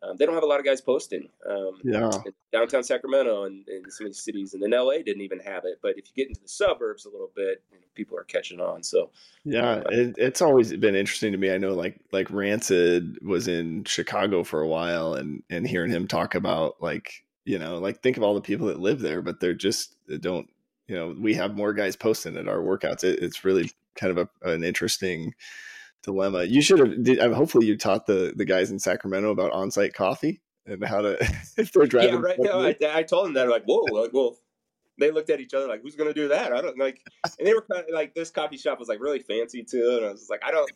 um, 0.04 0.16
they 0.16 0.26
don't 0.26 0.34
have 0.34 0.42
a 0.42 0.46
lot 0.46 0.60
of 0.60 0.66
guys 0.66 0.80
posting. 0.80 1.28
Um, 1.48 1.80
yeah. 1.82 2.10
Downtown 2.52 2.82
Sacramento 2.82 3.44
and, 3.44 3.66
and 3.68 3.92
some 3.92 4.06
of 4.06 4.12
these 4.12 4.22
cities, 4.22 4.54
and 4.54 4.62
then 4.62 4.70
LA 4.70 4.98
didn't 5.04 5.22
even 5.22 5.40
have 5.40 5.64
it. 5.64 5.78
But 5.82 5.96
if 5.96 6.06
you 6.06 6.12
get 6.14 6.28
into 6.28 6.40
the 6.40 6.48
suburbs 6.48 7.04
a 7.04 7.10
little 7.10 7.30
bit, 7.34 7.62
you 7.72 7.78
know, 7.78 7.86
people 7.94 8.18
are 8.18 8.24
catching 8.24 8.60
on. 8.60 8.82
So 8.82 9.10
yeah, 9.44 9.70
uh, 9.70 9.82
it, 9.90 10.14
it's 10.18 10.42
always 10.42 10.72
been 10.76 10.94
interesting 10.94 11.32
to 11.32 11.38
me. 11.38 11.52
I 11.52 11.58
know 11.58 11.74
like 11.74 12.00
like 12.12 12.30
Rancid 12.30 13.18
was 13.22 13.48
in 13.48 13.84
Chicago 13.84 14.44
for 14.44 14.60
a 14.60 14.68
while, 14.68 15.14
and 15.14 15.42
and 15.50 15.66
hearing 15.66 15.90
him 15.90 16.06
talk 16.06 16.34
about 16.34 16.76
like 16.80 17.24
you 17.44 17.58
know 17.58 17.78
like 17.78 18.02
think 18.02 18.16
of 18.16 18.22
all 18.22 18.34
the 18.34 18.40
people 18.40 18.66
that 18.68 18.80
live 18.80 19.00
there, 19.00 19.22
but 19.22 19.40
they're 19.40 19.54
just 19.54 19.96
they 20.08 20.18
don't 20.18 20.48
you 20.86 20.96
know 20.96 21.14
we 21.18 21.34
have 21.34 21.56
more 21.56 21.72
guys 21.72 21.96
posting 21.96 22.36
at 22.36 22.48
our 22.48 22.58
workouts. 22.58 23.04
It, 23.04 23.20
it's 23.20 23.44
really 23.44 23.70
kind 23.96 24.16
of 24.16 24.28
a, 24.42 24.50
an 24.50 24.64
interesting 24.64 25.34
dilemma. 26.04 26.44
You 26.44 26.62
should 26.62 26.78
have. 26.78 27.02
Did, 27.02 27.18
hopefully, 27.32 27.66
you 27.66 27.76
taught 27.76 28.06
the 28.06 28.32
the 28.36 28.44
guys 28.44 28.70
in 28.70 28.78
Sacramento 28.78 29.30
about 29.30 29.52
on-site 29.52 29.94
coffee 29.94 30.40
and 30.66 30.84
how 30.84 31.00
to 31.00 31.16
if 31.56 31.72
they're 31.72 31.86
driving. 31.86 32.14
Yeah, 32.14 32.20
right. 32.20 32.38
No, 32.38 32.62
I, 32.62 32.76
I, 32.92 33.02
told 33.02 33.26
them 33.26 33.34
that. 33.34 33.48
Like, 33.48 33.64
whoa, 33.64 33.82
like, 33.92 34.12
well, 34.12 34.36
they 34.98 35.10
looked 35.10 35.30
at 35.30 35.40
each 35.40 35.54
other 35.54 35.66
like, 35.66 35.82
who's 35.82 35.96
going 35.96 36.12
to 36.12 36.14
do 36.14 36.28
that? 36.28 36.52
I 36.52 36.60
don't 36.60 36.78
like. 36.78 37.00
And 37.38 37.46
they 37.46 37.54
were 37.54 37.62
kind 37.70 37.84
of 37.88 37.92
like, 37.92 38.14
this 38.14 38.30
coffee 38.30 38.56
shop 38.56 38.78
was 38.78 38.88
like 38.88 39.00
really 39.00 39.18
fancy 39.18 39.64
too, 39.64 39.96
and 39.96 40.06
I 40.06 40.10
was 40.10 40.28
like, 40.30 40.42
I 40.44 40.50
don't. 40.50 40.70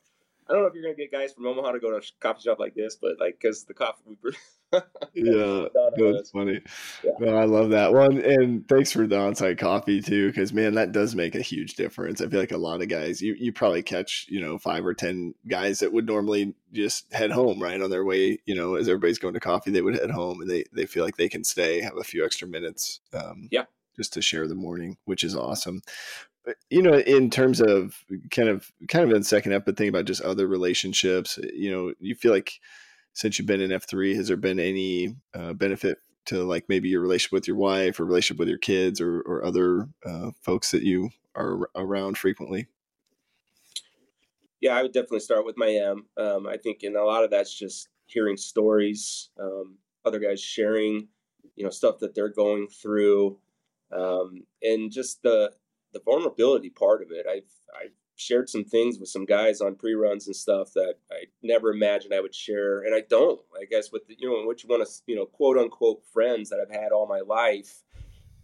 I 0.48 0.54
don't 0.54 0.62
know 0.62 0.68
if 0.68 0.74
you're 0.74 0.82
gonna 0.82 0.94
get 0.94 1.12
guys 1.12 1.32
from 1.32 1.46
Omaha 1.46 1.72
to 1.72 1.80
go 1.80 1.90
to 1.90 1.96
a 1.96 2.02
coffee 2.20 2.42
shop 2.42 2.58
like 2.58 2.74
this, 2.74 2.96
but 2.96 3.20
like 3.20 3.38
because 3.40 3.64
the 3.64 3.74
coffee 3.74 4.02
we 4.06 4.32
yeah, 5.14 5.66
that's 5.96 6.30
funny. 6.30 6.60
Yeah. 7.02 7.12
No, 7.20 7.36
I 7.36 7.44
love 7.44 7.70
that 7.70 7.92
one, 7.92 8.18
and 8.18 8.66
thanks 8.68 8.92
for 8.92 9.06
the 9.06 9.18
on-site 9.18 9.58
coffee 9.58 10.00
too, 10.00 10.28
because 10.28 10.52
man, 10.52 10.74
that 10.74 10.92
does 10.92 11.14
make 11.14 11.34
a 11.34 11.42
huge 11.42 11.74
difference. 11.74 12.20
I 12.20 12.28
feel 12.28 12.40
like 12.40 12.52
a 12.52 12.58
lot 12.58 12.82
of 12.82 12.88
guys, 12.88 13.20
you 13.20 13.34
you 13.38 13.52
probably 13.52 13.82
catch 13.82 14.26
you 14.28 14.40
know 14.40 14.58
five 14.58 14.84
or 14.84 14.94
ten 14.94 15.34
guys 15.48 15.80
that 15.80 15.92
would 15.92 16.06
normally 16.06 16.54
just 16.72 17.12
head 17.12 17.30
home 17.30 17.62
right 17.62 17.80
on 17.80 17.90
their 17.90 18.04
way. 18.04 18.38
You 18.46 18.54
know, 18.54 18.74
as 18.74 18.88
everybody's 18.88 19.18
going 19.18 19.34
to 19.34 19.40
coffee, 19.40 19.70
they 19.70 19.82
would 19.82 19.98
head 19.98 20.10
home, 20.10 20.40
and 20.40 20.50
they 20.50 20.64
they 20.72 20.86
feel 20.86 21.04
like 21.04 21.16
they 21.16 21.28
can 21.28 21.44
stay, 21.44 21.80
have 21.80 21.96
a 21.96 22.04
few 22.04 22.24
extra 22.24 22.48
minutes. 22.48 23.00
Um, 23.12 23.48
yeah, 23.50 23.64
just 23.96 24.12
to 24.14 24.22
share 24.22 24.46
the 24.46 24.54
morning, 24.54 24.96
which 25.04 25.24
is 25.24 25.34
awesome 25.34 25.82
you 26.70 26.82
know 26.82 26.98
in 26.98 27.30
terms 27.30 27.60
of 27.60 28.04
kind 28.30 28.48
of 28.48 28.70
kind 28.88 29.04
of 29.10 29.16
in 29.16 29.22
second 29.22 29.52
F 29.52 29.62
but 29.64 29.76
think 29.76 29.88
about 29.88 30.04
just 30.04 30.22
other 30.22 30.46
relationships 30.46 31.38
you 31.54 31.70
know 31.70 31.92
you 32.00 32.14
feel 32.14 32.32
like 32.32 32.60
since 33.18 33.36
you've 33.38 33.48
been 33.48 33.60
in 33.60 33.70
f3 33.70 34.14
has 34.14 34.28
there 34.28 34.36
been 34.36 34.60
any 34.60 35.16
uh, 35.34 35.52
benefit 35.52 35.98
to 36.26 36.44
like 36.44 36.64
maybe 36.68 36.88
your 36.88 37.00
relationship 37.00 37.32
with 37.32 37.48
your 37.48 37.56
wife 37.56 37.98
or 37.98 38.04
relationship 38.04 38.38
with 38.38 38.48
your 38.48 38.58
kids 38.58 39.00
or, 39.00 39.20
or 39.22 39.44
other 39.44 39.88
uh, 40.06 40.30
folks 40.42 40.70
that 40.70 40.82
you 40.82 41.10
are 41.34 41.68
around 41.74 42.16
frequently? 42.16 42.68
Yeah 44.60 44.76
i 44.76 44.82
would 44.82 44.92
definitely 44.92 45.20
start 45.20 45.44
with 45.44 45.56
my 45.56 45.68
m. 45.68 46.06
Um, 46.16 46.46
i 46.46 46.56
think 46.56 46.82
and 46.82 46.96
a 46.96 47.04
lot 47.04 47.24
of 47.24 47.30
that's 47.30 47.52
just 47.52 47.88
hearing 48.06 48.36
stories 48.36 49.30
um, 49.40 49.78
other 50.04 50.20
guys 50.20 50.40
sharing 50.40 51.08
you 51.56 51.64
know 51.64 51.70
stuff 51.70 51.98
that 51.98 52.14
they're 52.14 52.28
going 52.28 52.68
through 52.68 53.38
um, 53.90 54.44
and 54.62 54.92
just 54.92 55.22
the 55.22 55.52
the 55.92 56.00
vulnerability 56.00 56.70
part 56.70 57.02
of 57.02 57.08
it. 57.10 57.26
I've 57.28 57.50
I've 57.74 57.92
shared 58.16 58.48
some 58.48 58.64
things 58.64 58.98
with 58.98 59.08
some 59.08 59.24
guys 59.24 59.60
on 59.60 59.76
pre 59.76 59.94
runs 59.94 60.26
and 60.26 60.36
stuff 60.36 60.72
that 60.74 60.94
I 61.10 61.24
never 61.42 61.70
imagined 61.70 62.12
I 62.12 62.20
would 62.20 62.34
share, 62.34 62.80
and 62.80 62.94
I 62.94 63.02
don't. 63.08 63.40
I 63.56 63.64
guess 63.64 63.92
with 63.92 64.06
the, 64.06 64.16
you 64.18 64.28
know 64.28 64.44
what 64.46 64.62
you 64.62 64.68
want 64.68 64.86
to 64.86 64.92
you 65.06 65.16
know 65.16 65.26
quote 65.26 65.56
unquote 65.56 66.02
friends 66.12 66.50
that 66.50 66.60
I've 66.60 66.74
had 66.74 66.92
all 66.92 67.06
my 67.06 67.20
life. 67.20 67.82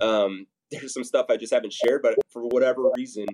Um, 0.00 0.46
there's 0.70 0.94
some 0.94 1.04
stuff 1.04 1.26
I 1.28 1.37
just 1.37 1.52
haven't 1.52 1.72
shared, 1.72 2.02
but 2.02 2.16
for 2.30 2.42
whatever 2.42 2.90
reason, 2.96 3.26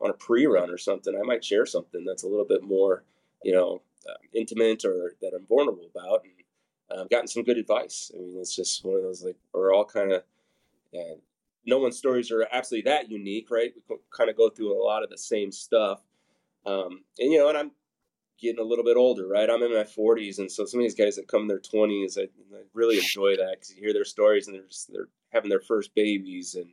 on 0.00 0.10
a 0.10 0.14
pre 0.14 0.46
run 0.46 0.70
or 0.70 0.78
something, 0.78 1.14
I 1.14 1.26
might 1.26 1.44
share 1.44 1.66
something 1.66 2.04
that's 2.04 2.22
a 2.22 2.28
little 2.28 2.46
bit 2.46 2.62
more 2.62 3.04
you 3.44 3.52
know 3.52 3.82
uh, 4.08 4.14
intimate 4.32 4.84
or 4.84 5.14
that 5.20 5.32
I'm 5.36 5.46
vulnerable 5.46 5.88
about, 5.94 6.24
and 6.24 7.00
I've 7.00 7.10
gotten 7.10 7.28
some 7.28 7.42
good 7.42 7.58
advice. 7.58 8.10
I 8.14 8.18
mean, 8.18 8.36
it's 8.40 8.54
just 8.54 8.84
one 8.84 8.96
of 8.96 9.02
those 9.02 9.24
like 9.24 9.36
we're 9.52 9.74
all 9.74 9.84
kind 9.84 10.12
of. 10.12 10.22
Yeah, 10.92 11.14
no 11.66 11.78
one's 11.78 11.98
stories 11.98 12.30
are 12.30 12.46
absolutely 12.52 12.90
that 12.90 13.10
unique, 13.10 13.50
right? 13.50 13.72
We 13.88 13.96
kind 14.16 14.30
of 14.30 14.36
go 14.36 14.48
through 14.48 14.72
a 14.72 14.82
lot 14.82 15.02
of 15.02 15.10
the 15.10 15.18
same 15.18 15.52
stuff. 15.52 16.00
Um, 16.66 17.04
and, 17.18 17.32
you 17.32 17.38
know, 17.38 17.48
and 17.48 17.58
I'm 17.58 17.70
getting 18.40 18.60
a 18.60 18.66
little 18.66 18.84
bit 18.84 18.96
older, 18.96 19.26
right? 19.26 19.48
I'm 19.48 19.62
in 19.62 19.74
my 19.74 19.84
40s. 19.84 20.38
And 20.38 20.50
so 20.50 20.64
some 20.64 20.80
of 20.80 20.84
these 20.84 20.94
guys 20.94 21.16
that 21.16 21.28
come 21.28 21.42
in 21.42 21.48
their 21.48 21.60
20s, 21.60 22.18
I, 22.18 22.22
I 22.22 22.62
really 22.72 22.98
enjoy 22.98 23.36
that 23.36 23.56
because 23.58 23.74
you 23.74 23.82
hear 23.82 23.92
their 23.92 24.04
stories 24.04 24.46
and 24.46 24.56
they're 24.56 24.66
just, 24.66 24.92
they're 24.92 25.08
having 25.30 25.50
their 25.50 25.60
first 25.60 25.94
babies 25.94 26.54
and 26.54 26.72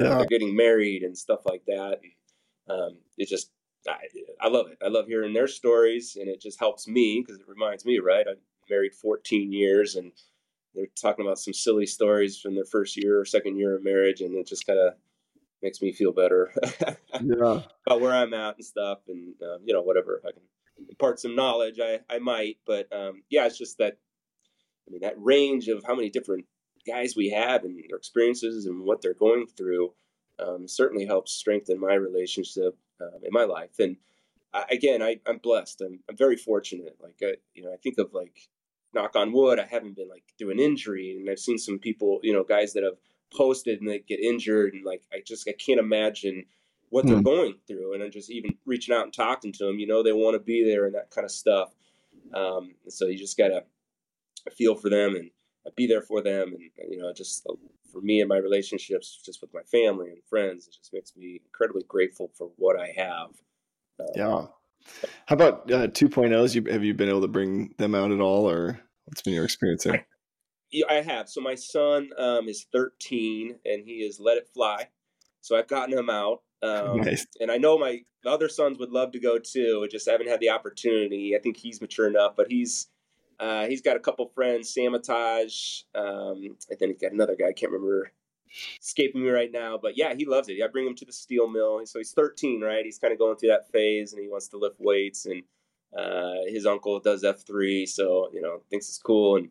uh, 0.00 0.04
yeah. 0.04 0.18
they're 0.18 0.26
getting 0.26 0.54
married 0.54 1.02
and 1.02 1.16
stuff 1.16 1.40
like 1.46 1.64
that. 1.66 2.00
And, 2.02 2.80
um, 2.80 2.98
it 3.16 3.28
just, 3.28 3.50
I, 3.88 3.96
I 4.40 4.48
love 4.48 4.66
it. 4.68 4.78
I 4.84 4.88
love 4.88 5.06
hearing 5.06 5.32
their 5.32 5.48
stories 5.48 6.16
and 6.16 6.28
it 6.28 6.40
just 6.40 6.58
helps 6.58 6.86
me 6.86 7.22
because 7.24 7.40
it 7.40 7.48
reminds 7.48 7.84
me, 7.84 7.98
right? 7.98 8.26
I'm 8.28 8.36
married 8.68 8.94
14 8.94 9.52
years 9.52 9.96
and 9.96 10.12
they're 10.76 10.86
talking 11.00 11.24
about 11.24 11.38
some 11.38 11.54
silly 11.54 11.86
stories 11.86 12.38
from 12.38 12.54
their 12.54 12.64
first 12.64 12.96
year 12.96 13.18
or 13.20 13.24
second 13.24 13.56
year 13.56 13.74
of 13.74 13.84
marriage, 13.84 14.20
and 14.20 14.34
it 14.34 14.46
just 14.46 14.66
kind 14.66 14.78
of 14.78 14.94
makes 15.62 15.80
me 15.80 15.92
feel 15.92 16.12
better 16.12 16.52
yeah. 17.20 17.62
about 17.86 18.00
where 18.00 18.12
I'm 18.12 18.34
at 18.34 18.56
and 18.56 18.64
stuff, 18.64 18.98
and 19.08 19.34
um, 19.42 19.60
you 19.64 19.72
know 19.72 19.82
whatever 19.82 20.18
if 20.18 20.24
I 20.26 20.32
can 20.32 20.42
impart 20.88 21.18
some 21.18 21.34
knowledge, 21.34 21.80
I 21.80 22.00
I 22.08 22.18
might, 22.18 22.58
but 22.66 22.92
um, 22.92 23.22
yeah, 23.30 23.46
it's 23.46 23.58
just 23.58 23.78
that 23.78 23.98
I 24.86 24.90
mean 24.90 25.00
that 25.00 25.14
range 25.18 25.68
of 25.68 25.82
how 25.84 25.94
many 25.94 26.10
different 26.10 26.44
guys 26.86 27.16
we 27.16 27.30
have 27.30 27.64
and 27.64 27.76
their 27.88 27.96
experiences 27.96 28.66
and 28.66 28.84
what 28.84 29.02
they're 29.02 29.14
going 29.14 29.46
through 29.46 29.92
um, 30.38 30.68
certainly 30.68 31.06
helps 31.06 31.32
strengthen 31.32 31.80
my 31.80 31.94
relationship 31.94 32.76
um, 33.00 33.20
in 33.22 33.30
my 33.32 33.44
life 33.44 33.78
and. 33.78 33.96
I, 34.54 34.64
again, 34.70 35.02
I, 35.02 35.16
I'm 35.26 35.36
blessed. 35.36 35.82
I'm, 35.82 35.98
I'm 36.08 36.16
very 36.16 36.36
fortunate. 36.36 36.96
Like, 37.02 37.16
I, 37.20 37.34
you 37.52 37.64
know, 37.64 37.72
I 37.74 37.76
think 37.76 37.98
of 37.98 38.14
like 38.14 38.48
knock 38.96 39.14
on 39.14 39.32
wood, 39.32 39.60
I 39.60 39.66
haven't 39.66 39.94
been 39.94 40.08
like 40.08 40.24
through 40.38 40.50
an 40.50 40.58
injury. 40.58 41.16
And 41.16 41.30
I've 41.30 41.38
seen 41.38 41.58
some 41.58 41.78
people, 41.78 42.18
you 42.22 42.32
know, 42.32 42.42
guys 42.42 42.72
that 42.72 42.82
have 42.82 42.98
posted 43.32 43.80
and 43.80 43.88
they 43.88 44.00
get 44.00 44.18
injured. 44.18 44.74
And 44.74 44.84
like, 44.84 45.02
I 45.12 45.18
just, 45.24 45.48
I 45.48 45.52
can't 45.52 45.78
imagine 45.78 46.44
what 46.90 47.06
they're 47.06 47.16
hmm. 47.16 47.22
going 47.22 47.54
through, 47.66 47.92
and 47.92 48.02
then 48.02 48.10
just 48.10 48.30
even 48.30 48.56
reaching 48.64 48.94
out 48.94 49.04
and 49.04 49.12
talking 49.12 49.52
to 49.52 49.64
them. 49.64 49.78
You 49.78 49.86
know, 49.86 50.02
they 50.02 50.12
want 50.12 50.34
to 50.34 50.40
be 50.40 50.64
there 50.64 50.86
and 50.86 50.94
that 50.94 51.10
kind 51.10 51.24
of 51.24 51.30
stuff. 51.30 51.74
Um, 52.34 52.74
so 52.88 53.06
you 53.06 53.18
just 53.18 53.36
gotta 53.36 53.64
feel 54.56 54.74
for 54.74 54.88
them 54.88 55.14
and 55.16 55.30
be 55.76 55.86
there 55.86 56.00
for 56.00 56.22
them, 56.22 56.54
and 56.54 56.90
you 56.90 56.98
know, 56.98 57.12
just 57.12 57.46
uh, 57.48 57.54
for 57.92 58.00
me 58.00 58.20
and 58.20 58.28
my 58.28 58.36
relationships, 58.36 59.20
just 59.24 59.40
with 59.40 59.52
my 59.52 59.62
family 59.62 60.10
and 60.10 60.22
friends, 60.28 60.68
it 60.68 60.74
just 60.74 60.92
makes 60.92 61.16
me 61.16 61.40
incredibly 61.44 61.82
grateful 61.88 62.30
for 62.34 62.50
what 62.56 62.78
I 62.78 62.92
have. 62.96 63.30
Um, 63.98 64.06
yeah. 64.14 64.46
How 65.26 65.34
about 65.34 65.70
uh, 65.72 65.88
2.0s? 65.88 66.54
You, 66.54 66.72
have 66.72 66.84
you 66.84 66.94
been 66.94 67.08
able 67.08 67.22
to 67.22 67.28
bring 67.28 67.74
them 67.78 67.94
out 67.94 68.12
at 68.12 68.20
all, 68.20 68.48
or 68.48 68.80
what's 69.06 69.22
been 69.22 69.34
your 69.34 69.44
experience 69.44 69.84
there? 69.84 70.06
I, 70.74 70.82
I 70.88 71.02
have. 71.02 71.28
So 71.28 71.40
my 71.40 71.54
son 71.54 72.10
um, 72.18 72.48
is 72.48 72.66
13, 72.72 73.56
and 73.64 73.84
he 73.84 73.94
is 73.94 74.20
let 74.20 74.36
it 74.36 74.48
fly. 74.52 74.88
So 75.40 75.56
I've 75.56 75.68
gotten 75.68 75.96
him 75.96 76.10
out. 76.10 76.42
Um, 76.62 77.02
nice. 77.02 77.26
And 77.38 77.50
I 77.50 77.58
know 77.58 77.78
my 77.78 78.00
other 78.24 78.48
sons 78.48 78.78
would 78.78 78.90
love 78.90 79.12
to 79.12 79.20
go 79.20 79.38
too. 79.38 79.82
I 79.84 79.88
just 79.88 80.08
haven't 80.08 80.28
had 80.28 80.40
the 80.40 80.48
opportunity. 80.48 81.36
I 81.36 81.38
think 81.38 81.58
he's 81.58 81.82
mature 81.82 82.08
enough, 82.08 82.32
but 82.34 82.46
he's 82.48 82.88
uh, 83.38 83.66
he's 83.66 83.82
got 83.82 83.96
a 83.96 84.00
couple 84.00 84.26
friends, 84.34 84.74
Samatage, 84.74 85.82
um, 85.94 86.56
and 86.70 86.78
then 86.80 86.88
he's 86.88 87.00
got 87.00 87.12
another 87.12 87.36
guy. 87.36 87.48
I 87.48 87.52
can't 87.52 87.70
remember, 87.70 88.10
escaping 88.80 89.22
me 89.22 89.28
right 89.28 89.52
now. 89.52 89.78
But 89.80 89.98
yeah, 89.98 90.14
he 90.14 90.24
loves 90.24 90.48
it. 90.48 90.56
I 90.64 90.68
bring 90.68 90.86
him 90.86 90.94
to 90.96 91.04
the 91.04 91.12
steel 91.12 91.46
mill. 91.48 91.82
So 91.84 91.98
he's 91.98 92.12
13, 92.12 92.62
right? 92.62 92.84
He's 92.84 92.98
kind 92.98 93.12
of 93.12 93.18
going 93.18 93.36
through 93.36 93.50
that 93.50 93.70
phase, 93.70 94.12
and 94.12 94.22
he 94.22 94.28
wants 94.28 94.48
to 94.48 94.58
lift 94.58 94.76
weights. 94.78 95.26
And 95.26 95.42
uh, 95.96 96.34
his 96.46 96.66
uncle 96.66 97.00
does 97.00 97.22
F3, 97.24 97.88
so 97.88 98.28
you 98.32 98.40
know 98.40 98.62
thinks 98.70 98.88
it's 98.88 98.98
cool. 98.98 99.36
And 99.36 99.50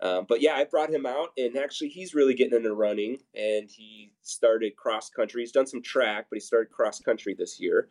um, 0.00 0.26
but 0.28 0.42
yeah, 0.42 0.54
I 0.54 0.64
brought 0.64 0.90
him 0.90 1.06
out, 1.06 1.30
and 1.38 1.56
actually, 1.56 1.88
he's 1.88 2.14
really 2.14 2.34
getting 2.34 2.56
into 2.56 2.74
running. 2.74 3.18
And 3.34 3.70
he 3.70 4.12
started 4.22 4.76
cross 4.76 5.08
country. 5.08 5.42
He's 5.42 5.52
done 5.52 5.66
some 5.66 5.82
track, 5.82 6.26
but 6.30 6.36
he 6.36 6.40
started 6.40 6.70
cross 6.70 7.00
country 7.00 7.34
this 7.38 7.60
year. 7.60 7.88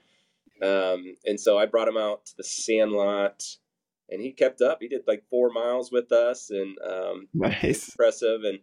Um, 0.61 1.15
and 1.25 1.39
so 1.39 1.57
I 1.57 1.65
brought 1.65 1.87
him 1.87 1.97
out 1.97 2.25
to 2.27 2.37
the 2.37 2.43
Sandlot, 2.43 3.43
and 4.09 4.21
he 4.21 4.31
kept 4.31 4.61
up. 4.61 4.77
He 4.81 4.87
did 4.87 5.01
like 5.07 5.23
four 5.29 5.49
miles 5.49 5.91
with 5.91 6.11
us, 6.11 6.49
and 6.49 6.77
um, 6.85 7.27
nice, 7.33 7.89
impressive. 7.89 8.43
And 8.43 8.59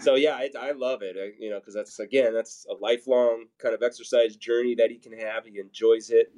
so 0.00 0.16
yeah, 0.16 0.34
I, 0.34 0.50
I 0.58 0.72
love 0.72 1.02
it. 1.02 1.16
I, 1.18 1.32
you 1.38 1.50
know, 1.50 1.60
because 1.60 1.74
that's 1.74 1.98
again, 1.98 2.34
that's 2.34 2.66
a 2.70 2.74
lifelong 2.74 3.46
kind 3.58 3.74
of 3.74 3.82
exercise 3.82 4.36
journey 4.36 4.74
that 4.76 4.90
he 4.90 4.98
can 4.98 5.18
have. 5.18 5.46
He 5.46 5.58
enjoys 5.58 6.10
it. 6.10 6.32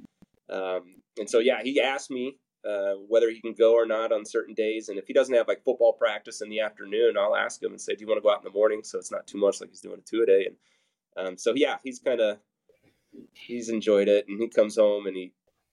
Um, 0.49 1.01
and 1.17 1.29
so 1.29 1.39
yeah, 1.39 1.61
he 1.63 1.81
asked 1.81 2.11
me 2.11 2.37
uh, 2.67 2.93
whether 3.07 3.29
he 3.29 3.41
can 3.41 3.53
go 3.53 3.73
or 3.73 3.85
not 3.85 4.11
on 4.11 4.25
certain 4.25 4.53
days. 4.53 4.89
And 4.89 4.97
if 4.97 5.05
he 5.07 5.13
doesn't 5.13 5.35
have 5.35 5.47
like 5.47 5.63
football 5.63 5.93
practice 5.93 6.41
in 6.41 6.49
the 6.49 6.61
afternoon, 6.61 7.17
I'll 7.17 7.35
ask 7.35 7.61
him 7.61 7.71
and 7.71 7.81
say, 7.81 7.95
"Do 7.95 8.01
you 8.01 8.07
want 8.07 8.17
to 8.17 8.21
go 8.21 8.31
out 8.31 8.39
in 8.39 8.51
the 8.51 8.57
morning?" 8.57 8.81
So 8.83 8.97
it's 8.97 9.11
not 9.11 9.27
too 9.27 9.37
much 9.37 9.61
like 9.61 9.69
he's 9.69 9.81
doing 9.81 9.99
a 9.99 10.01
two 10.01 10.23
a 10.23 10.25
day. 10.25 10.47
And 11.15 11.27
um, 11.27 11.37
so 11.37 11.53
yeah, 11.55 11.77
he's 11.83 11.99
kind 11.99 12.19
of 12.19 12.39
he's 13.33 13.69
enjoyed 13.69 14.07
it, 14.07 14.27
and 14.27 14.41
he 14.41 14.47
comes 14.49 14.75
home 14.77 15.05
and 15.07 15.15
he 15.15 15.31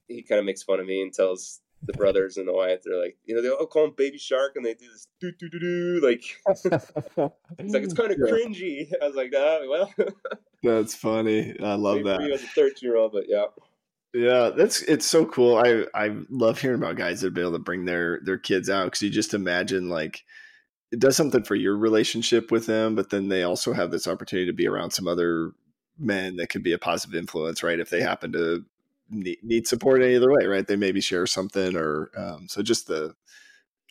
he 0.09 0.23
kind 0.23 0.39
of 0.39 0.45
makes 0.45 0.63
fun 0.63 0.81
of 0.81 0.87
me 0.87 1.03
and 1.03 1.13
tells 1.13 1.61
the 1.85 1.93
brothers 1.95 2.37
and 2.37 2.47
the 2.47 2.53
wife. 2.53 2.81
They're 2.85 3.01
like, 3.01 3.17
you 3.25 3.35
know, 3.35 3.43
they 3.43 3.49
all 3.49 3.67
call 3.67 3.87
him 3.87 3.95
Baby 3.97 4.19
Shark, 4.19 4.53
and 4.57 4.65
they 4.65 4.75
do 4.75 4.89
this 4.91 5.09
do 5.21 5.33
do 5.33 5.49
do 5.49 5.59
do 5.59 6.01
like. 6.07 6.25
it's 6.49 7.73
like 7.73 7.83
it's 7.83 7.95
kind 7.95 8.13
of 8.13 8.19
cringy. 8.19 8.93
I 9.03 9.07
was 9.07 9.17
like, 9.17 9.33
oh, 9.35 9.67
well. 9.69 10.11
That's 10.63 10.95
funny. 10.95 11.57
I 11.61 11.75
love 11.75 12.05
that. 12.05 12.21
as 12.23 12.43
a 12.43 12.47
thirteen 12.49 12.89
year 12.89 12.97
old, 12.97 13.13
but 13.13 13.25
yeah. 13.29 13.47
Yeah, 14.15 14.51
that's 14.55 14.83
it's 14.83 15.07
so 15.07 15.25
cool. 15.25 15.57
I 15.57 15.87
I 15.95 16.15
love 16.29 16.61
hearing 16.61 16.79
about 16.79 16.97
guys 16.97 17.21
that 17.21 17.29
have 17.29 17.35
been 17.35 17.45
able 17.45 17.53
to 17.55 17.59
bring 17.59 17.87
their 17.87 18.21
their 18.23 18.37
kids 18.39 18.69
out 18.69 18.85
because 18.87 19.01
you 19.03 19.09
just 19.11 19.33
imagine 19.33 19.89
like 19.89 20.23
it 20.93 21.01
does 21.01 21.17
something 21.17 21.45
for 21.45 21.55
your 21.57 21.77
relationship 21.77 22.51
with 22.53 22.67
them, 22.67 22.95
but 22.97 23.11
then 23.11 23.29
they 23.29 23.43
also 23.45 23.73
have 23.75 23.91
this 23.91 24.09
opportunity 24.09 24.47
to 24.47 24.55
be 24.55 24.69
around 24.69 24.93
some 24.93 25.09
other 25.09 25.53
men 25.99 26.37
that 26.37 26.49
could 26.51 26.63
be 26.65 26.73
a 26.73 26.79
positive 26.79 27.17
influence, 27.17 27.63
right? 27.63 27.81
If 27.81 27.91
they 27.91 28.03
happen 28.03 28.33
to 28.33 28.65
need, 29.11 29.69
support 29.69 30.03
any 30.03 30.17
other 30.17 30.33
way, 30.33 30.47
right? 30.47 30.67
They 30.67 30.77
maybe 30.77 31.01
share 31.03 31.27
something, 31.27 31.77
or 31.77 32.11
um, 32.17 32.49
so 32.49 32.63
just 32.63 32.89
the 32.89 33.15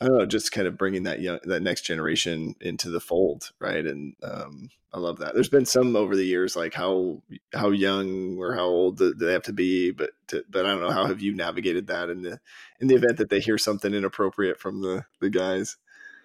I 0.02 0.06
don't 0.06 0.18
know, 0.18 0.26
just 0.26 0.52
kind 0.52 0.68
of 0.68 0.80
bringing 0.80 1.04
that 1.04 1.22
young, 1.22 1.40
that 1.44 1.62
next 1.62 1.82
generation 1.82 2.56
into 2.60 2.90
the 2.90 3.00
fold, 3.00 3.52
right? 3.60 3.86
And 3.86 4.16
um, 4.24 4.70
I 4.92 4.98
love 4.98 5.20
that. 5.20 5.36
There's 5.36 5.48
been 5.48 5.68
some 5.68 5.96
over 5.96 6.16
the 6.16 6.26
years, 6.26 6.56
like 6.56 6.74
how 6.74 7.22
how 7.54 7.70
young 7.70 8.38
or 8.40 8.56
how 8.56 8.66
old 8.66 8.98
do 8.98 9.14
they 9.14 9.32
have 9.32 9.44
to 9.44 9.54
be, 9.54 9.92
but 9.92 10.10
to, 10.30 10.44
but 10.50 10.66
I 10.66 10.70
don't 10.70 10.82
know 10.82 10.90
how 10.90 11.06
have 11.06 11.22
you 11.22 11.36
navigated 11.36 11.86
that 11.88 12.10
in 12.10 12.24
the 12.24 12.40
in 12.80 12.88
the 12.88 12.96
event 12.96 13.18
that 13.18 13.30
they 13.30 13.40
hear 13.40 13.60
something 13.60 13.94
inappropriate 13.94 14.60
from 14.60 14.82
the 14.82 15.06
the 15.20 15.30
guys, 15.30 15.78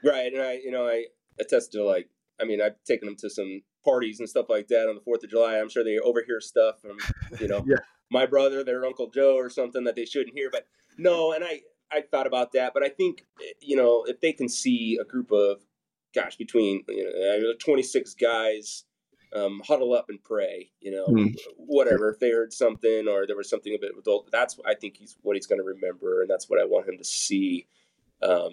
right? 0.03 0.33
And 0.33 0.43
I, 0.43 0.55
you 0.55 0.71
know, 0.71 0.89
I 0.89 1.05
attest 1.39 1.73
to 1.73 1.85
like, 1.85 2.09
I 2.41 2.45
mean, 2.45 2.63
I've 2.63 2.83
taken 2.87 3.07
them 3.07 3.17
to 3.17 3.29
some 3.29 3.61
parties 3.85 4.21
and 4.21 4.29
stuff 4.29 4.47
like 4.49 4.69
that 4.69 4.89
on 4.89 4.95
the 4.95 5.03
Fourth 5.03 5.23
of 5.23 5.29
July. 5.29 5.59
I'm 5.59 5.69
sure 5.69 5.85
they 5.85 5.99
overhear 5.99 6.41
stuff 6.41 6.81
from 6.81 6.97
you 7.39 7.49
know 7.49 7.63
yeah. 7.69 7.81
my 8.11 8.25
brother, 8.25 8.65
their 8.65 8.87
Uncle 8.87 9.11
Joe, 9.11 9.37
or 9.37 9.51
something 9.51 9.85
that 9.85 9.97
they 9.97 10.07
shouldn't 10.07 10.35
hear. 10.35 10.49
But 10.51 10.67
no, 10.97 11.33
and 11.33 11.45
I 11.45 11.61
I 11.91 12.03
thought 12.03 12.27
about 12.27 12.53
that, 12.53 12.75
but 12.75 12.83
I 12.83 12.89
think 12.89 13.25
you 13.61 13.77
know 13.77 14.05
if 14.07 14.21
they 14.21 14.33
can 14.33 14.49
see 14.49 14.99
a 15.01 15.05
group 15.05 15.31
of, 15.31 15.61
gosh, 16.15 16.37
between 16.37 16.85
you 16.89 17.43
know 17.43 17.55
twenty 17.59 17.83
six 17.83 18.15
guys 18.15 18.85
um, 19.35 19.61
huddle 19.67 19.93
up 19.93 20.07
and 20.09 20.23
pray, 20.23 20.71
you 20.81 20.91
know, 20.91 21.07
mm. 21.07 21.37
whatever. 21.57 22.11
If 22.11 22.21
they 22.21 22.31
heard 22.31 22.53
something 22.53 23.09
or 23.09 23.27
there 23.27 23.37
was 23.37 23.51
something 23.51 23.75
a 23.75 23.79
bit 23.79 23.93
adult, 23.99 24.31
that's 24.31 24.59
I 24.65 24.75
think 24.75 24.97
he's 24.99 25.17
what 25.23 25.37
he's 25.37 25.47
going 25.47 25.61
to 25.61 25.65
remember, 25.65 26.23
and 26.23 26.31
that's 26.31 26.49
what 26.49 26.61
I 26.61 26.65
want 26.65 26.89
him 26.89 26.99
to 26.99 27.05
see. 27.05 27.67
Um, 28.23 28.51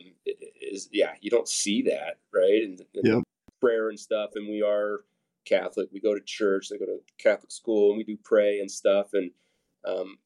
is 0.61 0.89
yeah, 0.91 1.13
you 1.21 1.29
don't 1.29 1.47
see 1.47 1.83
that 1.83 2.17
right, 2.33 2.63
and, 2.63 2.81
and 2.95 3.03
yeah. 3.03 3.19
prayer 3.61 3.89
and 3.89 3.99
stuff, 3.99 4.31
and 4.35 4.47
we 4.47 4.61
are 4.61 5.01
Catholic. 5.45 5.89
We 5.93 5.99
go 5.99 6.13
to 6.13 6.21
church. 6.21 6.69
They 6.69 6.77
go 6.77 6.85
to 6.85 6.99
Catholic 7.17 7.51
school, 7.51 7.91
and 7.91 7.97
we 7.97 8.03
do 8.03 8.17
pray 8.23 8.59
and 8.59 8.69
stuff, 8.69 9.13
and 9.13 9.31
um, 9.85 10.17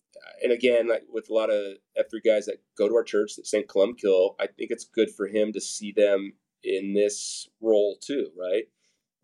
and 0.44 0.52
again, 0.52 0.88
like 0.88 1.04
with 1.12 1.30
a 1.30 1.34
lot 1.34 1.50
of 1.50 1.78
F3 1.98 2.24
guys 2.26 2.46
that 2.46 2.62
go 2.78 2.88
to 2.88 2.96
our 2.96 3.04
church, 3.04 3.36
that 3.36 3.48
St. 3.48 3.68
Columbkille, 3.68 4.36
I 4.40 4.48
think 4.48 4.72
it's 4.72 4.86
good 4.86 5.10
for 5.10 5.28
him 5.28 5.54
to 5.54 5.62
see 5.62 5.92
them 5.92 6.34
in 6.64 6.94
this 6.94 7.48
role 7.62 7.98
too, 8.02 8.30
right? 8.40 8.64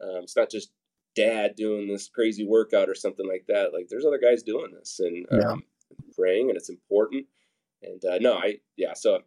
Um, 0.01 0.23
it's 0.23 0.35
not 0.35 0.49
just 0.49 0.71
dad 1.15 1.55
doing 1.55 1.87
this 1.87 2.09
crazy 2.09 2.45
workout 2.45 2.89
or 2.89 2.95
something 2.95 3.27
like 3.27 3.45
that. 3.47 3.73
Like 3.73 3.87
there's 3.89 4.05
other 4.05 4.19
guys 4.19 4.43
doing 4.43 4.71
this 4.71 4.99
and 4.99 5.25
um, 5.31 5.39
yeah. 5.39 5.55
praying, 6.17 6.49
and 6.49 6.57
it's 6.57 6.69
important. 6.69 7.25
And 7.81 8.03
uh, 8.05 8.17
no, 8.19 8.35
I 8.35 8.59
yeah. 8.75 8.93
So 8.93 9.19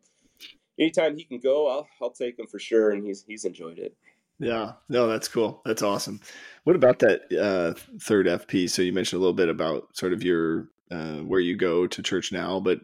anytime 0.78 1.16
he 1.16 1.24
can 1.24 1.38
go, 1.38 1.68
I'll 1.68 1.88
I'll 2.00 2.10
take 2.10 2.38
him 2.38 2.46
for 2.46 2.58
sure, 2.58 2.90
and 2.90 3.04
he's 3.04 3.24
he's 3.26 3.44
enjoyed 3.44 3.78
it. 3.78 3.96
Yeah, 4.38 4.72
no, 4.90 5.06
that's 5.08 5.28
cool. 5.28 5.62
That's 5.64 5.82
awesome. 5.82 6.20
What 6.64 6.76
about 6.76 6.98
that 6.98 7.22
uh, 7.32 7.72
third 8.00 8.26
FP? 8.26 8.68
So 8.68 8.82
you 8.82 8.92
mentioned 8.92 9.18
a 9.18 9.20
little 9.20 9.34
bit 9.34 9.48
about 9.48 9.96
sort 9.96 10.12
of 10.12 10.22
your 10.22 10.68
uh, 10.90 11.18
where 11.18 11.40
you 11.40 11.56
go 11.56 11.86
to 11.86 12.02
church 12.02 12.32
now, 12.32 12.60
but 12.60 12.80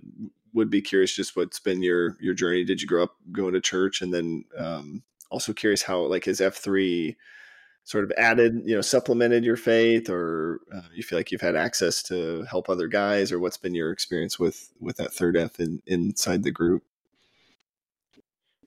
would 0.55 0.71
be 0.71 0.83
curious 0.83 1.15
just 1.15 1.37
what's 1.37 1.61
been 1.61 1.83
your 1.83 2.17
your 2.21 2.35
journey. 2.35 2.65
Did 2.65 2.81
you 2.81 2.89
grow 2.89 3.05
up 3.05 3.17
going 3.31 3.55
to 3.55 3.61
church, 3.61 4.03
and 4.03 4.13
then 4.13 4.45
um, 4.59 5.03
also 5.31 5.53
curious 5.53 5.83
how 5.83 6.01
like 6.03 6.27
has 6.27 6.41
F 6.41 6.57
three 6.57 7.17
sort 7.85 8.05
of 8.05 8.13
added, 8.17 8.63
you 8.65 8.75
know, 8.75 8.81
supplemented 8.81 9.45
your 9.45 9.57
faith, 9.57 10.09
or 10.09 10.61
uh, 10.75 10.83
you 10.95 11.03
feel 11.03 11.19
like 11.19 11.33
you've 11.33 11.41
had 11.41 11.57
access 11.57 12.03
to 12.05 12.43
help 12.45 12.69
other 12.69 12.87
guys, 12.87 13.33
or 13.33 13.41
what's 13.41 13.57
been 13.57 13.75
your 13.75 13.91
experience 13.91 14.39
with 14.39 14.73
with 14.81 14.97
that 14.97 15.13
third 15.13 15.37
F 15.37 15.59
in, 15.61 15.83
inside 15.87 16.43
the 16.43 16.51
group? 16.51 16.85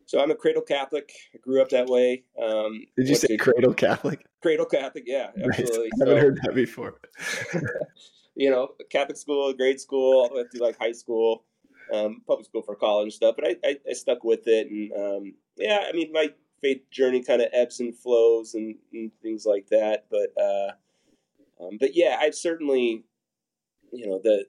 So 0.08 0.21
I'm 0.21 0.30
a 0.30 0.36
cradle 0.36 0.62
Catholic. 0.62 1.12
I 1.34 1.39
grew 1.39 1.62
up 1.62 1.69
that 1.69 1.88
way. 1.88 2.24
Um, 2.41 2.86
Did 2.95 3.10
you 3.10 3.15
say 3.15 3.38
cradle 3.38 3.74
Catholic? 3.74 4.26
Cradle 4.41 4.67
Catholic, 4.67 5.06
yeah, 5.08 5.32
absolutely. 5.43 5.88
I 5.88 6.00
haven't 6.00 6.15
so, 6.15 6.21
heard 6.21 6.39
that 6.43 6.54
before. 6.54 7.00
you 8.36 8.50
know, 8.50 8.69
Catholic 8.89 9.17
school, 9.17 9.54
grade 9.54 9.80
school, 9.80 10.21
all 10.21 10.30
the 10.30 10.36
way 10.36 10.43
through 10.52 10.62
like 10.62 10.78
high 10.78 10.91
school, 10.91 11.43
um, 11.93 12.21
public 12.28 12.45
school 12.45 12.62
for 12.62 12.76
college 12.76 13.06
and 13.06 13.13
stuff. 13.13 13.36
But 13.38 13.48
I, 13.48 13.56
I, 13.63 13.78
I 13.89 13.93
stuck 13.93 14.24
with 14.24 14.48
it, 14.48 14.69
and 14.69 14.91
um, 14.93 15.34
yeah, 15.58 15.86
I 15.88 15.93
mean, 15.93 16.12
my 16.12 16.30
faith 16.62 16.82
journey 16.91 17.24
kind 17.24 17.41
of 17.41 17.50
ebbs 17.54 17.80
and 17.80 17.95
flows 17.95 18.54
and, 18.54 18.76
and 18.93 19.12
things 19.21 19.45
like 19.45 19.67
that. 19.67 20.06
But 20.10 20.41
uh, 20.41 20.71
um, 21.63 21.78
but 21.80 21.95
yeah, 21.95 22.17
I've 22.19 22.36
certainly, 22.36 23.06
you 23.91 24.08
know, 24.08 24.19
the 24.24 24.45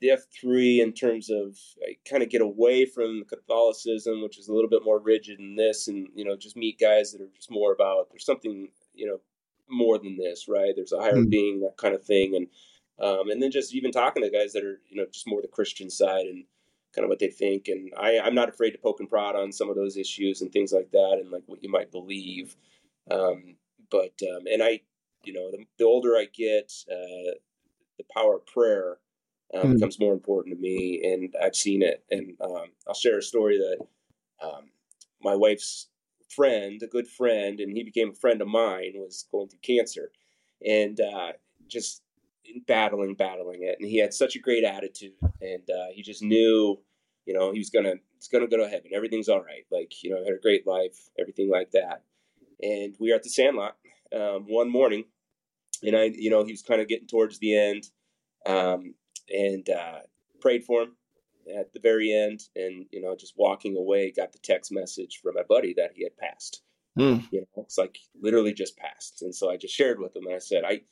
the 0.00 0.10
F 0.10 0.20
three 0.38 0.80
in 0.80 0.92
terms 0.92 1.30
of 1.30 1.56
I 1.82 1.96
kind 2.08 2.22
of 2.22 2.30
get 2.30 2.42
away 2.42 2.84
from 2.84 3.24
Catholicism, 3.28 4.22
which 4.22 4.38
is 4.38 4.48
a 4.48 4.52
little 4.52 4.70
bit 4.70 4.84
more 4.84 4.98
rigid 4.98 5.38
in 5.38 5.56
this, 5.56 5.88
and 5.88 6.08
you 6.14 6.24
know, 6.24 6.36
just 6.36 6.56
meet 6.56 6.80
guys 6.80 7.12
that 7.12 7.20
are 7.20 7.30
just 7.34 7.50
more 7.50 7.72
about 7.72 8.10
there's 8.10 8.26
something 8.26 8.68
you 8.94 9.06
know 9.06 9.20
more 9.68 9.98
than 9.98 10.16
this, 10.16 10.46
right? 10.48 10.72
There's 10.76 10.92
a 10.92 11.00
higher 11.00 11.14
mm. 11.14 11.30
being, 11.30 11.60
that 11.60 11.76
kind 11.78 11.94
of 11.94 12.04
thing, 12.04 12.34
and 12.34 12.48
um, 13.00 13.30
and 13.30 13.42
then 13.42 13.50
just 13.50 13.74
even 13.74 13.92
talking 13.92 14.22
to 14.22 14.30
guys 14.30 14.52
that 14.52 14.64
are 14.64 14.80
you 14.88 14.96
know 14.96 15.06
just 15.12 15.26
more 15.26 15.42
the 15.42 15.48
Christian 15.48 15.90
side 15.90 16.26
and 16.26 16.44
kind 16.94 17.04
of 17.04 17.08
what 17.08 17.18
they 17.18 17.28
think. 17.28 17.68
And 17.68 17.92
I, 17.96 18.18
I'm 18.20 18.34
not 18.34 18.48
afraid 18.48 18.70
to 18.70 18.78
poke 18.78 19.00
and 19.00 19.10
prod 19.10 19.34
on 19.34 19.52
some 19.52 19.68
of 19.68 19.76
those 19.76 19.96
issues 19.96 20.40
and 20.40 20.52
things 20.52 20.72
like 20.72 20.90
that, 20.92 21.18
and 21.20 21.30
like 21.30 21.42
what 21.46 21.62
you 21.62 21.70
might 21.70 21.90
believe. 21.90 22.56
Um, 23.10 23.56
but 23.90 24.14
um, 24.30 24.44
and 24.50 24.62
I, 24.62 24.80
you 25.24 25.32
know, 25.32 25.50
the, 25.50 25.64
the 25.78 25.84
older 25.84 26.16
I 26.16 26.26
get, 26.32 26.72
uh, 26.90 27.34
the 27.98 28.04
power 28.14 28.36
of 28.36 28.46
prayer 28.46 28.98
uh, 29.52 29.58
mm-hmm. 29.58 29.74
becomes 29.74 29.98
more 29.98 30.12
important 30.12 30.54
to 30.54 30.60
me, 30.60 31.00
and 31.04 31.34
I've 31.42 31.56
seen 31.56 31.82
it. 31.82 32.04
And 32.10 32.36
um, 32.40 32.70
I'll 32.86 32.94
share 32.94 33.18
a 33.18 33.22
story 33.22 33.58
that 33.58 34.46
um, 34.46 34.70
my 35.22 35.34
wife's 35.34 35.88
friend, 36.34 36.80
a 36.82 36.86
good 36.86 37.08
friend, 37.08 37.60
and 37.60 37.76
he 37.76 37.82
became 37.82 38.10
a 38.10 38.14
friend 38.14 38.40
of 38.40 38.48
mine, 38.48 38.92
was 38.94 39.26
going 39.30 39.48
through 39.48 39.60
cancer, 39.62 40.10
and 40.66 41.00
uh, 41.00 41.32
just 41.68 42.02
battling, 42.66 43.14
battling 43.14 43.62
it, 43.62 43.76
and 43.80 43.88
he 43.88 43.98
had 43.98 44.14
such 44.14 44.36
a 44.36 44.40
great 44.40 44.64
attitude, 44.64 45.14
and 45.40 45.62
uh, 45.70 45.86
he 45.92 46.02
just 46.02 46.22
knew, 46.22 46.78
you 47.26 47.34
know, 47.34 47.52
he 47.52 47.58
was 47.58 47.70
gonna, 47.70 47.94
it's 48.16 48.28
gonna 48.28 48.46
go 48.46 48.56
to 48.56 48.68
heaven. 48.68 48.90
Everything's 48.94 49.28
all 49.28 49.42
right. 49.42 49.64
Like, 49.70 50.02
you 50.02 50.10
know, 50.10 50.22
had 50.24 50.34
a 50.34 50.40
great 50.40 50.66
life, 50.66 51.10
everything 51.18 51.50
like 51.50 51.70
that. 51.72 52.02
And 52.62 52.94
we 52.98 53.10
were 53.10 53.16
at 53.16 53.22
the 53.22 53.28
Sandlot 53.28 53.76
um, 54.14 54.46
one 54.48 54.70
morning, 54.70 55.04
and 55.82 55.96
I, 55.96 56.04
you 56.04 56.30
know, 56.30 56.44
he 56.44 56.52
was 56.52 56.62
kind 56.62 56.80
of 56.80 56.88
getting 56.88 57.08
towards 57.08 57.38
the 57.38 57.56
end, 57.56 57.84
um, 58.46 58.94
and 59.28 59.68
uh, 59.68 60.00
prayed 60.40 60.64
for 60.64 60.82
him 60.82 60.96
at 61.58 61.72
the 61.72 61.80
very 61.80 62.12
end, 62.12 62.40
and 62.56 62.86
you 62.90 63.00
know, 63.00 63.16
just 63.16 63.34
walking 63.36 63.76
away, 63.76 64.10
got 64.10 64.32
the 64.32 64.38
text 64.38 64.72
message 64.72 65.20
from 65.22 65.34
my 65.34 65.42
buddy 65.48 65.74
that 65.74 65.92
he 65.94 66.02
had 66.02 66.16
passed. 66.16 66.62
Mm. 66.98 67.24
You 67.32 67.40
know, 67.40 67.62
it's 67.62 67.76
like 67.78 67.98
literally 68.20 68.52
just 68.52 68.76
passed, 68.76 69.22
and 69.22 69.34
so 69.34 69.50
I 69.50 69.56
just 69.56 69.74
shared 69.74 69.98
with 69.98 70.14
him, 70.14 70.26
and 70.26 70.34
I 70.34 70.38
said, 70.38 70.64
I 70.64 70.82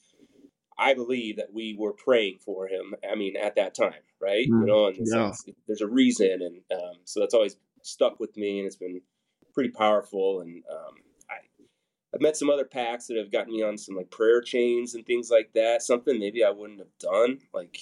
I 0.83 0.95
believe 0.95 1.37
that 1.37 1.53
we 1.53 1.77
were 1.79 1.93
praying 1.93 2.39
for 2.45 2.67
him. 2.67 2.95
I 3.09 3.15
mean, 3.15 3.37
at 3.37 3.55
that 3.55 3.75
time, 3.75 4.03
right? 4.21 4.49
Mm, 4.49 4.61
you 4.61 4.67
know, 4.67 4.87
and 4.87 4.97
yeah. 5.01 5.33
there's 5.69 5.81
a 5.81 5.87
reason, 5.87 6.41
and 6.43 6.81
um, 6.81 6.97
so 7.05 7.21
that's 7.21 7.35
always 7.35 7.57
stuck 7.83 8.19
with 8.19 8.37
me, 8.37 8.59
and 8.59 8.67
it's 8.67 8.77
been 8.77 9.01
pretty 9.55 9.71
powerful. 9.71 10.41
And 10.41 10.65
um, 10.71 10.95
I, 11.31 11.35
I've 12.13 12.21
met 12.21 12.37
some 12.37 12.51
other 12.51 12.65
PAX 12.65 13.07
that 13.07 13.17
have 13.17 13.31
gotten 13.31 13.53
me 13.53 13.63
on 13.63 13.79
some 13.79 13.95
like 13.95 14.11
prayer 14.11 14.41
chains 14.41 14.95
and 14.95 15.07
things 15.07 15.31
like 15.31 15.53
that. 15.55 15.83
Something 15.83 16.19
maybe 16.19 16.43
I 16.43 16.51
wouldn't 16.51 16.81
have 16.81 16.99
done, 16.99 17.39
like 17.55 17.79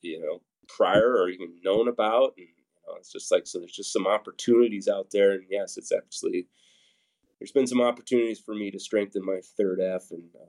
you 0.00 0.18
know, 0.20 0.40
prior 0.68 1.16
or 1.18 1.28
even 1.28 1.56
known 1.62 1.86
about. 1.86 2.34
And 2.38 2.46
you 2.46 2.82
know, 2.86 2.94
it's 2.96 3.12
just 3.12 3.30
like 3.30 3.46
so. 3.46 3.58
There's 3.58 3.72
just 3.72 3.92
some 3.92 4.06
opportunities 4.06 4.88
out 4.88 5.10
there, 5.12 5.32
and 5.32 5.44
yes, 5.50 5.76
it's 5.76 5.92
actually 5.92 6.48
there's 7.38 7.52
been 7.52 7.66
some 7.66 7.82
opportunities 7.82 8.40
for 8.40 8.54
me 8.54 8.70
to 8.70 8.78
strengthen 8.78 9.22
my 9.22 9.40
third 9.58 9.80
F 9.80 10.10
and. 10.12 10.30
Um, 10.40 10.48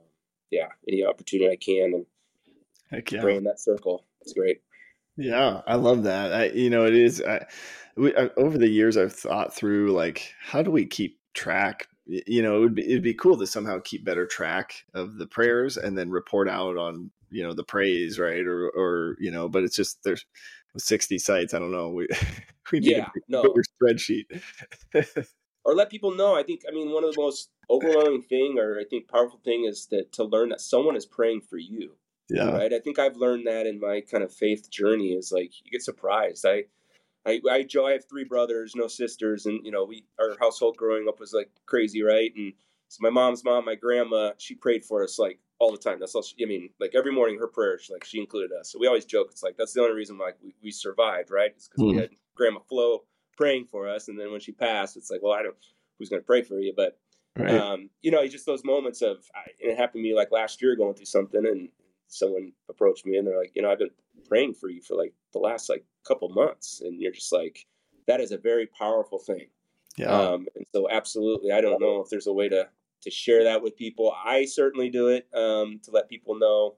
yeah, 0.50 0.68
any 0.88 1.04
opportunity 1.04 1.50
I 1.50 1.56
can 1.56 1.94
and 1.94 2.06
Heck 2.90 3.12
yeah. 3.12 3.20
bring 3.20 3.44
that 3.44 3.60
circle. 3.60 4.04
It's 4.20 4.32
great. 4.32 4.60
Yeah, 5.16 5.60
I 5.66 5.76
love 5.76 6.02
that. 6.04 6.32
I, 6.32 6.46
you 6.46 6.70
know, 6.70 6.84
it 6.86 6.94
is. 6.94 7.22
I, 7.22 7.46
we, 7.96 8.14
I, 8.16 8.30
over 8.36 8.58
the 8.58 8.68
years, 8.68 8.96
I've 8.96 9.12
thought 9.12 9.54
through 9.54 9.92
like, 9.92 10.32
how 10.40 10.62
do 10.62 10.70
we 10.70 10.86
keep 10.86 11.18
track? 11.34 11.88
You 12.06 12.42
know, 12.42 12.56
it 12.56 12.60
would 12.60 12.74
be 12.74 12.84
it'd 12.84 13.02
be 13.02 13.14
cool 13.14 13.36
to 13.38 13.46
somehow 13.46 13.78
keep 13.84 14.04
better 14.04 14.26
track 14.26 14.84
of 14.94 15.16
the 15.18 15.26
prayers 15.26 15.76
and 15.76 15.96
then 15.96 16.10
report 16.10 16.48
out 16.48 16.76
on 16.76 17.10
you 17.30 17.42
know 17.42 17.52
the 17.52 17.64
praise, 17.64 18.18
right? 18.18 18.44
Or 18.44 18.68
or 18.70 19.16
you 19.20 19.30
know, 19.30 19.48
but 19.48 19.62
it's 19.62 19.76
just 19.76 20.02
there's 20.02 20.24
sixty 20.76 21.18
sites. 21.18 21.54
I 21.54 21.58
don't 21.58 21.72
know. 21.72 21.90
We 21.90 22.08
we 22.72 22.80
need 22.80 22.96
yeah, 22.96 23.06
a 23.06 23.20
no. 23.28 23.54
spreadsheet. 23.82 24.24
or 25.70 25.74
let 25.74 25.88
people 25.88 26.14
know. 26.14 26.34
I 26.34 26.42
think 26.42 26.62
I 26.68 26.72
mean 26.72 26.90
one 26.90 27.04
of 27.04 27.14
the 27.14 27.20
most 27.20 27.50
overwhelming 27.70 28.22
thing, 28.22 28.58
or 28.58 28.78
I 28.80 28.84
think 28.84 29.08
powerful 29.08 29.40
thing, 29.44 29.64
is 29.68 29.86
that 29.86 30.12
to 30.12 30.24
learn 30.24 30.48
that 30.48 30.60
someone 30.60 30.96
is 30.96 31.06
praying 31.06 31.42
for 31.42 31.58
you. 31.58 31.92
Yeah. 32.28 32.50
Right. 32.50 32.72
I 32.72 32.80
think 32.80 32.98
I've 32.98 33.16
learned 33.16 33.46
that 33.46 33.66
in 33.66 33.80
my 33.80 34.00
kind 34.00 34.24
of 34.24 34.32
faith 34.32 34.70
journey. 34.70 35.12
Is 35.12 35.32
like 35.32 35.52
you 35.64 35.70
get 35.70 35.82
surprised. 35.82 36.44
I, 36.46 36.64
I, 37.26 37.40
I, 37.50 37.62
Joe, 37.62 37.86
I 37.86 37.92
have 37.92 38.08
three 38.08 38.24
brothers, 38.24 38.74
no 38.74 38.88
sisters, 38.88 39.46
and 39.46 39.64
you 39.64 39.70
know 39.70 39.84
we 39.84 40.04
our 40.18 40.36
household 40.40 40.76
growing 40.76 41.08
up 41.08 41.20
was 41.20 41.32
like 41.32 41.50
crazy, 41.66 42.02
right? 42.02 42.32
And 42.36 42.52
so 42.88 42.98
my 43.00 43.10
mom's 43.10 43.44
mom, 43.44 43.64
my 43.64 43.76
grandma, 43.76 44.32
she 44.38 44.56
prayed 44.56 44.84
for 44.84 45.04
us 45.04 45.18
like 45.18 45.38
all 45.60 45.70
the 45.70 45.78
time. 45.78 46.00
That's 46.00 46.14
all. 46.16 46.22
She, 46.22 46.34
I 46.42 46.48
mean, 46.48 46.70
like 46.80 46.92
every 46.96 47.12
morning, 47.12 47.38
her 47.38 47.46
prayers, 47.46 47.88
like 47.92 48.04
she 48.04 48.18
included 48.18 48.50
us. 48.58 48.72
So 48.72 48.78
we 48.80 48.88
always 48.88 49.04
joke. 49.04 49.28
It's 49.30 49.44
like 49.44 49.56
that's 49.56 49.72
the 49.72 49.82
only 49.82 49.94
reason 49.94 50.18
like 50.18 50.36
we, 50.42 50.54
we 50.62 50.72
survived, 50.72 51.30
right? 51.30 51.52
It's 51.54 51.68
because 51.68 51.82
mm. 51.82 51.86
we 51.86 51.92
hmm. 51.94 52.00
had 52.00 52.10
Grandma 52.34 52.60
Flo 52.60 53.04
praying 53.40 53.64
for 53.64 53.88
us, 53.88 54.08
and 54.08 54.20
then 54.20 54.30
when 54.30 54.40
she 54.40 54.52
passed, 54.52 54.98
it's 54.98 55.10
like, 55.10 55.22
well, 55.22 55.32
I 55.32 55.42
don't 55.42 55.56
who's 55.98 56.10
going 56.10 56.20
to 56.20 56.26
pray 56.26 56.42
for 56.42 56.60
you. 56.60 56.74
But 56.76 56.98
right. 57.38 57.54
um, 57.54 57.88
you 58.02 58.10
know, 58.10 58.26
just 58.26 58.44
those 58.44 58.64
moments 58.64 59.00
of 59.00 59.18
it 59.58 59.76
happened 59.76 60.04
to 60.04 60.08
me 60.08 60.14
like 60.14 60.30
last 60.30 60.60
year 60.60 60.76
going 60.76 60.94
through 60.94 61.06
something, 61.06 61.46
and 61.46 61.68
someone 62.08 62.52
approached 62.68 63.06
me 63.06 63.16
and 63.16 63.26
they're 63.26 63.38
like, 63.38 63.52
you 63.54 63.62
know, 63.62 63.70
I've 63.70 63.78
been 63.78 63.90
praying 64.28 64.54
for 64.54 64.68
you 64.68 64.82
for 64.82 64.96
like 64.96 65.14
the 65.32 65.38
last 65.38 65.70
like 65.70 65.84
couple 66.06 66.28
months, 66.28 66.82
and 66.84 67.00
you're 67.00 67.12
just 67.12 67.32
like, 67.32 67.66
that 68.06 68.20
is 68.20 68.32
a 68.32 68.38
very 68.38 68.66
powerful 68.66 69.18
thing. 69.18 69.46
Yeah. 69.96 70.10
Um, 70.10 70.46
and 70.54 70.66
so 70.72 70.88
absolutely, 70.90 71.52
I 71.52 71.60
don't 71.60 71.80
know 71.80 72.00
if 72.00 72.10
there's 72.10 72.26
a 72.26 72.32
way 72.32 72.48
to 72.50 72.68
to 73.02 73.10
share 73.10 73.44
that 73.44 73.62
with 73.62 73.76
people. 73.76 74.14
I 74.22 74.44
certainly 74.44 74.90
do 74.90 75.08
it 75.08 75.26
um, 75.32 75.80
to 75.84 75.90
let 75.90 76.10
people 76.10 76.38
know, 76.38 76.76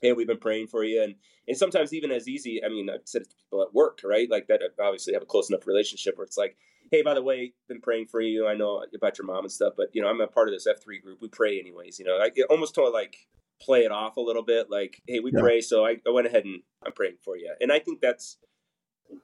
hey, 0.00 0.12
we've 0.12 0.26
been 0.26 0.38
praying 0.38 0.68
for 0.68 0.84
you, 0.84 1.02
and 1.02 1.14
and 1.48 1.56
sometimes 1.56 1.92
even 1.92 2.10
as 2.10 2.28
easy. 2.28 2.62
I 2.64 2.68
mean, 2.68 2.90
I've 2.90 3.00
said 3.04 3.22
it 3.22 3.30
to 3.30 3.36
people 3.36 3.62
at 3.62 3.74
work, 3.74 4.00
right? 4.04 4.30
Like 4.30 4.48
that, 4.48 4.60
obviously 4.80 5.14
have 5.14 5.22
a 5.22 5.26
close 5.26 5.48
enough 5.48 5.66
relationship 5.66 6.16
where 6.16 6.24
it's 6.24 6.36
like, 6.36 6.56
hey, 6.90 7.02
by 7.02 7.14
the 7.14 7.22
way, 7.22 7.52
been 7.68 7.80
praying 7.80 8.06
for 8.06 8.20
you. 8.20 8.46
I 8.46 8.54
know 8.54 8.84
about 8.94 9.18
your 9.18 9.26
mom 9.26 9.44
and 9.44 9.52
stuff, 9.52 9.74
but 9.76 9.88
you 9.92 10.02
know, 10.02 10.08
I'm 10.08 10.20
a 10.20 10.26
part 10.26 10.48
of 10.48 10.54
this 10.54 10.66
F3 10.66 11.02
group. 11.02 11.18
We 11.20 11.28
pray 11.28 11.58
anyways. 11.58 11.98
You 11.98 12.04
know, 12.04 12.18
I 12.18 12.30
almost 12.50 12.74
to 12.74 12.88
like 12.88 13.16
play 13.60 13.84
it 13.84 13.92
off 13.92 14.16
a 14.16 14.20
little 14.20 14.42
bit, 14.42 14.70
like, 14.70 15.02
hey, 15.06 15.20
we 15.20 15.32
yeah. 15.32 15.40
pray. 15.40 15.60
So 15.60 15.86
I, 15.86 15.96
I, 16.06 16.10
went 16.10 16.26
ahead 16.26 16.44
and 16.44 16.62
I'm 16.84 16.92
praying 16.92 17.16
for 17.24 17.36
you, 17.36 17.54
and 17.60 17.72
I 17.72 17.78
think 17.78 18.00
that's 18.00 18.38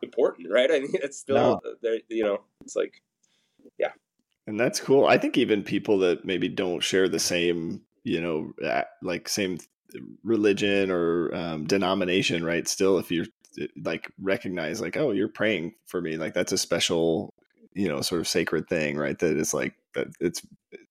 important, 0.02 0.50
right? 0.50 0.70
I 0.70 0.80
mean, 0.80 0.92
it's 0.94 1.18
still 1.18 1.36
no. 1.36 1.52
Uh, 1.54 1.74
there. 1.82 1.98
You 2.08 2.24
know, 2.24 2.38
it's 2.64 2.76
like, 2.76 2.94
yeah, 3.78 3.92
and 4.46 4.58
that's 4.58 4.80
cool. 4.80 5.06
I 5.06 5.18
think 5.18 5.38
even 5.38 5.62
people 5.62 5.98
that 5.98 6.24
maybe 6.24 6.48
don't 6.48 6.80
share 6.82 7.08
the 7.08 7.18
same, 7.18 7.82
you 8.04 8.20
know, 8.20 8.52
like 9.02 9.28
same 9.28 9.58
religion 10.22 10.90
or 10.90 11.34
um, 11.34 11.64
denomination, 11.66 12.44
right? 12.44 12.66
Still, 12.66 12.98
if 12.98 13.10
you're 13.10 13.26
like 13.84 14.10
recognize 14.20 14.80
like 14.80 14.96
oh 14.96 15.10
you're 15.10 15.28
praying 15.28 15.74
for 15.86 16.00
me 16.00 16.16
like 16.16 16.34
that's 16.34 16.52
a 16.52 16.58
special 16.58 17.34
you 17.74 17.88
know 17.88 18.00
sort 18.00 18.20
of 18.20 18.28
sacred 18.28 18.68
thing 18.68 18.96
right 18.96 19.18
that 19.18 19.36
is 19.36 19.52
like 19.52 19.74
that 19.94 20.08
it's 20.20 20.42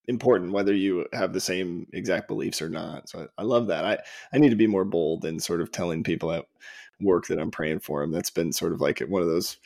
important 0.08 0.52
whether 0.52 0.74
you 0.74 1.06
have 1.14 1.34
the 1.34 1.40
same 1.40 1.88
exact 1.94 2.28
beliefs 2.28 2.62
or 2.62 2.70
not 2.70 3.10
so 3.10 3.28
I, 3.38 3.42
I, 3.42 3.46
love 3.46 3.68
that 3.68 3.86
i 3.86 3.98
i 4.34 4.38
need 4.38 4.50
to 4.50 4.56
be 4.56 4.68
more 4.68 4.86
bold 4.86 5.26
in 5.26 5.40
sort 5.40 5.62
of 5.62 5.72
telling 5.72 6.04
people 6.04 6.32
at 6.32 6.46
work 7.00 7.28
that 7.28 7.40
i'm 7.40 7.52
praying 7.52 7.80
for 7.80 8.02
them 8.02 8.12
that's 8.12 8.30
been 8.30 8.52
sort 8.52 8.74
of 8.74 8.82
like 8.82 9.00
one 9.00 9.22
of 9.22 9.28
those 9.28 9.58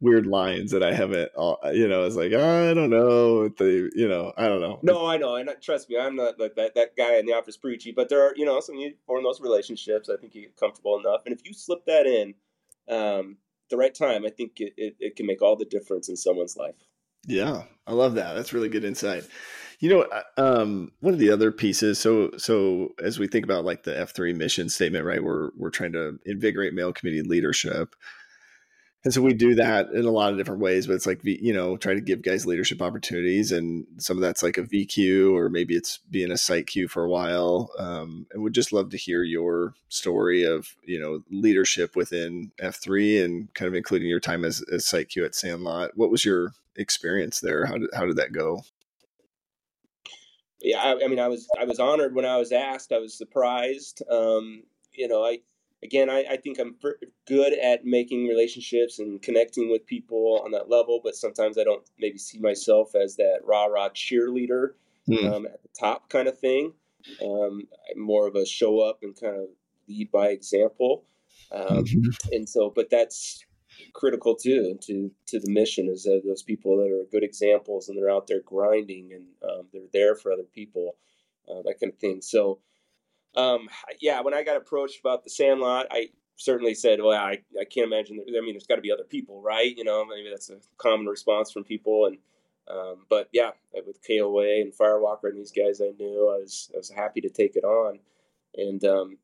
weird 0.00 0.26
lines 0.26 0.70
that 0.70 0.82
i 0.82 0.92
haven't 0.92 1.30
you 1.72 1.88
know 1.88 2.04
it's 2.04 2.14
like 2.14 2.32
i 2.32 2.72
don't 2.72 2.90
know 2.90 3.48
the 3.48 3.90
you 3.94 4.06
know 4.06 4.32
i 4.36 4.46
don't 4.46 4.60
know 4.60 4.78
no 4.82 5.06
i 5.06 5.16
know 5.16 5.34
and 5.34 5.50
trust 5.60 5.90
me 5.90 5.98
i'm 5.98 6.14
not 6.14 6.38
like 6.38 6.54
that 6.54 6.74
that 6.74 6.96
guy 6.96 7.16
in 7.16 7.26
the 7.26 7.32
office 7.32 7.56
preachy 7.56 7.90
but 7.90 8.08
there 8.08 8.22
are 8.22 8.32
you 8.36 8.44
know 8.44 8.60
some 8.60 8.76
you 8.76 8.94
form 9.06 9.24
those 9.24 9.40
relationships 9.40 10.08
i 10.08 10.16
think 10.16 10.34
you 10.34 10.42
get 10.42 10.56
comfortable 10.56 10.98
enough 11.00 11.22
and 11.26 11.34
if 11.34 11.40
you 11.44 11.52
slip 11.52 11.84
that 11.86 12.06
in 12.06 12.34
um 12.88 13.36
the 13.68 13.76
right 13.76 13.94
time, 13.94 14.24
I 14.24 14.30
think 14.30 14.60
it, 14.60 14.74
it, 14.76 14.96
it, 14.98 15.16
can 15.16 15.26
make 15.26 15.42
all 15.42 15.56
the 15.56 15.64
difference 15.64 16.08
in 16.08 16.16
someone's 16.16 16.56
life. 16.56 16.74
Yeah, 17.26 17.64
I 17.86 17.92
love 17.92 18.14
that. 18.14 18.34
That's 18.34 18.52
really 18.52 18.68
good 18.68 18.84
insight. 18.84 19.24
You 19.80 19.90
know, 19.90 20.22
um, 20.36 20.92
one 21.00 21.14
of 21.14 21.20
the 21.20 21.30
other 21.30 21.52
pieces. 21.52 21.98
So, 21.98 22.30
so 22.36 22.94
as 23.02 23.18
we 23.18 23.28
think 23.28 23.44
about 23.44 23.64
like 23.64 23.84
the 23.84 23.98
F 23.98 24.14
three 24.14 24.32
mission 24.32 24.68
statement, 24.68 25.04
right? 25.04 25.22
We're 25.22 25.50
we're 25.56 25.70
trying 25.70 25.92
to 25.92 26.18
invigorate 26.24 26.74
male 26.74 26.92
community 26.92 27.28
leadership 27.28 27.94
and 29.08 29.14
so 29.14 29.22
we 29.22 29.32
do 29.32 29.54
that 29.54 29.88
in 29.92 30.04
a 30.04 30.10
lot 30.10 30.32
of 30.32 30.36
different 30.36 30.60
ways 30.60 30.86
but 30.86 30.92
it's 30.92 31.06
like 31.06 31.20
you 31.24 31.50
know 31.50 31.78
try 31.78 31.94
to 31.94 32.00
give 32.02 32.20
guys 32.20 32.44
leadership 32.44 32.82
opportunities 32.82 33.52
and 33.52 33.86
some 33.96 34.18
of 34.18 34.20
that's 34.20 34.42
like 34.42 34.58
a 34.58 34.62
vq 34.62 35.32
or 35.32 35.48
maybe 35.48 35.74
it's 35.74 36.00
being 36.10 36.30
a 36.30 36.36
site 36.36 36.66
q 36.66 36.88
for 36.88 37.04
a 37.04 37.08
while. 37.08 37.70
Um, 37.78 38.26
and 38.30 38.42
would 38.42 38.52
just 38.52 38.70
love 38.70 38.90
to 38.90 38.98
hear 38.98 39.22
your 39.22 39.72
story 39.88 40.44
of 40.44 40.76
you 40.84 41.00
know 41.00 41.22
leadership 41.30 41.96
within 41.96 42.52
f3 42.60 43.24
and 43.24 43.54
kind 43.54 43.66
of 43.66 43.74
including 43.74 44.08
your 44.08 44.20
time 44.20 44.44
as, 44.44 44.62
as 44.70 44.84
site 44.84 45.08
q 45.08 45.24
at 45.24 45.34
sandlot. 45.34 45.92
What 45.94 46.10
was 46.10 46.22
your 46.22 46.52
experience 46.76 47.40
there? 47.40 47.64
How 47.64 47.78
did, 47.78 47.88
how 47.94 48.04
did 48.04 48.16
that 48.16 48.32
go? 48.32 48.62
Yeah 50.60 50.82
I, 50.82 51.04
I 51.04 51.08
mean 51.08 51.18
i 51.18 51.28
was 51.28 51.48
i 51.58 51.64
was 51.64 51.80
honored 51.80 52.14
when 52.14 52.26
i 52.26 52.36
was 52.36 52.52
asked. 52.52 52.92
I 52.92 52.98
was 52.98 53.16
surprised. 53.16 54.02
Um, 54.10 54.64
you 54.92 55.08
know 55.08 55.24
i 55.24 55.38
again, 55.82 56.10
I, 56.10 56.24
I 56.30 56.36
think 56.36 56.58
I'm 56.58 56.76
good 57.26 57.52
at 57.52 57.84
making 57.84 58.26
relationships 58.26 58.98
and 58.98 59.20
connecting 59.22 59.70
with 59.70 59.86
people 59.86 60.40
on 60.44 60.50
that 60.52 60.68
level, 60.68 61.00
but 61.02 61.14
sometimes 61.14 61.58
I 61.58 61.64
don't 61.64 61.88
maybe 61.98 62.18
see 62.18 62.38
myself 62.38 62.94
as 62.94 63.16
that 63.16 63.40
rah 63.44 63.66
rah 63.66 63.88
cheerleader 63.90 64.70
mm. 65.08 65.32
um, 65.32 65.46
at 65.46 65.62
the 65.62 65.68
top 65.78 66.08
kind 66.08 66.28
of 66.28 66.38
thing. 66.38 66.72
Um, 67.24 67.62
more 67.96 68.26
of 68.26 68.34
a 68.34 68.44
show 68.44 68.80
up 68.80 68.98
and 69.02 69.18
kind 69.18 69.36
of 69.36 69.48
lead 69.88 70.10
by 70.10 70.28
example. 70.28 71.04
Um, 71.52 71.84
mm-hmm. 71.84 72.08
And 72.32 72.48
so, 72.48 72.70
but 72.74 72.90
that's 72.90 73.44
critical 73.94 74.34
too 74.34 74.76
to 74.82 75.10
to 75.26 75.38
the 75.38 75.50
mission 75.50 75.88
is 75.88 76.02
that 76.02 76.22
those 76.26 76.42
people 76.42 76.76
that 76.78 76.90
are 76.90 77.04
good 77.12 77.22
examples 77.22 77.88
and 77.88 77.96
they're 77.96 78.10
out 78.10 78.26
there 78.26 78.42
grinding 78.44 79.12
and 79.12 79.24
um, 79.48 79.66
they're 79.72 79.82
there 79.92 80.16
for 80.16 80.32
other 80.32 80.42
people, 80.42 80.96
uh, 81.48 81.62
that 81.64 81.78
kind 81.80 81.92
of 81.92 81.98
thing. 81.98 82.20
So 82.20 82.58
um, 83.38 83.68
yeah, 84.00 84.20
when 84.20 84.34
I 84.34 84.42
got 84.42 84.56
approached 84.56 85.00
about 85.00 85.22
the 85.22 85.30
Sandlot, 85.30 85.86
I 85.90 86.08
certainly 86.36 86.74
said, 86.74 87.00
"Well, 87.00 87.16
I, 87.16 87.38
I 87.58 87.64
can't 87.64 87.86
imagine. 87.86 88.18
I 88.20 88.40
mean, 88.40 88.54
there's 88.54 88.66
got 88.66 88.76
to 88.76 88.82
be 88.82 88.92
other 88.92 89.04
people, 89.04 89.40
right? 89.40 89.74
You 89.76 89.84
know, 89.84 90.04
maybe 90.04 90.28
that's 90.28 90.50
a 90.50 90.58
common 90.76 91.06
response 91.06 91.52
from 91.52 91.64
people." 91.64 92.06
And 92.06 92.18
um, 92.68 93.06
but 93.08 93.28
yeah, 93.32 93.50
with 93.86 94.00
KOA 94.06 94.60
and 94.60 94.72
Firewalker 94.72 95.24
and 95.30 95.38
these 95.38 95.52
guys, 95.52 95.80
I 95.80 95.92
knew 95.98 96.28
I 96.28 96.42
was 96.42 96.70
I 96.74 96.78
was 96.78 96.90
happy 96.90 97.20
to 97.20 97.30
take 97.30 97.54
it 97.54 97.64
on. 97.64 98.00
And 98.56 98.84
um, 98.84 99.18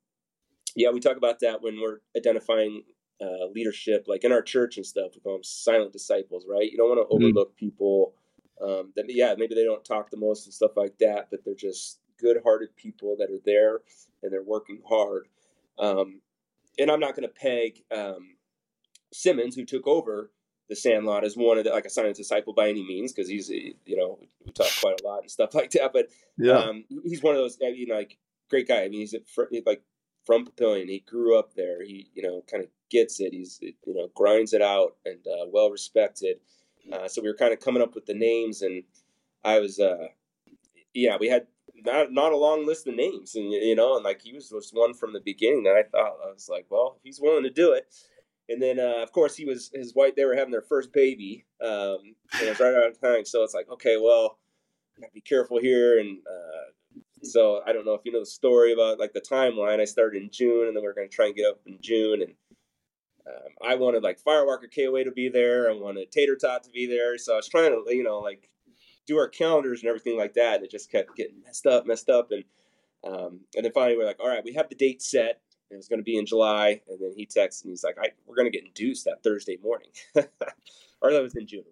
yeah, 0.76 0.90
we 0.90 1.00
talk 1.00 1.16
about 1.16 1.40
that 1.40 1.60
when 1.60 1.80
we're 1.80 1.98
identifying 2.16 2.84
uh, 3.20 3.46
leadership, 3.52 4.04
like 4.06 4.22
in 4.22 4.32
our 4.32 4.42
church 4.42 4.76
and 4.76 4.86
stuff. 4.86 5.12
We 5.14 5.20
call 5.20 5.34
them 5.34 5.44
silent 5.44 5.92
disciples, 5.92 6.44
right? 6.48 6.70
You 6.70 6.76
don't 6.76 6.88
want 6.88 7.08
to 7.08 7.14
mm-hmm. 7.14 7.24
overlook 7.24 7.56
people. 7.56 8.14
Um, 8.62 8.92
that 8.94 9.06
yeah, 9.08 9.34
maybe 9.36 9.56
they 9.56 9.64
don't 9.64 9.84
talk 9.84 10.10
the 10.10 10.16
most 10.16 10.46
and 10.46 10.54
stuff 10.54 10.76
like 10.76 10.96
that, 10.98 11.28
but 11.30 11.44
they're 11.44 11.54
just 11.54 11.98
good-hearted 12.24 12.74
people 12.76 13.16
that 13.18 13.30
are 13.30 13.42
there 13.44 13.80
and 14.22 14.32
they're 14.32 14.42
working 14.42 14.80
hard. 14.88 15.28
Um, 15.78 16.22
and 16.78 16.90
I'm 16.90 17.00
not 17.00 17.14
going 17.14 17.28
to 17.28 17.34
peg 17.34 17.82
um, 17.94 18.36
Simmons, 19.12 19.54
who 19.54 19.64
took 19.64 19.86
over 19.86 20.30
the 20.68 20.74
Sandlot, 20.74 21.24
as 21.24 21.36
one 21.36 21.58
of 21.58 21.64
the 21.64 21.70
like 21.70 21.84
a 21.84 21.90
silent 21.90 22.16
disciple 22.16 22.54
by 22.54 22.68
any 22.68 22.82
means, 22.82 23.12
because 23.12 23.28
he's 23.28 23.50
you 23.50 23.74
know 23.86 24.18
we 24.44 24.52
talk 24.52 24.70
quite 24.80 25.00
a 25.00 25.06
lot 25.06 25.20
and 25.20 25.30
stuff 25.30 25.54
like 25.54 25.70
that. 25.72 25.92
But 25.92 26.08
yeah, 26.38 26.58
um, 26.58 26.84
he's 27.04 27.22
one 27.22 27.34
of 27.34 27.40
those 27.40 27.58
you 27.60 27.86
know 27.86 27.96
like 27.96 28.18
great 28.48 28.66
guy. 28.68 28.82
I 28.82 28.88
mean, 28.88 29.00
he's 29.00 29.14
like 29.66 29.82
from 30.24 30.46
Papillion. 30.46 30.88
He 30.88 31.00
grew 31.00 31.38
up 31.38 31.54
there. 31.54 31.84
He 31.84 32.10
you 32.14 32.22
know 32.22 32.42
kind 32.50 32.64
of 32.64 32.70
gets 32.90 33.20
it. 33.20 33.32
He's 33.32 33.58
you 33.60 33.94
know 33.94 34.08
grinds 34.14 34.52
it 34.52 34.62
out 34.62 34.96
and 35.04 35.24
uh, 35.26 35.46
well 35.52 35.70
respected. 35.70 36.38
Uh, 36.92 37.08
so 37.08 37.22
we 37.22 37.28
were 37.28 37.36
kind 37.36 37.52
of 37.52 37.60
coming 37.60 37.82
up 37.82 37.94
with 37.94 38.06
the 38.06 38.14
names, 38.14 38.62
and 38.62 38.82
I 39.44 39.60
was 39.60 39.78
uh, 39.78 40.08
yeah 40.92 41.16
we 41.20 41.28
had 41.28 41.46
not 41.84 42.12
not 42.12 42.32
a 42.32 42.36
long 42.36 42.66
list 42.66 42.86
of 42.86 42.94
names, 42.94 43.34
and 43.34 43.52
you 43.52 43.74
know, 43.74 43.96
and 43.96 44.04
like 44.04 44.22
he 44.22 44.32
was 44.32 44.48
just 44.48 44.74
one 44.74 44.94
from 44.94 45.12
the 45.12 45.20
beginning 45.20 45.64
that 45.64 45.76
I 45.76 45.82
thought 45.82 46.18
I 46.24 46.32
was 46.32 46.48
like, 46.50 46.66
well, 46.70 46.98
he's 47.02 47.20
willing 47.20 47.44
to 47.44 47.50
do 47.50 47.72
it. 47.72 47.86
And 48.48 48.60
then, 48.60 48.78
uh, 48.78 49.02
of 49.02 49.10
course, 49.12 49.36
he 49.36 49.44
was 49.44 49.70
his 49.72 49.94
wife. 49.94 50.14
They 50.16 50.24
were 50.24 50.36
having 50.36 50.52
their 50.52 50.62
first 50.62 50.92
baby, 50.92 51.46
um, 51.62 52.14
and 52.34 52.42
it 52.42 52.50
was 52.50 52.60
right 52.60 52.74
around 52.74 52.94
time. 52.94 53.24
So 53.24 53.42
it's 53.42 53.54
like, 53.54 53.68
okay, 53.70 53.96
well, 53.96 54.38
be 55.14 55.20
careful 55.20 55.58
here. 55.58 55.98
And 55.98 56.18
uh, 56.18 57.00
so 57.22 57.62
I 57.66 57.72
don't 57.72 57.86
know 57.86 57.94
if 57.94 58.02
you 58.04 58.12
know 58.12 58.20
the 58.20 58.26
story 58.26 58.72
about 58.72 58.98
like 58.98 59.12
the 59.12 59.20
timeline. 59.20 59.80
I 59.80 59.84
started 59.84 60.22
in 60.22 60.30
June, 60.30 60.66
and 60.68 60.76
then 60.76 60.82
we 60.82 60.88
are 60.88 60.94
going 60.94 61.08
to 61.08 61.14
try 61.14 61.26
and 61.26 61.34
get 61.34 61.46
up 61.46 61.60
in 61.66 61.78
June. 61.80 62.22
And 62.22 62.34
um, 63.26 63.52
I 63.66 63.74
wanted 63.76 64.02
like 64.02 64.22
Firewalker 64.22 64.68
KOA 64.74 65.04
to 65.04 65.10
be 65.10 65.28
there. 65.28 65.70
I 65.70 65.74
wanted 65.74 66.10
Tater 66.10 66.36
Tot 66.36 66.64
to 66.64 66.70
be 66.70 66.86
there. 66.86 67.16
So 67.18 67.34
I 67.34 67.36
was 67.36 67.48
trying 67.48 67.70
to, 67.70 67.94
you 67.94 68.04
know, 68.04 68.18
like 68.18 68.50
do 69.06 69.18
our 69.18 69.28
calendars 69.28 69.80
and 69.80 69.88
everything 69.88 70.16
like 70.16 70.34
that. 70.34 70.56
And 70.56 70.64
it 70.64 70.70
just 70.70 70.90
kept 70.90 71.16
getting 71.16 71.42
messed 71.44 71.66
up, 71.66 71.86
messed 71.86 72.08
up. 72.08 72.30
And 72.30 72.44
um, 73.04 73.40
and 73.54 73.64
then 73.64 73.72
finally 73.72 73.96
we're 73.96 74.06
like, 74.06 74.20
all 74.20 74.28
right, 74.28 74.44
we 74.44 74.54
have 74.54 74.68
the 74.68 74.74
date 74.74 75.02
set. 75.02 75.40
It 75.70 75.76
was 75.76 75.88
going 75.88 75.98
to 75.98 76.04
be 76.04 76.16
in 76.16 76.26
July. 76.26 76.80
And 76.88 76.98
then 77.00 77.12
he 77.16 77.26
texts 77.26 77.62
and 77.62 77.70
he's 77.70 77.84
like, 77.84 77.96
we're 78.26 78.36
going 78.36 78.50
to 78.50 78.56
get 78.56 78.66
induced 78.66 79.04
that 79.04 79.22
Thursday 79.22 79.58
morning. 79.62 79.90
or 80.14 81.12
that 81.12 81.22
was 81.22 81.34
in 81.34 81.46
June. 81.46 81.64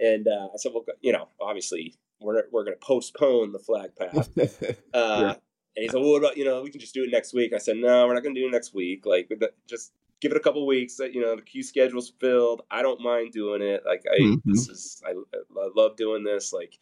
And 0.00 0.26
uh, 0.26 0.48
I 0.52 0.56
said, 0.56 0.72
well, 0.74 0.84
you 1.00 1.12
know, 1.12 1.28
obviously 1.40 1.96
we're, 2.20 2.44
we're 2.50 2.64
going 2.64 2.76
to 2.78 2.84
postpone 2.84 3.52
the 3.52 3.58
flag 3.58 3.90
pass. 3.96 4.28
Uh, 4.94 5.18
yeah. 5.20 5.34
And 5.76 5.82
he 5.82 5.88
said, 5.88 6.00
well, 6.00 6.12
what 6.12 6.18
about, 6.18 6.36
you 6.36 6.44
know, 6.44 6.62
we 6.62 6.70
can 6.70 6.80
just 6.80 6.94
do 6.94 7.02
it 7.02 7.10
next 7.10 7.34
week. 7.34 7.52
I 7.52 7.58
said, 7.58 7.76
no, 7.76 8.06
we're 8.06 8.14
not 8.14 8.22
going 8.22 8.36
to 8.36 8.40
do 8.40 8.46
it 8.46 8.52
next 8.52 8.74
week. 8.74 9.04
Like, 9.04 9.28
just 9.66 9.92
give 10.24 10.32
it 10.32 10.38
a 10.38 10.40
couple 10.40 10.66
weeks. 10.66 10.98
You 10.98 11.20
know, 11.20 11.36
the 11.36 11.42
queue 11.42 11.62
schedule's 11.62 12.14
filled. 12.18 12.62
I 12.70 12.80
don't 12.80 13.02
mind 13.02 13.32
doing 13.32 13.60
it. 13.60 13.82
Like 13.84 14.04
I, 14.10 14.18
mm-hmm. 14.18 14.50
this 14.50 14.70
is 14.70 15.02
I, 15.06 15.10
I 15.10 15.68
love 15.76 15.96
doing 15.98 16.24
this. 16.24 16.50
Like, 16.50 16.78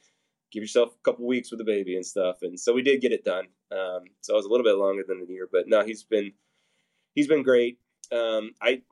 give 0.53 0.63
yourself 0.63 0.95
a 0.95 1.03
couple 1.03 1.27
weeks 1.27 1.51
with 1.51 1.59
the 1.59 1.65
baby 1.65 1.97
and 1.97 2.07
stuff. 2.07 2.43
And 2.43 2.61
so 2.61 2.73
we 2.73 2.83
did 2.83 3.01
get 3.01 3.11
it 3.11 3.25
done. 3.25 3.47
Um, 3.73 4.05
so 4.21 4.35
it 4.35 4.37
was 4.37 4.47
a 4.47 4.49
little 4.49 4.63
bit 4.65 4.77
longer 4.77 5.03
than 5.05 5.27
a 5.27 5.29
year, 5.29 5.49
but 5.51 5.67
no, 5.67 5.85
he's 5.85 6.05
been 6.05 6.33
he's 7.17 7.27
been 7.27 7.43
great. 7.43 7.81
Um, 8.13 8.53
I, 8.63 8.83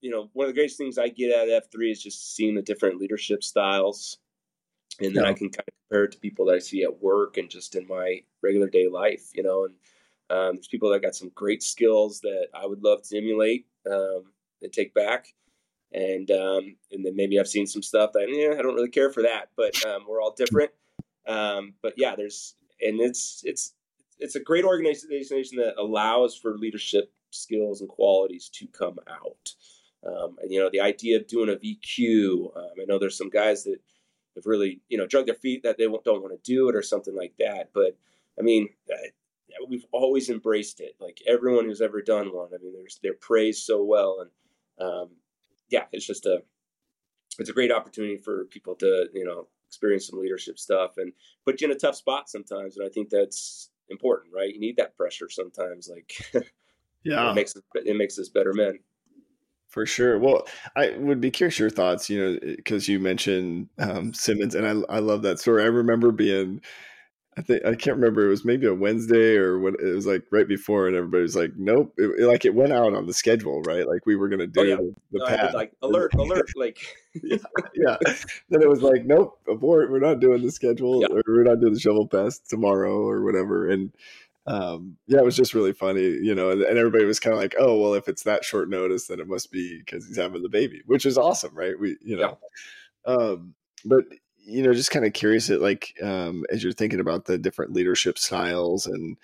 you 0.00 0.10
know, 0.10 0.28
one 0.32 0.48
of 0.48 0.50
the 0.50 0.58
greatest 0.58 0.76
things 0.76 0.98
I 0.98 1.06
get 1.06 1.32
out 1.32 1.46
of 1.46 1.54
F 1.54 1.70
three 1.70 1.92
is 1.92 2.02
just 2.02 2.34
seeing 2.34 2.56
the 2.56 2.62
different 2.62 2.98
leadership 2.98 3.44
styles. 3.44 4.18
And 4.98 5.14
then 5.14 5.22
yeah. 5.22 5.30
I 5.30 5.34
can 5.34 5.50
kind 5.50 5.68
of 5.68 5.74
compare 5.88 6.04
it 6.04 6.12
to 6.12 6.18
people 6.18 6.46
that 6.46 6.56
I 6.56 6.58
see 6.58 6.82
at 6.82 7.00
work 7.00 7.36
and 7.36 7.48
just 7.48 7.76
in 7.76 7.86
my 7.86 8.22
regular 8.42 8.68
day 8.68 8.88
life, 8.88 9.30
you 9.34 9.44
know, 9.44 9.66
and 9.66 9.74
um, 10.32 10.54
there's 10.54 10.68
people 10.68 10.90
that 10.90 11.02
got 11.02 11.14
some 11.14 11.30
great 11.34 11.62
skills 11.62 12.20
that 12.20 12.46
I 12.54 12.66
would 12.66 12.82
love 12.82 13.02
to 13.02 13.18
emulate 13.18 13.66
um, 13.90 14.24
and 14.62 14.72
take 14.72 14.94
back. 14.94 15.26
And 15.92 16.30
um, 16.30 16.76
and 16.90 17.04
then 17.04 17.14
maybe 17.14 17.38
I've 17.38 17.48
seen 17.48 17.66
some 17.66 17.82
stuff 17.82 18.12
that 18.14 18.26
yeah, 18.30 18.58
I 18.58 18.62
don't 18.62 18.74
really 18.74 18.88
care 18.88 19.10
for 19.10 19.22
that, 19.24 19.50
but 19.56 19.74
um, 19.84 20.04
we're 20.08 20.22
all 20.22 20.34
different. 20.34 20.70
Um, 21.28 21.74
but 21.82 21.92
yeah, 21.98 22.16
there's 22.16 22.54
and 22.80 22.98
it's 22.98 23.42
it's 23.44 23.74
it's 24.18 24.34
a 24.34 24.40
great 24.40 24.64
organization 24.64 25.58
that 25.58 25.74
allows 25.78 26.34
for 26.34 26.56
leadership 26.56 27.12
skills 27.30 27.80
and 27.80 27.90
qualities 27.90 28.48
to 28.54 28.66
come 28.68 28.98
out. 29.06 29.50
Um, 30.06 30.36
and 30.40 30.50
you 30.50 30.60
know 30.60 30.70
the 30.72 30.80
idea 30.80 31.18
of 31.18 31.26
doing 31.26 31.50
a 31.50 31.56
VQ. 31.56 32.56
I 32.56 32.84
know 32.86 32.98
there's 32.98 33.18
some 33.18 33.28
guys 33.28 33.64
that 33.64 33.76
have 34.34 34.46
really 34.46 34.80
you 34.88 34.96
know 34.96 35.06
drug 35.06 35.26
their 35.26 35.34
feet 35.34 35.62
that 35.64 35.76
they 35.76 35.84
don't 35.84 36.22
want 36.22 36.32
to 36.32 36.50
do 36.50 36.70
it 36.70 36.74
or 36.74 36.82
something 36.82 37.14
like 37.14 37.34
that. 37.38 37.68
But 37.74 37.98
I 38.38 38.42
mean, 38.42 38.70
we've 39.68 39.86
always 39.92 40.30
embraced 40.30 40.80
it. 40.80 40.94
Like 41.00 41.18
everyone 41.26 41.64
who's 41.64 41.80
ever 41.80 42.02
done 42.02 42.34
one, 42.34 42.48
I 42.54 42.62
mean, 42.62 42.72
there's 42.74 42.98
they're 43.02 43.14
praised 43.14 43.64
so 43.64 43.82
well, 43.84 44.18
and 44.20 44.88
um, 44.88 45.10
yeah, 45.70 45.84
it's 45.92 46.06
just 46.06 46.26
a 46.26 46.42
it's 47.38 47.50
a 47.50 47.54
great 47.54 47.72
opportunity 47.72 48.16
for 48.16 48.44
people 48.46 48.74
to 48.76 49.08
you 49.14 49.24
know 49.24 49.48
experience 49.68 50.08
some 50.08 50.20
leadership 50.20 50.58
stuff 50.58 50.98
and 50.98 51.12
put 51.46 51.60
you 51.60 51.66
in 51.66 51.72
a 51.72 51.78
tough 51.78 51.96
spot 51.96 52.28
sometimes, 52.28 52.76
and 52.76 52.86
I 52.86 52.90
think 52.90 53.10
that's 53.10 53.70
important, 53.88 54.34
right? 54.34 54.52
You 54.52 54.60
need 54.60 54.76
that 54.76 54.96
pressure 54.96 55.28
sometimes, 55.30 55.88
like 55.90 56.12
yeah, 57.04 57.30
it 57.30 57.34
makes 57.34 57.56
us, 57.56 57.62
it 57.74 57.96
makes 57.96 58.18
us 58.18 58.28
better 58.28 58.52
men. 58.52 58.78
For 59.68 59.86
sure. 59.86 60.18
Well, 60.18 60.46
I 60.76 60.90
would 60.98 61.22
be 61.22 61.30
curious 61.30 61.58
your 61.58 61.70
thoughts, 61.70 62.10
you 62.10 62.20
know, 62.22 62.38
because 62.56 62.88
you 62.88 63.00
mentioned 63.00 63.68
um, 63.78 64.12
Simmons, 64.12 64.54
and 64.54 64.66
I 64.66 64.96
I 64.96 64.98
love 64.98 65.22
that 65.22 65.38
story. 65.38 65.62
I 65.62 65.66
remember 65.66 66.12
being 66.12 66.60
I 67.36 67.40
think 67.40 67.64
I 67.64 67.74
can't 67.74 67.96
remember. 67.96 68.26
It 68.26 68.30
was 68.30 68.44
maybe 68.44 68.66
a 68.66 68.74
Wednesday 68.74 69.36
or 69.36 69.58
what. 69.58 69.74
It 69.80 69.94
was 69.94 70.06
like 70.06 70.24
right 70.30 70.46
before, 70.46 70.86
and 70.86 70.94
everybody 70.94 71.22
was 71.22 71.34
like, 71.34 71.52
"Nope!" 71.56 71.94
It, 71.96 72.20
it, 72.20 72.26
like 72.26 72.44
it 72.44 72.54
went 72.54 72.74
out 72.74 72.92
on 72.92 73.06
the 73.06 73.14
schedule, 73.14 73.62
right? 73.62 73.88
Like 73.88 74.04
we 74.04 74.16
were 74.16 74.28
going 74.28 74.40
to 74.40 74.46
do 74.46 74.60
oh, 74.60 74.64
yeah. 74.64 74.76
the, 74.76 74.94
the 75.12 75.18
no, 75.18 75.26
path. 75.26 75.54
like 75.54 75.72
alert, 75.80 76.12
alert, 76.18 76.50
like 76.56 76.78
yeah, 77.22 77.38
yeah. 77.74 77.96
Then 78.50 78.60
it 78.60 78.68
was 78.68 78.82
like, 78.82 79.06
"Nope, 79.06 79.38
abort. 79.48 79.90
We're 79.90 79.98
not 79.98 80.20
doing 80.20 80.42
the 80.42 80.52
schedule, 80.52 81.00
yeah. 81.00 81.06
or 81.10 81.22
we're 81.26 81.44
not 81.44 81.60
doing 81.60 81.72
the 81.72 81.80
shovel 81.80 82.06
pass 82.06 82.38
tomorrow, 82.38 83.00
or 83.00 83.22
whatever." 83.22 83.70
And 83.70 83.92
um, 84.46 84.98
yeah, 85.06 85.20
it 85.20 85.24
was 85.24 85.36
just 85.36 85.54
really 85.54 85.72
funny, 85.72 86.02
you 86.02 86.34
know. 86.34 86.50
And, 86.50 86.60
and 86.60 86.76
everybody 86.76 87.06
was 87.06 87.18
kind 87.18 87.32
of 87.32 87.40
like, 87.40 87.54
"Oh, 87.58 87.80
well, 87.80 87.94
if 87.94 88.08
it's 88.08 88.24
that 88.24 88.44
short 88.44 88.68
notice, 88.68 89.06
then 89.06 89.20
it 89.20 89.26
must 89.26 89.50
be 89.50 89.78
because 89.78 90.06
he's 90.06 90.18
having 90.18 90.42
the 90.42 90.50
baby," 90.50 90.82
which 90.84 91.06
is 91.06 91.16
awesome, 91.16 91.54
right? 91.54 91.78
We, 91.80 91.96
you 92.02 92.16
know. 92.18 92.38
Um, 93.06 93.54
but 93.86 94.04
you 94.44 94.62
know, 94.62 94.72
just 94.72 94.90
kind 94.90 95.04
of 95.04 95.12
curious 95.12 95.50
at 95.50 95.60
like 95.60 95.94
um, 96.02 96.44
as 96.50 96.62
you're 96.62 96.72
thinking 96.72 97.00
about 97.00 97.26
the 97.26 97.38
different 97.38 97.72
leadership 97.72 98.18
styles 98.18 98.86
and 98.86 99.16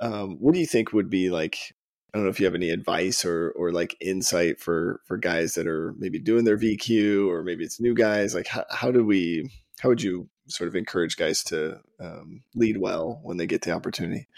um, 0.00 0.36
what 0.40 0.54
do 0.54 0.60
you 0.60 0.66
think 0.66 0.92
would 0.92 1.10
be 1.10 1.30
like 1.30 1.74
I 2.12 2.18
don't 2.18 2.24
know 2.24 2.30
if 2.30 2.38
you 2.38 2.46
have 2.46 2.54
any 2.54 2.70
advice 2.70 3.24
or 3.24 3.50
or 3.50 3.72
like 3.72 3.96
insight 4.00 4.60
for 4.60 5.00
for 5.06 5.16
guys 5.16 5.54
that 5.54 5.66
are 5.66 5.94
maybe 5.98 6.18
doing 6.20 6.44
their 6.44 6.56
VQ 6.56 7.28
or 7.28 7.42
maybe 7.42 7.64
it's 7.64 7.80
new 7.80 7.94
guys. 7.94 8.34
Like 8.34 8.46
how, 8.46 8.64
how 8.70 8.90
do 8.92 9.04
we 9.04 9.50
how 9.80 9.88
would 9.88 10.02
you 10.02 10.28
sort 10.46 10.68
of 10.68 10.76
encourage 10.76 11.16
guys 11.16 11.42
to 11.44 11.80
um, 11.98 12.42
lead 12.54 12.76
well 12.76 13.20
when 13.22 13.36
they 13.36 13.46
get 13.46 13.62
the 13.62 13.72
opportunity? 13.72 14.28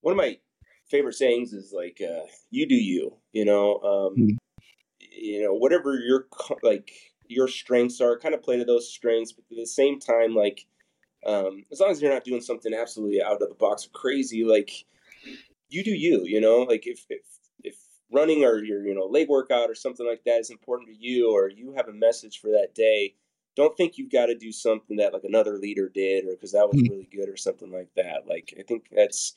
One 0.00 0.12
of 0.12 0.18
my 0.18 0.38
favorite 0.88 1.14
sayings 1.14 1.52
is 1.52 1.72
like 1.72 2.00
uh, 2.00 2.26
"you 2.50 2.66
do 2.66 2.74
you." 2.74 3.16
You 3.32 3.44
know, 3.44 3.74
um, 3.76 4.16
mm-hmm 4.16 4.36
you 5.16 5.42
know 5.42 5.54
whatever 5.54 5.98
your 5.98 6.26
like 6.62 6.92
your 7.28 7.48
strengths 7.48 8.00
are 8.00 8.18
kind 8.18 8.34
of 8.34 8.42
play 8.42 8.56
to 8.56 8.64
those 8.64 8.92
strengths 8.92 9.32
but 9.32 9.44
at 9.50 9.56
the 9.56 9.66
same 9.66 9.98
time 9.98 10.34
like 10.34 10.66
um, 11.26 11.64
as 11.72 11.80
long 11.80 11.90
as 11.90 12.00
you're 12.00 12.12
not 12.12 12.24
doing 12.24 12.40
something 12.40 12.72
absolutely 12.72 13.20
out 13.20 13.32
of 13.32 13.40
the 13.40 13.54
box 13.58 13.86
or 13.86 13.90
crazy 13.90 14.44
like 14.44 14.70
you 15.68 15.82
do 15.82 15.90
you 15.90 16.24
you 16.24 16.40
know 16.40 16.58
like 16.58 16.86
if 16.86 17.04
if 17.08 17.24
if 17.64 17.76
running 18.12 18.44
or 18.44 18.62
your 18.62 18.86
you 18.86 18.94
know 18.94 19.06
leg 19.06 19.28
workout 19.28 19.68
or 19.68 19.74
something 19.74 20.06
like 20.06 20.22
that 20.24 20.38
is 20.38 20.50
important 20.50 20.88
to 20.88 20.96
you 20.96 21.32
or 21.32 21.48
you 21.48 21.72
have 21.76 21.88
a 21.88 21.92
message 21.92 22.38
for 22.40 22.48
that 22.48 22.74
day 22.74 23.14
don't 23.56 23.76
think 23.76 23.96
you've 23.96 24.12
got 24.12 24.26
to 24.26 24.36
do 24.36 24.52
something 24.52 24.98
that 24.98 25.12
like 25.12 25.24
another 25.24 25.58
leader 25.58 25.88
did 25.88 26.24
or 26.24 26.32
because 26.32 26.52
that 26.52 26.68
was 26.68 26.80
mm-hmm. 26.80 26.92
really 26.92 27.08
good 27.10 27.28
or 27.28 27.36
something 27.36 27.72
like 27.72 27.88
that 27.96 28.26
like 28.28 28.54
i 28.58 28.62
think 28.62 28.86
that's 28.94 29.36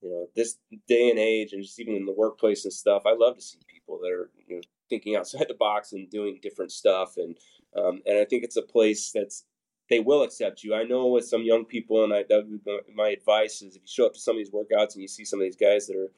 you 0.00 0.08
know 0.10 0.26
this 0.34 0.58
day 0.88 1.10
and 1.10 1.18
age 1.18 1.52
and 1.52 1.62
just 1.62 1.78
even 1.80 1.94
in 1.94 2.06
the 2.06 2.12
workplace 2.12 2.64
and 2.64 2.72
stuff 2.72 3.02
i 3.06 3.14
love 3.14 3.34
to 3.34 3.42
see 3.42 3.58
people 3.66 3.98
that 4.00 4.10
are 4.10 4.30
you 4.46 4.56
know 4.56 4.62
thinking 4.88 5.16
outside 5.16 5.46
the 5.48 5.54
box 5.54 5.92
and 5.92 6.10
doing 6.10 6.38
different 6.42 6.72
stuff. 6.72 7.16
And 7.16 7.36
um, 7.76 8.00
and 8.06 8.18
I 8.18 8.24
think 8.24 8.44
it's 8.44 8.56
a 8.56 8.62
place 8.62 9.10
that's 9.12 9.44
they 9.88 10.00
will 10.00 10.22
accept 10.22 10.64
you. 10.64 10.74
I 10.74 10.82
know 10.82 11.06
with 11.06 11.26
some 11.26 11.42
young 11.42 11.64
people, 11.64 12.02
and 12.02 12.12
I, 12.12 12.24
that 12.28 12.46
would 12.48 12.64
be 12.64 12.78
my 12.94 13.10
advice 13.10 13.62
is 13.62 13.76
if 13.76 13.82
you 13.82 13.88
show 13.88 14.06
up 14.06 14.14
to 14.14 14.20
some 14.20 14.36
of 14.36 14.38
these 14.38 14.50
workouts 14.50 14.94
and 14.94 15.02
you 15.02 15.08
see 15.08 15.24
some 15.24 15.40
of 15.40 15.44
these 15.44 15.56
guys 15.56 15.86
that 15.86 15.96
are, 15.96 16.10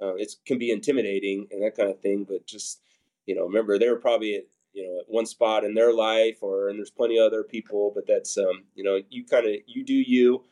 uh, 0.00 0.14
it 0.14 0.32
can 0.46 0.58
be 0.58 0.70
intimidating 0.70 1.46
and 1.50 1.62
that 1.62 1.76
kind 1.76 1.90
of 1.90 2.00
thing. 2.00 2.24
But 2.28 2.46
just 2.46 2.80
you 3.26 3.34
know, 3.34 3.44
remember 3.44 3.78
they 3.78 3.88
were 3.88 3.96
probably 3.96 4.36
at, 4.36 4.44
you 4.72 4.84
know 4.84 5.00
at 5.00 5.06
one 5.08 5.26
spot 5.26 5.64
in 5.64 5.74
their 5.74 5.92
life, 5.92 6.38
or 6.42 6.68
and 6.68 6.78
there's 6.78 6.90
plenty 6.90 7.18
of 7.18 7.26
other 7.26 7.42
people. 7.42 7.92
But 7.94 8.06
that's 8.06 8.36
um, 8.38 8.64
you 8.74 8.84
know, 8.84 9.00
you 9.10 9.24
kind 9.24 9.46
of 9.46 9.54
you 9.66 9.84
do 9.84 9.94
you. 9.94 10.44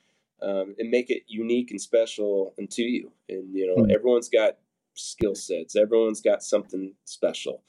Um, 0.42 0.74
and 0.78 0.90
make 0.90 1.10
it 1.10 1.22
unique 1.26 1.70
and 1.70 1.80
special 1.80 2.52
unto 2.58 2.82
you. 2.82 3.12
And 3.30 3.54
you 3.54 3.66
know, 3.66 3.82
mm-hmm. 3.82 3.92
everyone's 3.92 4.28
got 4.28 4.58
skill 4.94 5.34
sets. 5.34 5.76
Everyone's 5.76 6.20
got 6.20 6.42
something 6.42 6.94
special. 7.04 7.62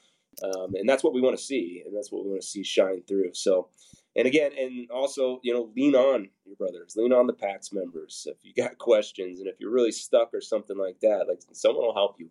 Um, 0.44 0.76
and 0.76 0.88
that's 0.88 1.04
what 1.04 1.14
we 1.14 1.22
want 1.22 1.38
to 1.38 1.44
see. 1.44 1.82
And 1.86 1.96
that's 1.96 2.12
what 2.12 2.24
we 2.24 2.30
want 2.30 2.42
to 2.42 2.48
see 2.48 2.64
shine 2.64 3.04
through. 3.08 3.34
So, 3.34 3.70
and 4.16 4.28
again, 4.28 4.52
and 4.58 4.90
also, 4.92 5.40
you 5.44 5.54
know, 5.54 5.72
lean 5.76 5.96
on 5.96 6.30
your 6.46 6.56
brothers, 6.56 6.96
lean 6.96 7.14
on 7.14 7.28
the 7.28 7.34
PAX 7.34 7.72
members. 7.72 8.28
If 8.30 8.38
you 8.44 8.54
got 8.54 8.78
questions 8.78 9.40
and 9.40 9.48
if 9.48 9.56
you're 9.60 9.72
really 9.72 9.92
stuck 9.92 10.34
or 10.34 10.42
something 10.42 10.78
like 10.78 11.00
that, 11.02 11.26
like 11.28 11.42
someone 11.54 11.86
will 11.86 11.94
help 11.94 12.18
you. 12.20 12.30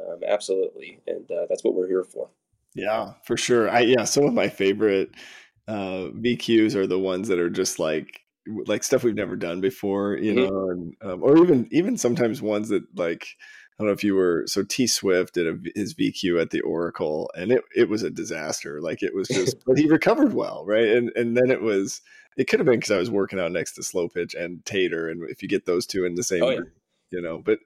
Um, 0.00 0.20
absolutely. 0.26 1.00
And 1.06 1.30
uh, 1.30 1.46
that's 1.48 1.62
what 1.62 1.74
we're 1.74 1.88
here 1.88 2.04
for. 2.04 2.30
Yeah, 2.74 3.12
for 3.24 3.36
sure. 3.36 3.70
I, 3.70 3.80
yeah, 3.80 4.04
some 4.04 4.24
of 4.24 4.34
my 4.34 4.48
favorite 4.48 5.10
uh, 5.68 6.08
VQs 6.12 6.74
are 6.74 6.88
the 6.88 6.98
ones 6.98 7.28
that 7.28 7.38
are 7.38 7.50
just 7.50 7.78
like, 7.78 8.20
like 8.66 8.82
stuff 8.82 9.04
we've 9.04 9.14
never 9.14 9.36
done 9.36 9.60
before, 9.60 10.16
you 10.16 10.34
Mhm. 10.34 10.50
know, 10.50 10.68
and 10.70 10.94
um, 11.00 11.22
or 11.22 11.38
even 11.38 11.66
even 11.70 11.96
sometimes 11.96 12.42
ones 12.42 12.68
that 12.68 12.82
like 12.94 13.26
don't 13.78 13.88
know 13.88 13.92
if 13.92 14.04
you 14.04 14.14
were 14.14 14.44
so 14.46 14.62
T 14.62 14.86
Swift 14.86 15.34
did 15.34 15.48
a, 15.48 15.58
his 15.74 15.94
VQ 15.94 16.40
at 16.40 16.50
the 16.50 16.60
Oracle, 16.60 17.30
and 17.36 17.50
it 17.50 17.62
it 17.74 17.88
was 17.88 18.02
a 18.02 18.10
disaster. 18.10 18.80
Like 18.80 19.02
it 19.02 19.14
was 19.14 19.28
just, 19.28 19.64
but 19.66 19.78
he 19.78 19.88
recovered 19.88 20.32
well, 20.34 20.64
right? 20.66 20.88
And 20.88 21.10
and 21.16 21.36
then 21.36 21.50
it 21.50 21.60
was 21.62 22.00
it 22.36 22.44
could 22.48 22.60
have 22.60 22.66
been 22.66 22.78
because 22.80 22.90
I 22.92 22.98
was 22.98 23.10
working 23.10 23.40
out 23.40 23.52
next 23.52 23.72
to 23.74 23.82
Slow 23.82 24.08
Pitch 24.08 24.34
and 24.34 24.64
Tater, 24.64 25.08
and 25.08 25.28
if 25.28 25.42
you 25.42 25.48
get 25.48 25.66
those 25.66 25.86
two 25.86 26.04
in 26.04 26.14
the 26.14 26.22
same, 26.22 26.42
Oh, 26.42 26.50
yeah. 26.50 26.56
group, 26.58 26.72
you 27.10 27.20
know, 27.20 27.38
but 27.38 27.58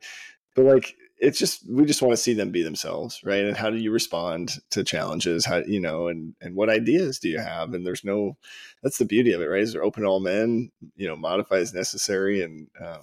but 0.57 0.65
like 0.65 0.97
it's 1.21 1.39
just 1.39 1.69
we 1.71 1.85
just 1.85 2.01
want 2.01 2.13
to 2.13 2.17
see 2.17 2.33
them 2.33 2.53
be 2.53 2.63
themselves 2.63 3.21
right 3.25 3.45
and 3.45 3.57
how 3.57 3.69
do 3.71 3.77
you 3.77 3.91
respond 3.91 4.59
to 4.71 4.85
challenges 4.85 5.45
how 5.45 5.59
you 5.67 5.81
know 5.81 6.07
and 6.07 6.33
and 6.41 6.55
what 6.55 6.71
ideas 6.71 7.19
do 7.19 7.29
you 7.29 7.41
have 7.41 7.75
and 7.75 7.85
there's 7.85 8.05
no 8.05 8.37
that's 8.85 8.99
the 8.99 9.05
beauty 9.05 9.33
of 9.33 9.41
it 9.41 9.47
right 9.47 9.63
is 9.63 9.73
they're 9.73 9.83
open 9.83 10.05
all 10.05 10.21
men 10.21 10.71
you 10.95 11.09
know 11.09 11.17
modify 11.17 11.57
as 11.57 11.75
necessary 11.75 12.41
and 12.43 12.69
um 12.81 13.01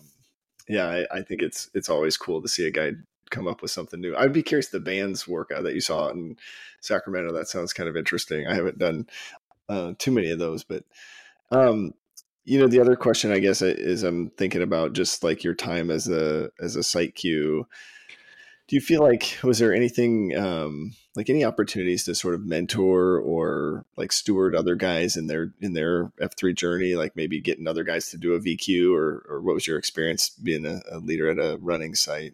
yeah 0.67 0.87
I, 0.87 1.17
I 1.17 1.21
think 1.21 1.41
it's 1.41 1.69
it's 1.73 1.89
always 1.89 2.17
cool 2.17 2.41
to 2.41 2.47
see 2.47 2.67
a 2.67 2.71
guy 2.71 2.91
come 3.31 3.47
up 3.47 3.61
with 3.63 3.71
something 3.71 3.99
new. 3.99 4.15
I'd 4.15 4.33
be 4.33 4.43
curious 4.43 4.67
the 4.67 4.79
band's 4.79 5.27
workout 5.27 5.63
that 5.63 5.73
you 5.73 5.81
saw 5.81 6.09
in 6.09 6.37
sacramento. 6.79 7.33
That 7.33 7.47
sounds 7.47 7.73
kind 7.73 7.89
of 7.89 7.97
interesting. 7.97 8.45
I 8.45 8.53
haven't 8.53 8.77
done 8.77 9.07
uh 9.69 9.93
too 9.97 10.11
many 10.11 10.29
of 10.29 10.39
those 10.39 10.63
but 10.63 10.83
um 11.51 11.93
you 12.43 12.59
know 12.59 12.67
the 12.67 12.79
other 12.79 12.95
question 12.95 13.31
i 13.31 13.39
guess 13.39 13.61
is 13.61 14.03
i'm 14.03 14.29
thinking 14.31 14.61
about 14.61 14.93
just 14.93 15.23
like 15.23 15.43
your 15.43 15.55
time 15.55 15.89
as 15.89 16.07
a 16.07 16.49
as 16.59 16.75
a 16.75 16.83
site 16.83 17.15
q 17.15 17.65
do 18.67 18.75
you 18.75 18.81
feel 18.81 19.01
like 19.01 19.37
was 19.43 19.59
there 19.59 19.73
anything 19.73 20.35
um, 20.35 20.93
like 21.15 21.29
any 21.29 21.45
opportunities 21.45 22.03
to 22.05 22.15
sort 22.15 22.33
of 22.33 22.45
mentor 22.45 23.19
or 23.19 23.85
like 23.95 24.11
steward 24.11 24.55
other 24.55 24.75
guys 24.75 25.15
in 25.15 25.27
their 25.27 25.53
in 25.61 25.73
their 25.73 26.11
F3 26.21 26.55
journey, 26.55 26.95
like 26.95 27.15
maybe 27.15 27.39
getting 27.41 27.67
other 27.67 27.83
guys 27.83 28.09
to 28.09 28.17
do 28.17 28.33
a 28.33 28.39
VQ 28.39 28.93
or 28.95 29.25
or 29.29 29.41
what 29.41 29.55
was 29.55 29.67
your 29.67 29.77
experience 29.77 30.29
being 30.29 30.65
a, 30.65 30.81
a 30.91 30.97
leader 30.97 31.29
at 31.29 31.37
a 31.37 31.57
running 31.57 31.95
site? 31.95 32.33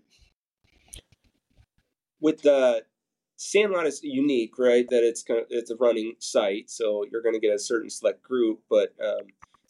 with 2.21 2.43
the 2.43 2.85
Sandlot 3.35 3.87
is 3.87 4.01
unique, 4.03 4.57
right? 4.59 4.87
That 4.89 5.03
it's 5.03 5.23
kind 5.23 5.41
of, 5.41 5.47
it's 5.49 5.71
a 5.71 5.75
running 5.75 6.13
site, 6.19 6.69
so 6.69 7.03
you're 7.11 7.23
going 7.23 7.33
to 7.33 7.39
get 7.39 7.55
a 7.55 7.59
certain 7.59 7.89
select 7.89 8.21
group, 8.21 8.59
but 8.69 8.93
um, 9.03 9.27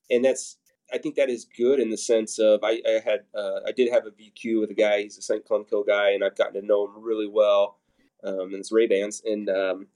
and 0.10 0.24
that's 0.24 0.58
I 0.94 0.98
think 0.98 1.16
that 1.16 1.30
is 1.30 1.46
good 1.58 1.80
in 1.80 1.90
the 1.90 1.98
sense 1.98 2.40
of 2.40 2.62
I, 2.64 2.82
I 2.88 3.02
had 3.04 3.22
uh, 3.36 3.62
I 3.66 3.72
did 3.72 3.92
have 3.92 4.06
a 4.06 4.12
VQ 4.12 4.60
with 4.60 4.72
a 4.72 4.76
guy. 4.76 5.04
He's 5.04 5.18
a 5.18 5.22
St. 5.22 5.46
Clemco 5.46 5.86
guy, 5.86 6.12
and 6.12 6.24
I've 6.24 6.36
gotten 6.36 6.60
to 6.60 6.66
know 6.66 6.86
him 6.86 7.02
really 7.02 7.28
well. 7.28 7.80
Um, 8.24 8.40
and 8.40 8.56
it's 8.56 8.72
Ray 8.72 8.88
Bans, 8.88 9.22
and 9.26 9.50
um, 9.50 9.88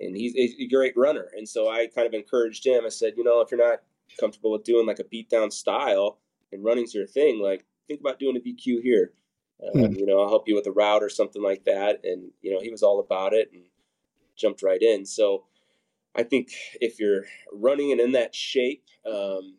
and 0.00 0.16
he's 0.16 0.34
a 0.36 0.68
great 0.68 0.96
runner. 0.96 1.28
And 1.36 1.48
so 1.48 1.68
I 1.70 1.86
kind 1.86 2.06
of 2.06 2.14
encouraged 2.14 2.66
him. 2.66 2.84
I 2.84 2.90
said, 2.90 3.14
you 3.16 3.24
know, 3.24 3.40
if 3.40 3.50
you're 3.50 3.64
not 3.64 3.80
comfortable 4.20 4.52
with 4.52 4.64
doing 4.64 4.86
like 4.86 4.98
a 4.98 5.04
beatdown 5.04 5.52
style 5.52 6.18
and 6.52 6.64
running's 6.64 6.94
your 6.94 7.06
thing, 7.06 7.40
like 7.40 7.64
think 7.88 8.00
about 8.00 8.18
doing 8.18 8.36
a 8.36 8.40
VQ 8.40 8.82
here. 8.82 9.12
Um, 9.62 9.86
Hmm. 9.86 9.94
You 9.94 10.06
know, 10.06 10.20
I'll 10.20 10.28
help 10.28 10.48
you 10.48 10.54
with 10.54 10.66
a 10.66 10.72
route 10.72 11.02
or 11.02 11.08
something 11.08 11.42
like 11.42 11.64
that. 11.64 12.00
And 12.04 12.30
you 12.42 12.52
know, 12.52 12.60
he 12.60 12.70
was 12.70 12.82
all 12.82 13.00
about 13.00 13.32
it 13.32 13.50
and 13.52 13.62
jumped 14.36 14.62
right 14.62 14.80
in. 14.80 15.06
So 15.06 15.44
I 16.14 16.22
think 16.22 16.50
if 16.80 17.00
you're 17.00 17.24
running 17.52 17.92
and 17.92 18.00
in 18.00 18.12
that 18.12 18.34
shape, 18.34 18.84
um, 19.06 19.54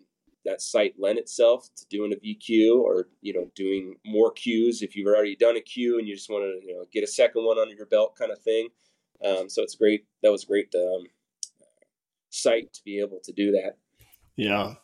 that 0.47 0.61
site 0.61 0.95
lent 0.97 1.19
itself 1.19 1.67
to 1.75 1.85
doing 1.89 2.13
a 2.13 2.15
VQ 2.15 2.79
or 2.79 3.09
you 3.21 3.33
know 3.33 3.51
doing 3.55 3.95
more 4.05 4.33
Qs 4.33 4.81
if 4.81 4.95
you've 4.95 5.07
already 5.07 5.35
done 5.35 5.57
a 5.57 5.61
Q 5.61 5.99
and 5.99 6.07
you 6.07 6.15
just 6.15 6.29
want 6.29 6.43
to 6.43 6.65
you 6.65 6.75
know 6.75 6.85
get 6.91 7.03
a 7.03 7.07
second 7.07 7.45
one 7.45 7.59
under 7.59 7.75
your 7.75 7.85
belt 7.85 8.15
kind 8.17 8.31
of 8.31 8.39
thing. 8.39 8.69
Um, 9.23 9.49
so 9.49 9.61
it's 9.61 9.75
great. 9.75 10.05
That 10.23 10.31
was 10.31 10.45
great 10.45 10.73
um, 10.73 11.03
site 12.29 12.73
to 12.73 12.81
be 12.83 12.99
able 12.99 13.19
to 13.23 13.33
do 13.33 13.51
that. 13.51 13.77
Yeah, 14.35 14.75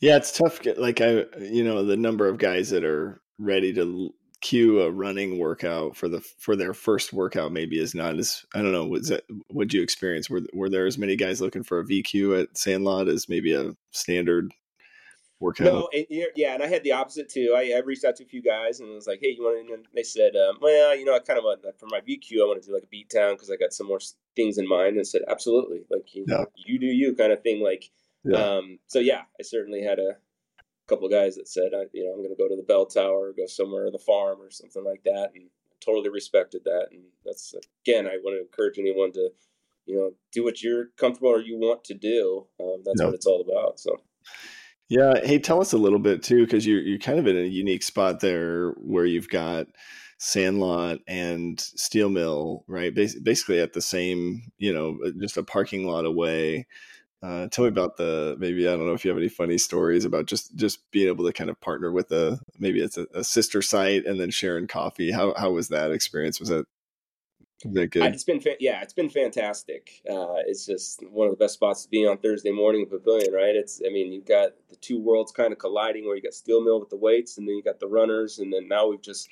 yeah, 0.00 0.16
it's 0.16 0.36
tough. 0.36 0.60
Like 0.76 1.00
I, 1.00 1.24
you 1.40 1.64
know, 1.64 1.84
the 1.84 1.96
number 1.96 2.28
of 2.28 2.38
guys 2.38 2.70
that 2.70 2.84
are 2.84 3.20
ready 3.38 3.72
to 3.74 4.14
cue 4.40 4.82
a 4.82 4.90
running 4.90 5.38
workout 5.38 5.96
for 5.96 6.08
the 6.08 6.20
for 6.20 6.54
their 6.54 6.72
first 6.72 7.12
workout 7.12 7.50
maybe 7.50 7.80
is 7.80 7.94
not 7.94 8.16
as 8.18 8.44
I 8.54 8.62
don't 8.62 8.72
know. 8.72 8.86
Was 8.86 9.08
that 9.08 9.24
would 9.50 9.72
you 9.72 9.82
experience? 9.82 10.30
Were 10.30 10.42
were 10.52 10.68
there 10.68 10.86
as 10.86 10.98
many 10.98 11.16
guys 11.16 11.40
looking 11.40 11.64
for 11.64 11.80
a 11.80 11.84
VQ 11.84 12.42
at 12.42 12.56
Sandlot 12.56 13.08
as 13.08 13.28
maybe 13.28 13.52
a 13.52 13.72
standard 13.90 14.52
workout? 15.40 15.72
No, 15.72 15.88
and, 15.92 16.06
yeah, 16.36 16.54
and 16.54 16.62
I 16.62 16.68
had 16.68 16.84
the 16.84 16.92
opposite 16.92 17.28
too. 17.28 17.52
I, 17.56 17.72
I 17.76 17.80
reached 17.80 18.04
out 18.04 18.14
to 18.16 18.22
a 18.24 18.26
few 18.26 18.40
guys 18.40 18.78
and 18.78 18.90
was 18.90 19.08
like, 19.08 19.18
"Hey, 19.20 19.30
you 19.36 19.42
want?" 19.42 19.66
to 19.66 19.74
And 19.74 19.86
they 19.92 20.04
said, 20.04 20.36
um, 20.36 20.58
"Well, 20.60 20.94
you 20.96 21.04
know, 21.04 21.14
I 21.16 21.18
kind 21.18 21.36
of 21.38 21.44
want 21.44 21.64
for 21.78 21.86
my 21.86 22.00
VQ, 22.00 22.40
I 22.42 22.46
want 22.46 22.62
to 22.62 22.68
do 22.68 22.72
like 22.74 22.84
a 22.84 22.88
beat 22.88 23.08
down 23.10 23.34
because 23.34 23.50
I 23.50 23.56
got 23.56 23.72
some 23.72 23.88
more 23.88 23.98
things 24.36 24.56
in 24.56 24.68
mind." 24.68 24.90
And 24.90 25.00
I 25.00 25.02
said, 25.02 25.22
"Absolutely, 25.26 25.84
like 25.90 26.14
you, 26.14 26.28
Yeah. 26.28 26.44
you 26.54 26.78
do 26.78 26.86
you 26.86 27.12
kind 27.16 27.32
of 27.32 27.42
thing." 27.42 27.60
Like, 27.60 27.90
Yeah. 28.24 28.42
um, 28.42 28.78
so 28.86 29.00
yeah, 29.00 29.22
I 29.40 29.42
certainly 29.42 29.82
had 29.82 29.98
a 29.98 30.18
couple 30.88 31.06
of 31.06 31.12
guys 31.12 31.36
that 31.36 31.48
said, 31.48 31.72
I, 31.74 31.86
"You 31.92 32.04
know, 32.06 32.12
I'm 32.12 32.18
going 32.18 32.30
to 32.30 32.36
go 32.36 32.48
to 32.48 32.56
the 32.56 32.62
bell 32.64 32.86
tower, 32.86 33.28
or 33.28 33.32
go 33.34 33.46
somewhere, 33.46 33.86
or 33.86 33.90
the 33.92 33.98
farm, 33.98 34.40
or 34.42 34.50
something 34.50 34.84
like 34.84 35.04
that," 35.04 35.32
and 35.34 35.50
totally 35.80 36.10
respected 36.10 36.64
that. 36.64 36.88
And 36.92 37.04
that's 37.24 37.54
again, 37.84 38.06
I 38.06 38.18
want 38.18 38.36
to 38.36 38.42
encourage 38.42 38.78
anyone 38.78 39.12
to, 39.12 39.32
you 39.86 39.96
know, 39.96 40.14
do 40.32 40.44
what 40.44 40.62
you're 40.62 40.88
comfortable 40.98 41.30
or 41.30 41.40
you 41.40 41.56
want 41.58 41.84
to 41.84 41.94
do. 41.94 42.48
Um, 42.60 42.82
that's 42.84 43.02
Yeah. 43.02 43.06
what 43.06 43.14
it's 43.14 43.26
all 43.26 43.40
about. 43.42 43.80
So. 43.80 43.96
Yeah. 44.88 45.14
Hey, 45.22 45.38
tell 45.38 45.60
us 45.60 45.72
a 45.72 45.78
little 45.78 45.98
bit 45.98 46.22
too, 46.22 46.44
because 46.44 46.66
you're 46.66 46.80
you're 46.80 46.98
kind 46.98 47.18
of 47.18 47.26
in 47.26 47.36
a 47.36 47.42
unique 47.42 47.82
spot 47.82 48.20
there 48.20 48.70
where 48.78 49.04
you've 49.04 49.28
got 49.28 49.66
Sandlot 50.18 50.98
and 51.06 51.60
Steel 51.60 52.08
Mill, 52.08 52.64
right? 52.66 52.94
Bas- 52.94 53.18
basically 53.20 53.60
at 53.60 53.74
the 53.74 53.82
same, 53.82 54.50
you 54.58 54.72
know, 54.72 54.98
uh, 55.06 55.10
just 55.20 55.36
a 55.36 55.42
parking 55.42 55.86
lot 55.86 56.06
away. 56.06 56.66
Uh, 57.22 57.48
tell 57.48 57.64
me 57.64 57.70
about 57.70 57.96
the 57.98 58.36
maybe 58.40 58.68
I 58.68 58.76
don't 58.76 58.86
know 58.86 58.94
if 58.94 59.04
you 59.04 59.10
have 59.10 59.18
any 59.18 59.28
funny 59.28 59.58
stories 59.58 60.04
about 60.06 60.26
just 60.26 60.56
just 60.56 60.90
being 60.92 61.08
able 61.08 61.26
to 61.26 61.32
kind 61.32 61.50
of 61.50 61.60
partner 61.60 61.92
with 61.92 62.10
a 62.12 62.40
maybe 62.58 62.80
it's 62.82 62.98
a, 62.98 63.06
a 63.14 63.24
sister 63.24 63.62
site 63.62 64.06
and 64.06 64.20
then 64.20 64.30
sharing 64.30 64.68
coffee. 64.68 65.12
How 65.12 65.34
how 65.36 65.52
was 65.52 65.68
that 65.68 65.92
experience? 65.92 66.40
Was 66.40 66.50
that 66.50 66.66
that 67.64 67.90
good? 67.90 68.14
It's 68.14 68.24
been 68.24 68.40
fa- 68.40 68.56
yeah, 68.60 68.82
it's 68.82 68.92
been 68.92 69.10
fantastic. 69.10 70.00
Uh, 70.08 70.36
it's 70.46 70.66
just 70.66 71.02
one 71.10 71.26
of 71.26 71.32
the 71.32 71.44
best 71.44 71.54
spots 71.54 71.82
to 71.82 71.88
be 71.88 72.06
on 72.06 72.18
Thursday 72.18 72.50
morning 72.50 72.82
at 72.82 72.90
Pavilion, 72.90 73.32
right? 73.32 73.54
It's 73.54 73.80
I 73.84 73.90
mean 73.90 74.12
you've 74.12 74.26
got 74.26 74.50
the 74.68 74.76
two 74.76 75.00
worlds 75.00 75.32
kind 75.32 75.52
of 75.52 75.58
colliding 75.58 76.06
where 76.06 76.16
you 76.16 76.22
got 76.22 76.34
Steel 76.34 76.62
Mill 76.62 76.80
with 76.80 76.90
the 76.90 76.96
weights, 76.96 77.38
and 77.38 77.48
then 77.48 77.56
you 77.56 77.62
got 77.62 77.80
the 77.80 77.88
runners, 77.88 78.38
and 78.38 78.52
then 78.52 78.68
now 78.68 78.88
we've 78.88 79.02
just 79.02 79.28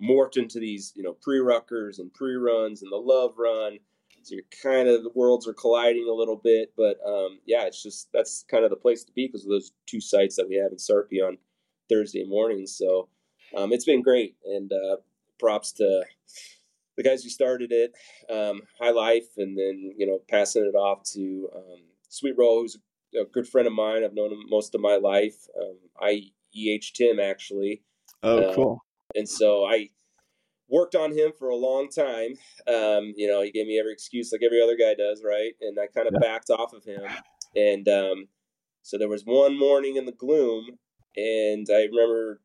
morphed 0.00 0.36
into 0.36 0.58
these 0.60 0.92
you 0.94 1.02
know 1.02 1.14
pre 1.14 1.38
ruckers 1.38 1.98
and 1.98 2.12
pre 2.12 2.34
runs 2.34 2.82
and 2.82 2.92
the 2.92 2.96
love 2.96 3.34
run. 3.38 3.78
So 4.22 4.34
you're 4.34 4.44
kind 4.62 4.86
of 4.86 5.02
the 5.02 5.12
worlds 5.14 5.48
are 5.48 5.54
colliding 5.54 6.06
a 6.06 6.12
little 6.12 6.36
bit, 6.36 6.72
but 6.76 6.98
um, 7.06 7.38
yeah, 7.46 7.64
it's 7.64 7.82
just 7.82 8.08
that's 8.12 8.44
kind 8.50 8.64
of 8.64 8.70
the 8.70 8.76
place 8.76 9.04
to 9.04 9.12
be 9.12 9.26
because 9.26 9.44
of 9.44 9.50
those 9.50 9.72
two 9.86 10.00
sites 10.00 10.36
that 10.36 10.48
we 10.48 10.56
have 10.56 10.72
in 10.72 10.78
Sarpy 10.78 11.26
on 11.26 11.38
Thursday 11.88 12.24
mornings. 12.24 12.76
So 12.76 13.08
um, 13.56 13.72
it's 13.72 13.86
been 13.86 14.02
great, 14.02 14.36
and 14.44 14.70
uh, 14.70 14.96
props 15.38 15.72
to 15.72 16.04
the 17.02 17.08
guys 17.08 17.22
who 17.22 17.30
started 17.30 17.72
it, 17.72 17.92
um, 18.30 18.60
High 18.78 18.90
Life, 18.90 19.28
and 19.38 19.56
then 19.56 19.92
you 19.96 20.06
know 20.06 20.20
passing 20.28 20.64
it 20.64 20.76
off 20.76 21.02
to 21.14 21.48
um, 21.54 21.80
Sweet 22.08 22.34
Roll, 22.36 22.60
who's 22.62 22.76
a 23.18 23.24
good 23.24 23.48
friend 23.48 23.66
of 23.66 23.72
mine. 23.72 24.04
I've 24.04 24.14
known 24.14 24.32
him 24.32 24.42
most 24.48 24.74
of 24.74 24.80
my 24.80 24.96
life. 24.96 25.46
Um, 25.60 25.78
I 26.00 26.24
EH'd 26.54 26.98
him 27.00 27.18
actually, 27.18 27.82
Oh, 28.22 28.42
uh, 28.42 28.54
cool. 28.54 28.84
and 29.14 29.28
so 29.28 29.64
I 29.64 29.88
worked 30.68 30.94
on 30.94 31.12
him 31.16 31.32
for 31.38 31.48
a 31.48 31.56
long 31.56 31.88
time. 31.88 32.34
Um, 32.66 33.14
you 33.16 33.26
know, 33.26 33.42
he 33.42 33.50
gave 33.50 33.66
me 33.66 33.78
every 33.78 33.92
excuse 33.92 34.30
like 34.32 34.42
every 34.44 34.62
other 34.62 34.76
guy 34.76 34.94
does, 34.94 35.22
right? 35.24 35.52
And 35.60 35.78
I 35.80 35.86
kind 35.86 36.06
of 36.06 36.14
Yeah. 36.14 36.20
backed 36.20 36.50
off 36.50 36.72
of 36.74 36.84
him. 36.84 37.02
And 37.56 37.88
um, 37.88 38.28
so 38.82 38.98
there 38.98 39.08
was 39.08 39.24
one 39.24 39.58
morning 39.58 39.96
in 39.96 40.04
the 40.04 40.12
gloom, 40.12 40.78
and 41.16 41.66
I 41.72 41.84
remember 41.84 42.40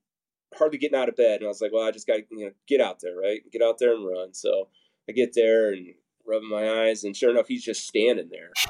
hardly 0.57 0.77
getting 0.77 0.97
out 0.97 1.09
of 1.09 1.15
bed, 1.15 1.37
and 1.41 1.45
I 1.45 1.47
was 1.47 1.61
like, 1.61 1.71
"Well, 1.73 1.83
I 1.85 1.91
just 1.91 2.07
got 2.07 2.15
to 2.17 2.23
you 2.31 2.45
know 2.45 2.51
get 2.67 2.81
out 2.81 2.99
there, 3.01 3.15
right? 3.17 3.41
Get 3.51 3.61
out 3.61 3.77
there 3.79 3.93
and 3.93 4.05
run." 4.07 4.33
So 4.33 4.69
I 5.09 5.11
get 5.11 5.33
there 5.35 5.71
and 5.71 5.93
rubbing 6.27 6.49
my 6.49 6.87
eyes, 6.87 7.03
and 7.03 7.15
sure 7.15 7.29
enough, 7.29 7.47
he's 7.47 7.63
just 7.63 7.87
standing 7.87 8.29
there. 8.29 8.51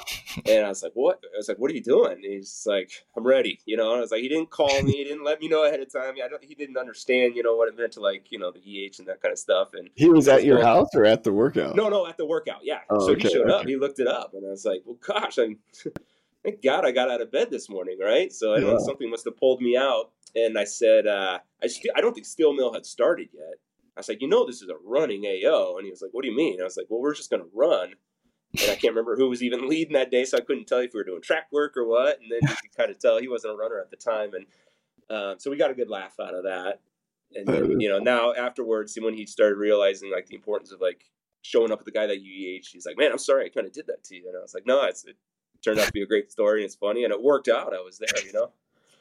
And 0.47 0.65
I 0.65 0.69
was 0.69 0.83
like, 0.83 0.91
"What?" 0.95 1.21
I 1.33 1.37
was 1.37 1.47
like, 1.47 1.57
"What 1.59 1.71
are 1.71 1.73
you 1.73 1.81
doing?" 1.81 2.11
And 2.11 2.23
he's 2.25 2.63
like, 2.67 2.91
"I'm 3.15 3.25
ready," 3.25 3.59
you 3.65 3.77
know. 3.77 3.91
And 3.91 3.99
I 3.99 4.01
was 4.01 4.11
like, 4.11 4.19
"He 4.21 4.27
didn't 4.27 4.49
call 4.49 4.83
me. 4.83 4.91
He 4.91 5.03
didn't 5.05 5.23
let 5.23 5.39
me 5.39 5.47
know 5.47 5.63
ahead 5.63 5.79
of 5.79 5.91
time. 5.91 6.15
I 6.23 6.27
don't. 6.27 6.43
He 6.43 6.55
didn't 6.55 6.75
understand, 6.77 7.35
you 7.37 7.41
know, 7.43 7.55
what 7.55 7.69
it 7.69 7.77
meant 7.77 7.93
to 7.93 8.01
like, 8.01 8.25
you 8.31 8.37
know, 8.37 8.51
the 8.51 8.59
EH 8.59 8.99
and 8.99 9.07
that 9.07 9.21
kind 9.21 9.31
of 9.31 9.39
stuff." 9.39 9.69
And 9.73 9.89
He 9.95 10.09
was 10.09 10.27
at 10.27 10.43
your 10.43 10.61
house 10.61 10.89
or 10.93 11.05
at 11.05 11.23
the 11.23 11.31
workout? 11.31 11.75
no, 11.75 11.87
no, 11.87 12.05
at 12.05 12.17
the 12.17 12.25
workout, 12.25 12.59
yeah. 12.63 12.79
Oh, 12.89 12.99
so 12.99 13.13
okay, 13.13 13.21
he 13.29 13.29
showed 13.33 13.49
up. 13.49 13.65
He 13.65 13.77
looked 13.77 13.99
it 13.99 14.07
up, 14.07 14.33
and 14.33 14.45
I 14.45 14.49
was 14.49 14.65
like, 14.65 14.81
"Well, 14.85 14.97
gosh, 15.01 15.37
I'm 15.37 15.59
thank 16.43 16.61
God 16.61 16.85
I 16.85 16.91
got 16.91 17.09
out 17.09 17.21
of 17.21 17.31
bed 17.31 17.49
this 17.49 17.69
morning, 17.69 17.97
right?" 18.01 18.31
So 18.33 18.53
I 18.55 18.59
know 18.59 18.73
Yeah. 18.73 18.77
something 18.79 19.09
must 19.09 19.23
have 19.25 19.37
pulled 19.37 19.61
me 19.61 19.77
out. 19.77 20.11
And 20.35 20.57
I 20.57 20.65
said, 20.65 21.07
uh, 21.07 21.39
"I 21.63 21.67
st- 21.67 21.93
I 21.95 22.01
don't 22.01 22.13
think 22.13 22.25
Steel 22.25 22.53
Mill 22.53 22.73
had 22.73 22.85
started 22.85 23.29
yet." 23.33 23.55
I 23.95 24.01
was 24.01 24.09
like, 24.09 24.21
"You 24.21 24.27
know, 24.27 24.45
this 24.45 24.61
is 24.61 24.69
a 24.69 24.75
running 24.83 25.25
AO," 25.25 25.77
and 25.77 25.85
he 25.85 25.91
was 25.91 26.01
like, 26.01 26.11
"What 26.11 26.23
do 26.23 26.29
you 26.29 26.35
mean?" 26.35 26.59
I 26.59 26.65
was 26.65 26.77
like, 26.77 26.87
"Well, 26.89 27.01
we're 27.01 27.15
just 27.15 27.29
gonna 27.29 27.45
run." 27.53 27.95
And 28.61 28.71
I 28.71 28.75
can't 28.75 28.93
remember 28.93 29.15
who 29.17 29.29
was 29.29 29.43
even 29.43 29.67
leading 29.67 29.93
that 29.93 30.11
day, 30.11 30.23
so 30.25 30.37
I 30.37 30.41
couldn't 30.41 30.65
tell 30.65 30.79
if 30.79 30.93
we 30.93 30.99
were 30.99 31.03
doing 31.03 31.21
track 31.21 31.47
work 31.51 31.75
or 31.75 31.87
what. 31.87 32.19
And 32.21 32.31
then 32.31 32.39
you 32.41 32.55
could 32.55 32.75
kind 32.77 32.91
of 32.91 32.99
tell 32.99 33.17
he 33.17 33.27
wasn't 33.27 33.53
a 33.53 33.57
runner 33.57 33.79
at 33.79 33.91
the 33.91 33.97
time, 33.97 34.31
and 34.33 34.45
um, 35.09 35.39
so 35.39 35.51
we 35.51 35.57
got 35.57 35.71
a 35.71 35.75
good 35.75 35.89
laugh 35.89 36.15
out 36.19 36.33
of 36.33 36.43
that. 36.43 36.81
And 37.33 37.47
then, 37.47 37.79
you 37.79 37.89
know, 37.89 37.99
now 37.99 38.33
afterwards, 38.33 38.97
when 38.99 39.13
he 39.13 39.25
started 39.25 39.57
realizing 39.57 40.11
like 40.11 40.27
the 40.27 40.35
importance 40.35 40.71
of 40.71 40.79
like 40.79 41.05
showing 41.41 41.71
up 41.71 41.79
with 41.79 41.85
the 41.85 41.91
guy 41.91 42.07
that 42.07 42.21
you 42.21 42.57
EH, 42.57 42.67
he's 42.71 42.85
like, 42.85 42.97
"Man, 42.97 43.11
I'm 43.11 43.17
sorry, 43.17 43.45
I 43.45 43.49
kind 43.49 43.67
of 43.67 43.73
did 43.73 43.87
that 43.87 44.03
to 44.05 44.15
you." 44.15 44.27
And 44.27 44.37
I 44.37 44.41
was 44.41 44.53
like, 44.53 44.65
"No, 44.65 44.83
it's, 44.83 45.05
it 45.05 45.17
turned 45.63 45.79
out 45.79 45.87
to 45.87 45.91
be 45.91 46.03
a 46.03 46.07
great 46.07 46.31
story 46.31 46.61
and 46.61 46.65
it's 46.65 46.75
funny 46.75 47.03
and 47.03 47.13
it 47.13 47.21
worked 47.21 47.47
out. 47.47 47.73
I 47.73 47.81
was 47.81 47.97
there, 47.97 48.25
you 48.25 48.33
know." 48.33 48.51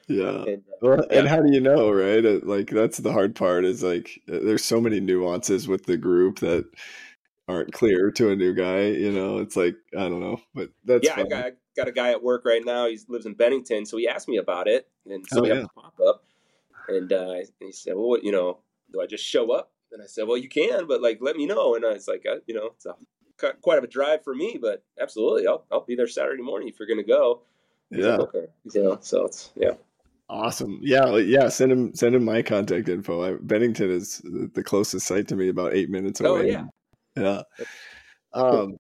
Yeah. 0.09 0.45
And, 0.45 0.63
uh, 0.69 0.77
well, 0.83 1.07
yeah. 1.11 1.19
and 1.19 1.29
how 1.29 1.41
do 1.41 1.53
you 1.53 1.61
know, 1.61 1.91
right? 1.91 2.25
Uh, 2.25 2.41
like 2.43 2.71
that's 2.71 2.99
the 2.99 3.13
hard 3.13 3.35
part. 3.35 3.65
Is 3.65 3.83
like 3.83 4.21
uh, 4.29 4.39
there's 4.43 4.65
so 4.65 4.81
many 4.81 5.01
nuances 5.01 5.69
with 5.69 5.87
the 5.87 5.97
group 5.97 6.41
that 6.41 6.67
aren't 7.49 7.73
clear 7.73 8.11
to 8.13 8.31
a 8.31 8.37
new 8.37 8.55
guy. 8.55 8.87
You 8.87 9.13
know, 9.13 9.39
it's 9.39 9.57
like 9.57 9.77
I 9.97 10.09
don't 10.09 10.21
know, 10.21 10.41
but 10.55 10.71
that's 10.85 11.07
yeah. 11.07 11.15
I 11.17 11.25
got, 11.25 11.53
got 11.77 11.89
a 11.89 11.93
guy 11.93 12.11
at 12.11 12.23
work 12.23 12.45
right 12.45 12.65
now. 12.65 12.87
He 12.87 12.99
lives 13.09 13.27
in 13.27 13.35
Bennington, 13.35 13.87
so 13.87 13.97
he 13.97 14.09
asked 14.09 14.29
me 14.29 14.37
about 14.37 14.69
it, 14.69 14.89
and 15.07 15.25
so 15.27 15.41
oh, 15.41 15.43
we 15.43 15.49
yeah. 15.49 15.55
have 15.57 15.65
a 15.65 15.81
pop 15.81 16.01
up, 16.07 16.25
and, 16.89 17.13
uh, 17.13 17.35
he 17.61 17.73
said, 17.73 17.95
"Well, 17.95 18.09
what, 18.09 18.25
you 18.25 18.33
know, 18.33 18.59
do 18.93 19.01
I 19.01 19.07
just 19.07 19.25
show 19.25 19.53
up?" 19.53 19.73
And 19.93 20.03
I 20.03 20.07
said, 20.07 20.27
"Well, 20.27 20.37
you 20.37 20.49
can, 20.49 20.87
but 20.87 21.03
like, 21.03 21.19
let 21.21 21.37
me 21.37 21.47
know." 21.47 21.75
And 21.75 21.85
I 21.85 21.93
was 21.93 22.09
like, 22.09 22.25
uh, 22.31 22.37
"You 22.47 22.55
know, 22.55 22.71
it's 22.75 22.87
a, 22.87 22.95
quite 23.63 23.79
of 23.79 23.85
a 23.85 23.89
drive 23.89 24.23
for 24.23 24.35
me, 24.35 24.59
but 24.61 24.85
absolutely, 25.01 25.47
I'll 25.47 25.65
I'll 25.73 25.85
be 25.85 25.97
there 25.97 26.09
Saturday 26.09 26.43
morning 26.43 26.69
if 26.69 26.79
you're 26.79 26.89
going 26.89 26.99
to 26.99 27.05
go." 27.05 27.43
yeah. 27.91 28.17
Like, 28.17 28.35
okay. 28.35 28.47
You 28.73 28.83
know, 28.83 28.99
so 29.01 29.27
it's 29.27 29.51
yeah. 29.57 29.73
Awesome. 30.29 30.81
Yeah, 30.83 31.17
yeah. 31.19 31.49
Send 31.49 31.71
him 31.71 31.95
send 31.95 32.15
him 32.15 32.25
my 32.25 32.43
contact 32.43 32.89
info. 32.89 33.35
I, 33.35 33.39
Bennington 33.41 33.91
is 33.91 34.23
the 34.25 34.63
closest 34.63 35.07
site 35.07 35.29
to 35.29 35.37
me, 35.37 35.49
about 35.49 35.75
eight 35.75 35.91
minutes 35.91 36.21
oh, 36.21 36.37
away. 36.37 36.57
Oh 36.57 36.67
yeah. 37.17 37.43
Yeah. 37.57 37.67
Um, 38.33 38.77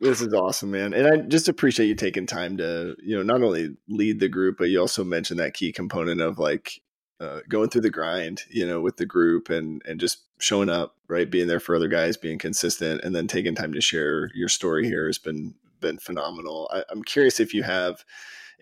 this 0.00 0.20
is 0.20 0.34
awesome, 0.34 0.70
man. 0.70 0.92
And 0.92 1.06
I 1.06 1.16
just 1.18 1.48
appreciate 1.48 1.86
you 1.86 1.94
taking 1.94 2.26
time 2.26 2.56
to, 2.58 2.96
you 3.02 3.16
know, 3.16 3.22
not 3.22 3.42
only 3.42 3.76
lead 3.88 4.20
the 4.20 4.28
group, 4.28 4.56
but 4.58 4.68
you 4.68 4.80
also 4.80 5.04
mentioned 5.04 5.40
that 5.40 5.54
key 5.54 5.72
component 5.72 6.20
of 6.20 6.38
like 6.38 6.80
uh, 7.20 7.40
going 7.48 7.70
through 7.70 7.80
the 7.82 7.90
grind, 7.90 8.42
you 8.50 8.66
know, 8.66 8.80
with 8.80 8.96
the 8.96 9.06
group 9.06 9.48
and 9.48 9.82
and 9.86 10.00
just 10.00 10.24
showing 10.38 10.68
up, 10.68 10.96
right, 11.08 11.30
being 11.30 11.48
there 11.48 11.60
for 11.60 11.74
other 11.74 11.88
guys, 11.88 12.16
being 12.16 12.38
consistent, 12.38 13.02
and 13.02 13.14
then 13.14 13.26
taking 13.26 13.54
time 13.54 13.72
to 13.72 13.80
share 13.80 14.30
your 14.34 14.48
story 14.48 14.86
here 14.86 15.06
has 15.06 15.18
been 15.18 15.54
been 15.80 15.98
phenomenal. 15.98 16.70
I, 16.72 16.82
am 16.90 17.02
curious 17.02 17.40
if 17.40 17.54
you 17.54 17.62
have 17.62 18.04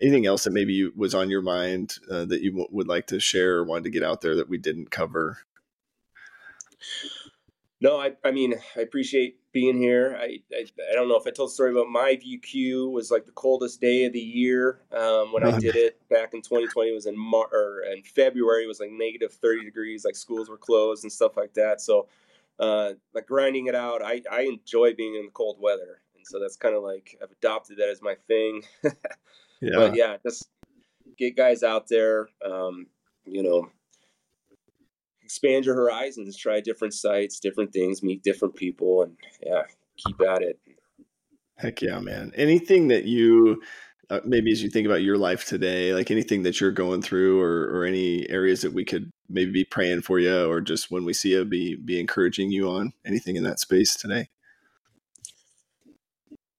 anything 0.01 0.25
else 0.25 0.43
that 0.43 0.53
maybe 0.53 0.89
was 0.95 1.15
on 1.15 1.29
your 1.29 1.41
mind 1.41 1.95
uh, 2.09 2.25
that 2.25 2.41
you 2.41 2.51
w- 2.51 2.67
would 2.71 2.87
like 2.87 3.07
to 3.07 3.19
share 3.19 3.57
or 3.57 3.63
wanted 3.63 3.85
to 3.85 3.89
get 3.89 4.03
out 4.03 4.21
there 4.21 4.35
that 4.35 4.49
we 4.49 4.57
didn't 4.57 4.91
cover. 4.91 5.39
No, 7.81 7.99
I, 7.99 8.13
I 8.23 8.31
mean, 8.31 8.55
I 8.75 8.81
appreciate 8.81 9.37
being 9.51 9.77
here. 9.77 10.17
I, 10.19 10.39
I, 10.53 10.65
I, 10.91 10.95
don't 10.95 11.07
know 11.07 11.17
if 11.17 11.27
I 11.27 11.31
told 11.31 11.49
the 11.49 11.53
story 11.53 11.71
about 11.71 11.89
my 11.89 12.17
VQ 12.17 12.91
was 12.91 13.11
like 13.11 13.25
the 13.25 13.31
coldest 13.33 13.81
day 13.81 14.05
of 14.05 14.13
the 14.13 14.19
year 14.19 14.81
um, 14.91 15.31
when 15.33 15.45
I 15.45 15.57
did 15.59 15.75
it 15.75 15.99
back 16.09 16.33
in 16.33 16.41
2020. 16.41 16.89
It 16.89 16.93
was 16.93 17.05
in 17.05 17.17
Mar- 17.17 17.49
or 17.51 17.83
in 17.91 18.01
February. 18.03 18.63
It 18.63 18.67
was 18.67 18.79
like 18.79 18.91
negative 18.91 19.33
30 19.33 19.65
degrees, 19.65 20.05
like 20.05 20.15
schools 20.15 20.49
were 20.49 20.57
closed 20.57 21.03
and 21.03 21.11
stuff 21.11 21.37
like 21.37 21.53
that. 21.55 21.81
So, 21.81 22.07
uh, 22.59 22.93
like 23.13 23.27
grinding 23.27 23.67
it 23.67 23.75
out, 23.75 24.01
I, 24.03 24.21
I 24.31 24.41
enjoy 24.41 24.93
being 24.93 25.15
in 25.15 25.25
the 25.25 25.31
cold 25.31 25.57
weather 25.59 26.01
and 26.25 26.31
so 26.31 26.39
that's 26.39 26.55
kind 26.55 26.75
of 26.75 26.83
like 26.83 27.17
I've 27.21 27.31
adopted 27.31 27.77
that 27.77 27.89
as 27.89 28.01
my 28.01 28.15
thing. 28.27 28.63
yeah. 29.61 29.75
But 29.75 29.95
yeah, 29.95 30.17
just 30.23 30.49
get 31.17 31.35
guys 31.35 31.63
out 31.63 31.87
there. 31.87 32.27
Um, 32.45 32.87
you 33.25 33.43
know, 33.43 33.69
expand 35.23 35.65
your 35.65 35.75
horizons, 35.75 36.37
try 36.37 36.61
different 36.61 36.93
sites, 36.93 37.39
different 37.39 37.73
things, 37.73 38.03
meet 38.03 38.23
different 38.23 38.55
people, 38.55 39.03
and 39.03 39.17
yeah, 39.41 39.63
keep 39.97 40.21
at 40.21 40.41
it. 40.41 40.59
Heck 41.57 41.81
yeah, 41.81 41.99
man! 41.99 42.31
Anything 42.35 42.89
that 42.89 43.05
you 43.05 43.61
uh, 44.09 44.19
maybe 44.25 44.51
as 44.51 44.61
you 44.61 44.69
think 44.69 44.85
about 44.85 45.01
your 45.01 45.17
life 45.17 45.45
today, 45.45 45.93
like 45.93 46.11
anything 46.11 46.43
that 46.43 46.59
you're 46.59 46.71
going 46.71 47.01
through, 47.01 47.41
or 47.41 47.69
or 47.69 47.85
any 47.85 48.29
areas 48.29 48.61
that 48.61 48.73
we 48.73 48.85
could 48.85 49.11
maybe 49.29 49.51
be 49.51 49.65
praying 49.65 50.01
for 50.01 50.19
you, 50.19 50.49
or 50.49 50.61
just 50.61 50.91
when 50.91 51.05
we 51.05 51.13
see 51.13 51.31
you, 51.31 51.45
be 51.45 51.75
be 51.75 51.99
encouraging 51.99 52.51
you 52.51 52.69
on 52.69 52.93
anything 53.05 53.35
in 53.35 53.43
that 53.43 53.59
space 53.59 53.95
today 53.95 54.29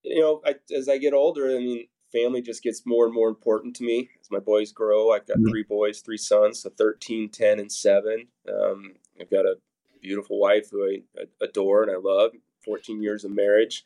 you 0.06 0.20
know, 0.20 0.40
I, 0.46 0.54
as 0.74 0.88
I 0.88 0.98
get 0.98 1.12
older, 1.12 1.50
I 1.50 1.58
mean, 1.58 1.86
family 2.16 2.40
just 2.40 2.62
gets 2.62 2.82
more 2.86 3.04
and 3.04 3.14
more 3.14 3.28
important 3.28 3.76
to 3.76 3.84
me 3.84 4.08
as 4.20 4.30
my 4.30 4.38
boys 4.38 4.72
grow. 4.72 5.12
I've 5.12 5.26
got 5.26 5.38
mm-hmm. 5.38 5.50
three 5.50 5.64
boys, 5.64 6.00
three 6.00 6.16
sons, 6.16 6.62
so 6.62 6.70
13, 6.70 7.28
10, 7.30 7.58
and 7.58 7.70
7. 7.70 8.28
Um, 8.48 8.94
I've 9.20 9.30
got 9.30 9.44
a 9.44 9.56
beautiful 10.00 10.38
wife 10.38 10.70
who 10.70 10.84
I 10.86 11.24
adore 11.40 11.82
and 11.82 11.90
I 11.90 11.96
love, 11.96 12.32
14 12.64 13.02
years 13.02 13.24
of 13.24 13.32
marriage. 13.32 13.82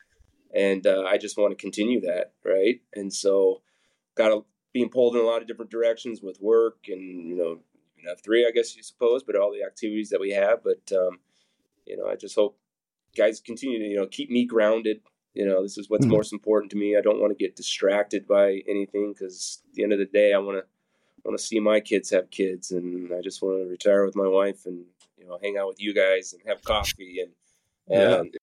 And 0.53 0.85
uh, 0.85 1.03
I 1.07 1.17
just 1.17 1.37
want 1.37 1.51
to 1.51 1.61
continue 1.61 2.01
that, 2.01 2.33
right? 2.43 2.81
And 2.93 3.13
so, 3.13 3.61
got 4.15 4.29
to 4.29 4.45
being 4.73 4.89
pulled 4.89 5.15
in 5.15 5.21
a 5.21 5.25
lot 5.25 5.41
of 5.41 5.47
different 5.47 5.71
directions 5.71 6.21
with 6.21 6.41
work 6.41 6.77
and, 6.87 7.27
you 7.27 7.35
know, 7.35 7.59
you 7.97 8.09
have 8.09 8.21
three, 8.21 8.45
I 8.47 8.51
guess 8.51 8.75
you 8.75 8.83
suppose, 8.83 9.23
but 9.23 9.35
all 9.35 9.51
the 9.51 9.63
activities 9.63 10.09
that 10.09 10.19
we 10.19 10.31
have. 10.31 10.59
But, 10.63 10.95
um, 10.97 11.19
you 11.85 11.97
know, 11.97 12.07
I 12.07 12.15
just 12.15 12.35
hope 12.35 12.57
guys 13.15 13.39
continue 13.39 13.79
to, 13.79 13.85
you 13.85 13.97
know, 13.97 14.07
keep 14.07 14.29
me 14.29 14.45
grounded 14.45 15.01
you 15.33 15.45
know, 15.45 15.63
this 15.63 15.77
is 15.77 15.89
what's 15.89 16.05
mm-hmm. 16.05 16.15
most 16.15 16.33
important 16.33 16.71
to 16.71 16.77
me. 16.77 16.97
I 16.97 17.01
don't 17.01 17.21
want 17.21 17.31
to 17.31 17.41
get 17.41 17.55
distracted 17.55 18.27
by 18.27 18.61
anything 18.67 19.13
because 19.13 19.61
at 19.69 19.75
the 19.75 19.83
end 19.83 19.93
of 19.93 19.99
the 19.99 20.05
day, 20.05 20.33
I 20.33 20.37
want 20.37 20.57
to 20.57 20.65
want 21.23 21.37
to 21.37 21.43
see 21.43 21.59
my 21.59 21.79
kids 21.79 22.09
have 22.09 22.29
kids, 22.31 22.71
and 22.71 23.13
I 23.13 23.21
just 23.21 23.41
want 23.41 23.63
to 23.63 23.69
retire 23.69 24.05
with 24.05 24.15
my 24.15 24.27
wife 24.27 24.65
and 24.65 24.85
you 25.17 25.25
know 25.25 25.39
hang 25.41 25.57
out 25.57 25.67
with 25.67 25.81
you 25.81 25.93
guys 25.93 26.33
and 26.33 26.41
have 26.45 26.63
coffee 26.63 27.19
and 27.21 27.31
and 27.87 28.35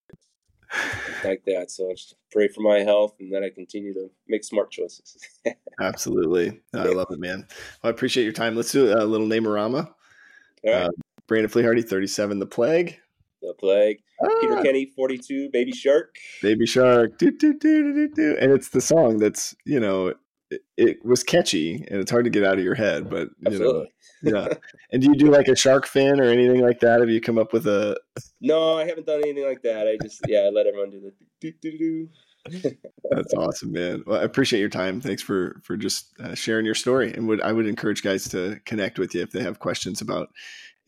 yeah. 0.72 1.28
like 1.28 1.44
that. 1.44 1.70
So 1.70 1.90
I 1.90 1.94
just 1.94 2.14
pray 2.30 2.48
for 2.48 2.60
my 2.60 2.78
health 2.78 3.16
and 3.20 3.32
that 3.34 3.42
I 3.42 3.50
continue 3.50 3.92
to 3.94 4.10
make 4.26 4.44
smart 4.44 4.70
choices. 4.70 5.18
Absolutely, 5.80 6.60
I 6.72 6.84
love 6.84 7.08
it, 7.10 7.18
man. 7.18 7.46
Well, 7.82 7.88
I 7.88 7.90
appreciate 7.90 8.24
your 8.24 8.32
time. 8.32 8.56
Let's 8.56 8.72
do 8.72 8.92
a 8.92 9.04
little 9.04 9.26
name-orama. 9.26 9.86
All 9.86 10.72
right. 10.72 10.84
Uh, 10.84 10.90
Brandon 11.26 11.50
Flehardy, 11.50 11.86
thirty-seven, 11.86 12.38
The 12.38 12.46
Plague. 12.46 12.98
The 13.42 13.54
Plague. 13.58 13.98
Ah. 14.22 14.28
Peter 14.40 14.62
Kenny, 14.62 14.86
42, 14.86 15.50
Baby 15.52 15.72
Shark. 15.72 16.16
Baby 16.42 16.66
Shark. 16.66 17.18
Do, 17.18 17.30
do, 17.30 17.58
do, 17.58 18.08
do. 18.08 18.36
And 18.40 18.52
it's 18.52 18.70
the 18.70 18.80
song 18.80 19.18
that's, 19.18 19.54
you 19.64 19.80
know, 19.80 20.14
it, 20.50 20.62
it, 20.76 21.04
was 21.04 21.22
catchy 21.22 21.84
and 21.88 22.00
it's 22.00 22.10
hard 22.10 22.24
to 22.24 22.30
get 22.30 22.44
out 22.44 22.58
of 22.58 22.64
your 22.64 22.74
head, 22.74 23.10
but, 23.10 23.28
you 23.40 23.46
Absolutely. 23.46 23.92
know. 24.22 24.48
Yeah. 24.48 24.48
and 24.92 25.02
do 25.02 25.08
you 25.08 25.14
do 25.14 25.30
like 25.30 25.48
a 25.48 25.56
shark 25.56 25.86
fin 25.86 26.20
or 26.20 26.24
anything 26.24 26.60
like 26.60 26.80
that? 26.80 27.00
Have 27.00 27.10
you 27.10 27.20
come 27.20 27.38
up 27.38 27.52
with 27.52 27.66
a. 27.66 27.96
No, 28.40 28.78
I 28.78 28.84
haven't 28.84 29.06
done 29.06 29.20
anything 29.22 29.46
like 29.46 29.62
that. 29.62 29.86
I 29.86 29.96
just, 30.02 30.20
yeah, 30.26 30.40
I 30.40 30.48
let 30.48 30.66
everyone 30.66 30.90
do 30.90 31.00
the 31.00 31.12
do, 31.40 31.52
do, 31.60 31.78
do. 31.78 32.08
That's 33.10 33.34
awesome, 33.34 33.72
man. 33.72 34.02
Well, 34.06 34.20
I 34.20 34.24
appreciate 34.24 34.60
your 34.60 34.68
time. 34.68 35.00
Thanks 35.00 35.22
for 35.22 35.60
for 35.62 35.76
just 35.76 36.14
uh, 36.20 36.34
sharing 36.34 36.64
your 36.64 36.74
story. 36.74 37.12
And 37.12 37.28
would 37.28 37.40
I 37.40 37.52
would 37.52 37.66
encourage 37.66 38.02
guys 38.02 38.28
to 38.28 38.60
connect 38.64 38.98
with 38.98 39.14
you 39.14 39.22
if 39.22 39.32
they 39.32 39.42
have 39.42 39.58
questions 39.58 40.00
about 40.00 40.28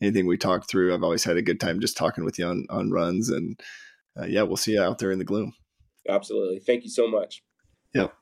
anything 0.01 0.27
we 0.27 0.37
talked 0.37 0.69
through. 0.69 0.93
I've 0.93 1.03
always 1.03 1.23
had 1.23 1.37
a 1.37 1.41
good 1.41 1.59
time 1.59 1.79
just 1.79 1.97
talking 1.97 2.23
with 2.23 2.39
you 2.39 2.45
on 2.45 2.65
on 2.69 2.91
runs, 2.91 3.29
and 3.29 3.59
uh, 4.19 4.25
yeah, 4.25 4.43
we'll 4.43 4.57
see 4.57 4.73
you 4.73 4.81
out 4.81 4.99
there 4.99 5.11
in 5.11 5.19
the 5.19 5.25
gloom. 5.25 5.53
Absolutely. 6.09 6.59
Thank 6.59 6.83
you 6.83 6.89
so 6.89 7.07
much. 7.07 7.43
Yep. 7.93 8.13